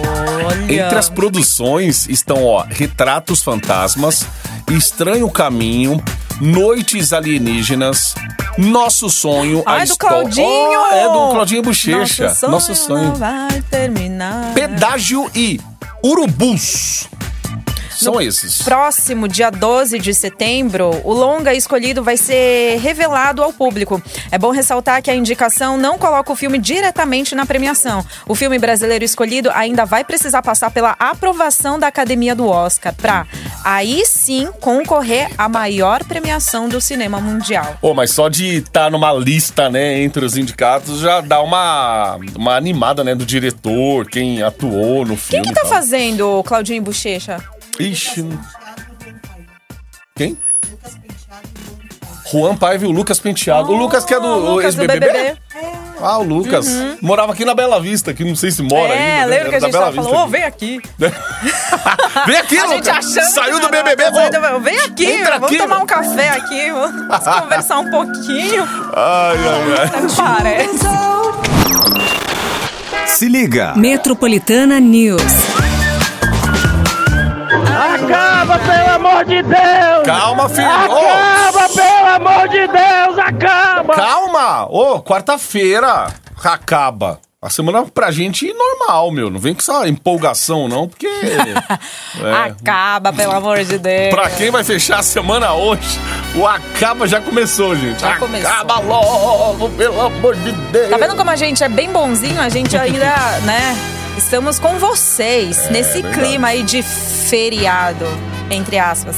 Entre 0.69 0.97
as 0.97 1.09
produções 1.09 2.07
estão, 2.07 2.45
ó, 2.45 2.63
Retratos 2.69 3.41
Fantasmas, 3.41 4.25
Estranho 4.69 5.29
Caminho, 5.31 6.01
Noites 6.39 7.11
Alienígenas, 7.11 8.13
Nosso 8.55 9.09
Sonho, 9.09 9.63
Ai, 9.65 9.77
a 9.81 9.85
do 9.85 9.91
Histó- 9.91 10.07
Claudinho! 10.07 10.45
Oh, 10.45 10.93
é 10.93 11.03
do 11.05 11.31
Claudinho 11.33 11.63
Bochecha. 11.63 12.23
Nosso 12.25 12.35
sonho, 12.39 12.51
Nosso 12.51 12.75
sonho. 12.75 13.03
não 13.09 13.15
vai 13.15 13.61
terminar. 13.69 14.53
Pedágio 14.53 15.29
e 15.33 15.59
Urubus. 16.03 17.07
São 17.99 18.13
No 18.13 18.21
esses. 18.21 18.61
Próximo 18.61 19.27
dia 19.27 19.49
12 19.49 19.99
de 19.99 20.13
setembro, 20.13 20.89
o 21.03 21.11
longa 21.11 21.53
escolhido 21.53 22.01
vai 22.01 22.15
ser 22.15 22.79
revelado 22.79 23.43
ao 23.43 23.51
público. 23.51 24.01
É 24.31 24.37
bom 24.37 24.51
ressaltar 24.51 25.01
que 25.01 25.11
a 25.11 25.15
indicação 25.15 25.77
não 25.77 25.97
coloca 25.97 26.31
o 26.31 26.35
filme 26.35 26.57
diretamente 26.57 27.35
na 27.35 27.45
premiação. 27.45 28.05
O 28.25 28.35
filme 28.35 28.57
brasileiro 28.57 29.03
escolhido 29.03 29.51
ainda 29.53 29.83
vai 29.83 30.05
precisar 30.05 30.41
passar 30.41 30.71
pela 30.71 30.95
aprovação 30.97 31.77
da 31.77 31.87
Academia 31.87 32.33
do 32.33 32.47
Oscar 32.47 32.93
para 32.93 33.27
aí 33.65 34.05
sim 34.05 34.47
concorrer 34.61 35.29
à 35.37 35.49
maior 35.49 36.01
premiação 36.05 36.69
do 36.69 36.79
cinema 36.79 37.19
mundial. 37.19 37.77
Pô, 37.81 37.93
mas 37.93 38.11
só 38.11 38.29
de 38.29 38.59
estar 38.59 38.89
numa 38.89 39.11
lista, 39.11 39.69
né, 39.69 40.01
entre 40.01 40.23
os 40.23 40.37
indicados, 40.37 41.01
já 41.01 41.19
dá 41.19 41.41
uma, 41.41 42.17
uma 42.33 42.55
animada, 42.55 43.03
né, 43.03 43.13
do 43.13 43.25
diretor, 43.25 44.07
quem 44.09 44.41
atuou 44.41 45.05
no 45.05 45.17
Quem 45.17 45.17
filme. 45.17 45.45
que 45.47 45.51
e 45.51 45.53
tá 45.53 45.65
fazendo 45.65 46.39
o 46.39 46.43
Claudinho 46.43 46.81
Bochecha? 46.81 47.43
Ixi. 47.79 48.27
Quem? 50.15 50.37
Juan 52.31 52.55
Paiva 52.57 52.85
e 52.85 52.87
o 52.87 52.91
Lucas 52.91 53.19
Penteado. 53.19 53.71
o 53.71 53.75
Lucas 53.75 54.05
que 54.05 54.13
é 54.13 54.19
do 54.19 54.27
Oh, 54.53 54.61
ex-BBB? 54.61 54.99
BBB. 54.99 55.37
Ah, 56.01 56.17
o 56.19 56.23
Lucas. 56.23 56.67
Morava 57.01 57.33
aqui 57.33 57.43
na 57.43 57.53
Bela 57.55 57.79
Vista, 57.81 58.13
que 58.13 58.23
não 58.23 58.35
sei 58.35 58.51
se 58.51 58.61
mora 58.61 58.93
é, 58.93 59.21
ainda. 59.21 59.25
né? 59.25 59.25
lembra 59.25 59.49
que 59.49 59.55
a 59.55 59.59
gente 59.59 59.71
Bela 59.71 59.85
tava 59.85 59.97
Vista 59.97 60.09
falando, 60.11 60.21
ô, 60.21 60.23
aqui. 60.23 60.31
vem 60.31 60.43
aqui. 60.43 60.81
Vem 62.27 62.37
aqui, 62.37 62.57
A 62.59 62.67
gente 62.67 62.87
Lucas. 62.87 63.17
achando 63.17 63.31
Saiu 63.33 63.59
do 63.59 63.69
BBB, 63.69 64.03
não, 64.11 64.61
Vem 64.61 64.79
aqui, 64.79 65.05
Entra 65.05 65.33
vamos 65.39 65.47
aqui, 65.47 65.57
tomar 65.57 65.69
mano. 65.75 65.83
um 65.83 65.87
café 65.87 66.29
aqui, 66.29 66.71
vamos 66.71 67.25
conversar 67.41 67.79
um 67.79 67.89
pouquinho. 67.89 68.63
Ai, 68.93 69.37
ai, 69.37 69.79
ai. 69.79 69.89
Parece. 70.15 70.79
Se 73.07 73.27
liga. 73.27 73.73
Metropolitana 73.75 74.79
News. 74.79 75.21
Acaba, 78.05 78.59
pelo 78.59 78.95
amor 78.95 79.25
de 79.25 79.41
Deus! 79.43 80.05
Calma, 80.05 80.49
filho. 80.49 80.67
Acaba, 80.67 81.69
pelo 81.69 82.07
amor 82.15 82.47
de 82.49 82.67
Deus! 82.67 83.19
Acaba! 83.19 83.95
Calma! 83.95 84.65
Ô, 84.69 85.01
quarta-feira 85.01 86.07
acaba. 86.43 87.19
A 87.41 87.49
semana 87.49 87.85
pra 87.85 88.11
gente 88.11 88.49
é 88.49 88.53
normal, 88.53 89.11
meu. 89.11 89.29
Não 89.29 89.39
vem 89.39 89.53
com 89.53 89.61
essa 89.61 89.87
empolgação, 89.87 90.67
não, 90.67 90.89
porque. 90.89 91.07
é, 92.21 92.33
Acaba, 92.33 93.13
pelo 93.13 93.31
amor 93.31 93.63
de 93.63 93.77
Deus. 93.77 94.13
Pra 94.13 94.29
quem 94.29 94.51
vai 94.51 94.61
fechar 94.61 94.99
a 94.99 95.03
semana 95.03 95.53
hoje, 95.53 95.97
o 96.35 96.45
acaba 96.45 97.07
já 97.07 97.21
começou, 97.21 97.77
gente. 97.77 98.01
Já 98.01 98.17
começou. 98.17 98.51
Acaba 98.51 98.79
logo, 98.79 99.69
pelo 99.69 100.01
amor 100.01 100.35
de 100.35 100.51
Deus. 100.51 100.89
Tá 100.89 100.97
vendo 100.97 101.15
como 101.15 101.29
a 101.29 101.37
gente 101.37 101.63
é 101.63 101.69
bem 101.69 101.89
bonzinho? 101.89 102.41
A 102.41 102.49
gente 102.49 102.75
ainda, 102.75 103.05
né? 103.45 103.98
Estamos 104.19 104.59
com 104.59 104.77
vocês 104.77 105.69
nesse 105.69 105.99
É 105.99 106.01
verdade. 106.01 106.19
clima 106.19 106.49
aí 106.49 106.61
de 106.61 106.83
feriado, 106.83 108.05
entre 108.51 108.77
aspas. 108.77 109.15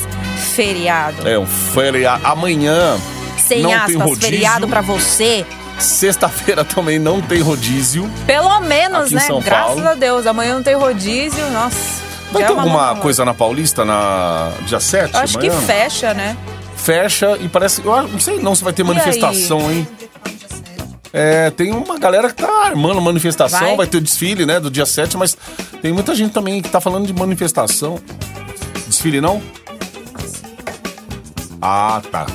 Feriado. 0.54 1.28
É 1.28 1.40
um 1.40 1.46
feriado. 1.48 2.22
Amanhã. 2.24 3.00
Sem 3.36 3.64
não 3.64 3.70
tem 3.72 3.80
aspas, 3.80 3.96
rodízio. 4.04 4.30
feriado 4.30 4.68
pra 4.68 4.82
você. 4.82 5.44
Sexta-feira 5.80 6.64
também 6.64 7.00
não 7.00 7.20
tem 7.20 7.42
rodízio. 7.42 8.08
Pelo 8.28 8.60
menos, 8.62 9.10
né? 9.12 9.28
Graças 9.44 9.74
Paulo. 9.76 9.88
a 9.90 9.96
Deus. 9.96 10.28
Amanhã 10.28 10.54
não 10.54 10.62
tem 10.64 10.76
rodízio. 10.76 11.50
Nossa. 11.50 12.00
Vai 12.32 12.44
ter 12.44 12.50
é 12.50 12.52
uma 12.54 12.62
alguma 12.62 12.96
coisa 12.98 13.26
na 13.26 13.34
Paulista 13.34 13.84
na 13.84 14.52
dia 14.68 14.80
7? 14.80 15.18
Acho 15.18 15.40
que 15.40 15.48
amanhã? 15.50 15.66
fecha, 15.66 16.14
né? 16.14 16.38
fecha 16.78 17.38
e 17.40 17.48
parece. 17.48 17.82
Eu 17.84 17.94
acho- 17.94 18.08
não 18.08 18.20
sei 18.20 18.40
não 18.40 18.56
se 18.56 18.64
vai 18.64 18.72
ter 18.74 18.82
E 18.84 18.86
manifestação, 18.86 19.72
hein? 19.72 19.88
É, 21.14 21.50
tem 21.52 21.74
uma 21.74 22.00
galera 22.00 22.30
que 22.30 22.36
tá 22.36 22.50
armando 22.66 23.02
manifestação, 23.02 23.60
vai? 23.60 23.76
Vai? 23.78 23.88
ter 23.88 23.98
o 23.98 24.02
desfile, 24.02 24.46
né, 24.46 24.60
do 24.60 24.72
dia 24.72 24.86
7, 24.86 25.18
mas 25.18 25.38
tem 25.82 25.92
muita 25.92 26.16
gente 26.16 26.32
também 26.32 26.62
que 26.62 26.70
tá 26.70 26.80
falando 26.80 27.06
de 27.06 27.14
manifestação. 27.14 28.00
Desfile 28.88 29.20
não? 29.20 29.42
Ah, 31.62 32.02
tá. 32.12 32.26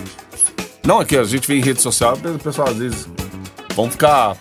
Não, 0.85 1.01
é 1.01 1.05
que 1.05 1.16
a 1.16 1.24
gente 1.24 1.49
vê 1.49 1.57
em 1.59 1.62
rede 1.62 1.81
social, 1.83 2.14
o 2.16 2.39
pessoal 2.39 2.68
às 2.68 2.77
vezes 2.77 3.09
vão 3.74 3.91
ficar 3.91 4.37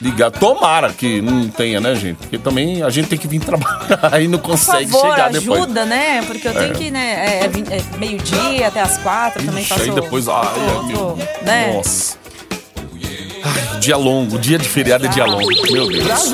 ligados. 0.00 0.40
Tomara 0.40 0.92
que 0.92 1.20
não 1.22 1.48
tenha, 1.48 1.80
né, 1.80 1.94
gente? 1.94 2.16
Porque 2.16 2.36
também 2.38 2.82
a 2.82 2.90
gente 2.90 3.08
tem 3.08 3.18
que 3.18 3.28
vir 3.28 3.38
trabalhar 3.40 4.00
aí 4.12 4.26
não 4.28 4.38
Por 4.40 4.50
consegue 4.50 4.90
favor, 4.90 5.10
chegar 5.12 5.26
ajuda, 5.28 5.66
depois. 5.66 5.88
né? 5.88 6.22
Porque 6.26 6.48
eu 6.48 6.52
tenho 6.54 6.74
que, 6.74 6.90
né? 6.90 7.42
É, 7.44 7.48
vin- 7.48 7.64
é 7.70 7.80
meio-dia 7.98 8.66
até 8.68 8.80
as 8.80 8.96
quatro 8.98 9.44
também 9.44 9.62
Ixi, 9.62 9.68
faço. 9.72 9.82
aí 9.82 9.90
depois, 9.92 10.26
ai, 10.26 10.48
ai, 10.56 10.86
meu, 10.86 11.18
né? 11.42 11.72
Nossa. 11.74 12.23
Ai, 13.44 13.78
dia 13.78 13.96
longo, 13.96 14.38
dia 14.38 14.58
de 14.58 14.68
feriado 14.68 15.04
é 15.04 15.08
dia 15.08 15.24
longo, 15.24 15.48
meu 15.70 15.86
Deus. 15.88 16.32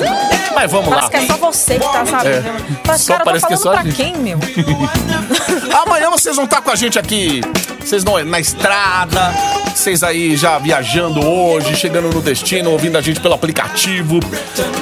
Mas 0.53 0.71
vamos 0.71 0.89
lá. 0.89 1.09
Parece 1.09 1.11
que 1.11 1.17
é 1.17 1.27
só 1.27 1.37
você 1.37 1.73
que 1.73 1.79
tá 1.91 2.05
sabendo. 2.05 2.47
É. 2.47 2.53
Mas, 2.87 3.01
Só 3.01 3.13
cara, 3.13 3.25
parece 3.25 3.41
tô 3.41 3.47
que 3.47 3.53
é 3.53 3.57
só 3.57 3.69
a 3.69 3.73
pra 3.73 3.83
gente. 3.83 3.95
quem, 3.95 4.15
meu? 4.15 4.39
Amanhã 5.85 6.09
vocês 6.09 6.35
vão 6.35 6.45
estar 6.45 6.61
com 6.61 6.71
a 6.71 6.75
gente 6.75 6.97
aqui. 6.99 7.41
Vocês 7.79 8.03
vão 8.03 8.23
na 8.23 8.39
estrada, 8.39 9.33
vocês 9.79 10.03
aí 10.03 10.35
já 10.35 10.57
viajando 10.57 11.25
hoje, 11.25 11.75
chegando 11.75 12.09
no 12.09 12.21
destino, 12.21 12.71
ouvindo 12.71 12.97
a 12.97 13.01
gente 13.01 13.19
pelo 13.19 13.33
aplicativo. 13.33 14.19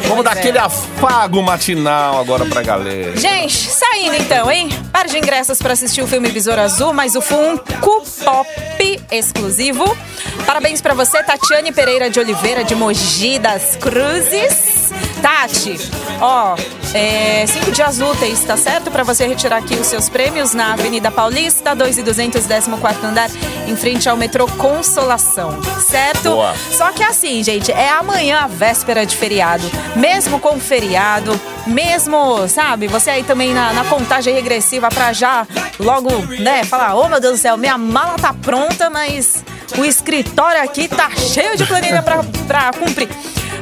Vamos 0.08 0.24
dar 0.24 0.36
é. 0.36 0.40
aquele 0.40 0.58
afago 0.58 1.42
matinal 1.42 2.20
agora 2.20 2.46
pra 2.46 2.62
galera. 2.62 3.16
Gente, 3.18 3.70
saindo 3.70 4.16
então, 4.16 4.52
hein? 4.52 4.70
Par 4.92 5.08
de 5.08 5.18
ingressos 5.18 5.60
pra 5.60 5.74
assistir 5.74 6.02
o 6.02 6.08
filme 6.08 6.30
Besouro 6.30 6.62
Azul, 6.62 6.94
mais 6.94 7.16
o 7.16 7.22
Funko 7.22 8.04
Pop 8.24 9.02
exclusivo. 9.12 9.98
Parabéns 10.46 10.82
pra 10.82 10.94
você, 10.94 11.22
Tatiane 11.24 11.72
Pereira 11.72 12.10
de 12.10 12.20
Oliveira, 12.20 12.64
de 12.64 12.76
Mogi 12.76 13.40
das 13.40 13.76
Cruzes. 13.76 14.79
Tati, 15.22 15.78
ó, 16.22 16.56
é, 16.94 17.46
cinco 17.48 17.72
dias 17.72 18.00
úteis, 18.00 18.44
tá 18.44 18.58
certo? 18.58 18.90
Pra 18.90 19.04
você 19.04 19.28
retirar 19.28 19.58
aqui 19.58 19.76
os 19.76 19.88
seus 19.88 20.10
prêmios 20.10 20.54
na 20.54 20.74
Avenida 20.74 21.12
Paulista, 21.12 21.76
2 21.76 21.98
e 21.98 22.04
200, 22.04 22.46
14 22.46 23.06
andar, 23.06 23.30
em 23.68 23.76
frente 23.76 24.08
ao 24.10 24.18
metrô 24.18 24.48
Consolação, 24.48 25.60
certo? 25.82 26.30
Boa. 26.32 26.54
Só 26.72 26.92
que 26.92 27.04
assim, 27.04 27.44
gente, 27.44 27.72
é 27.72 27.90
amanhã 27.90 28.40
a 28.40 28.48
véspera 28.48 29.06
de 29.06 29.16
feriado. 29.16 29.70
Mesmo 29.96 30.40
com 30.40 30.60
feriado, 30.60 31.40
mesmo, 31.68 32.48
sabe, 32.48 32.88
você 32.88 33.10
aí 33.10 33.24
também 33.24 33.54
na, 33.54 33.74
na 33.74 33.84
contagem 33.84 34.34
regressiva 34.34 34.90
pra 34.90 35.14
já 35.14 35.46
logo, 35.80 36.10
né, 36.40 36.64
falar, 36.64 36.96
ô 36.96 37.08
meu 37.08 37.20
Deus 37.20 37.34
do 37.34 37.42
céu, 37.42 37.58
minha 37.58 37.78
mala 37.78 38.18
tá 38.18 38.34
pronta, 38.34 38.90
mas 38.90 39.44
o 39.78 39.86
escritório 39.86 40.62
aqui 40.62 40.88
tá 40.88 41.10
cheio 41.16 41.56
de 41.56 41.66
planilha 41.66 42.02
pra 42.02 42.72
cumprir. 42.74 43.10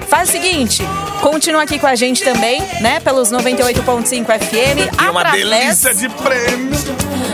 Faz 0.10 0.30
o 0.30 0.32
seguinte, 0.32 0.84
continua 1.22 1.64
aqui 1.64 1.78
com 1.78 1.88
a 1.88 1.96
gente 1.96 2.24
também, 2.24 2.62
né, 2.82 3.00
pelos 3.02 3.30
98.5 3.32 4.26
FM, 4.26 5.04
É 5.06 5.10
uma 5.10 5.24
delícia 5.26 5.94
de 5.94 6.08
prêmio. 6.10 6.72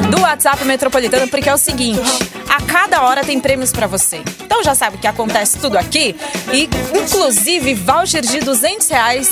do 0.10 0.22
WhatsApp 0.22 0.66
Metropolitano, 0.66 1.28
porque 1.28 1.48
é 1.50 1.54
o 1.54 1.58
seguinte: 1.58 2.02
a 2.50 2.62
cada 2.64 3.04
hora 3.04 3.24
tem 3.24 3.40
prêmios 3.40 3.72
pra 3.72 3.86
você. 3.88 4.22
Então 4.44 4.64
já 4.64 4.74
sabe 4.74 4.98
que 4.98 5.06
acontece 5.08 5.58
tudo 5.60 5.78
aqui 5.78 6.16
e, 6.52 6.68
inclusive, 6.98 7.74
voucher 7.76 8.22
de 8.22 8.40
200 8.40 8.88
reais. 8.90 9.30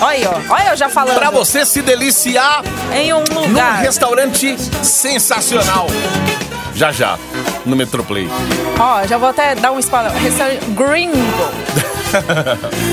Olha 0.00 0.08
aí, 0.10 0.26
ó. 0.26 0.54
Olha 0.54 0.70
eu 0.70 0.76
já 0.76 0.88
falando. 0.88 1.16
Pra 1.18 1.30
você 1.30 1.64
se 1.66 1.82
deliciar 1.82 2.62
Em 2.94 3.12
um 3.12 3.24
num 3.32 3.48
lugar. 3.48 3.80
restaurante 3.80 4.56
sensacional. 4.84 5.86
Já 6.74 6.92
já, 6.92 7.18
no 7.64 7.74
Metroplay. 7.74 8.28
Ó, 8.78 9.06
já 9.06 9.16
vou 9.18 9.30
até 9.30 9.54
dar 9.54 9.72
um 9.72 9.78
spoiler. 9.78 10.12
Restaurante 10.12 10.60
Gringo. 10.70 11.16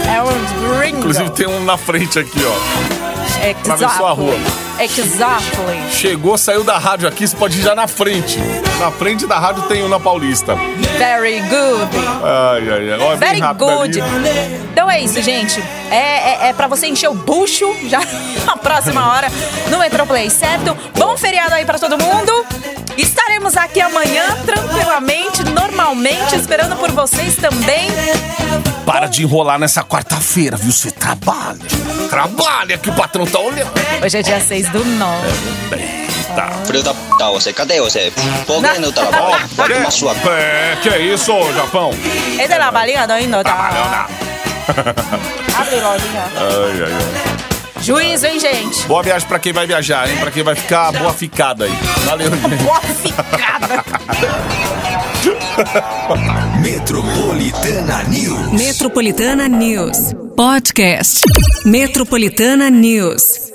é 0.08 0.22
um 0.22 0.78
Gringo. 0.80 0.98
Inclusive 1.00 1.30
tem 1.32 1.48
um 1.48 1.64
na 1.64 1.78
frente 1.78 2.20
aqui, 2.20 2.42
ó. 2.44 3.48
exactly. 3.48 3.78
ver 3.78 3.90
sua 3.90 4.12
rua. 4.12 4.36
Exactly. 4.80 5.92
Chegou, 5.92 6.38
saiu 6.38 6.64
da 6.64 6.78
rádio 6.78 7.08
aqui, 7.08 7.28
você 7.28 7.36
pode 7.36 7.60
ir 7.60 7.62
já 7.62 7.76
na 7.76 7.88
frente. 7.88 8.40
Na 8.80 8.92
frente 8.92 9.26
da 9.28 9.40
rádio 9.40 9.64
tem 9.64 9.84
um 9.84 9.88
na 9.88 10.00
Paulista. 10.00 10.56
Very 10.98 11.40
good. 11.42 11.90
Ai, 12.24 12.70
ai, 12.70 12.92
ai. 12.94 13.00
Ó, 13.00 13.16
Very 13.16 13.42
good. 13.58 14.02
ali. 14.02 14.60
Então 14.72 14.90
é 14.90 15.02
isso, 15.02 15.22
gente. 15.22 15.64
É, 15.92 15.96
é, 16.46 16.50
é 16.50 16.54
pra 16.54 16.68
você 16.68 16.88
encher 16.88 17.10
o 17.10 17.14
bucho 17.14 17.74
já 17.88 18.02
na 18.46 18.58
próxima 18.58 19.14
hora 19.14 19.28
no 19.70 19.78
Metroplay, 19.78 20.30
certo? 20.30 20.76
Bom 20.98 21.16
feriado 21.18 21.54
aí 21.54 21.66
pra 21.66 21.78
todo 21.78 21.98
mundo. 21.98 22.46
Estaremos 22.98 23.58
aqui 23.58 23.82
amanhã 23.82 24.24
tranquilamente, 24.46 25.44
normalmente, 25.44 26.36
esperando 26.36 26.76
por 26.76 26.92
vocês 26.92 27.36
também. 27.36 27.90
Para 28.86 29.08
de 29.08 29.24
enrolar 29.24 29.58
nessa 29.60 29.84
quarta-feira, 29.84 30.58
viu? 30.58 30.72
Você 30.72 30.92
trabalha. 30.92 31.58
Trabalha 32.10 32.78
que 32.78 32.90
o 32.90 32.94
patrão 32.94 33.26
tá 33.26 33.40
olhando. 33.40 33.72
Hoje 34.04 34.18
é 34.18 34.22
dia 34.22 34.40
6 34.40 34.70
do 34.70 34.84
9. 34.86 35.28
Tá. 36.36 36.50
Filho 36.66 36.82
da 36.84 36.94
puta, 36.94 37.30
você, 37.32 37.54
cadê 37.54 37.80
você? 37.80 38.12
Por 38.48 38.64
que 38.64 38.80
não 38.80 38.92
trabalha? 38.92 39.48
Vai 39.56 39.70
tomar 39.70 39.92
sua 39.92 40.14
É, 40.32 40.76
que 40.82 40.90
é 40.90 41.00
isso, 41.00 41.32
Japão? 41.54 41.92
É 42.40 42.48
de 42.48 42.58
la 42.58 42.72
balinha 42.72 43.08
do 43.08 43.18
indo, 43.18 43.44
Trabalhando. 43.44 43.90
tá? 43.92 44.08
Abre 45.60 45.80
lojinha. 45.80 46.24
Ai, 46.36 46.84
ai, 46.86 46.94
ai. 46.94 47.53
Juízo, 47.84 48.26
hein, 48.26 48.40
gente? 48.40 48.88
Boa 48.88 49.04
viagem 49.04 49.28
pra 49.28 49.40
quem 49.40 49.52
vai 49.52 49.68
viajar, 49.68 50.10
hein? 50.10 50.16
Pra 50.18 50.32
quem 50.32 50.44
vai 50.44 50.56
ficar, 50.56 50.92
boa 50.94 51.14
ficada 51.14 51.66
aí. 51.66 51.72
Valeu, 52.06 52.30
gente. 52.36 52.64
Boa 52.64 52.82
ficada. 52.82 53.84
Metropolitana 56.62 58.04
News. 58.04 58.52
Metropolitana 58.54 59.48
News. 59.48 60.14
Podcast. 60.36 61.22
Metropolitana 61.66 62.70
News. 62.70 63.53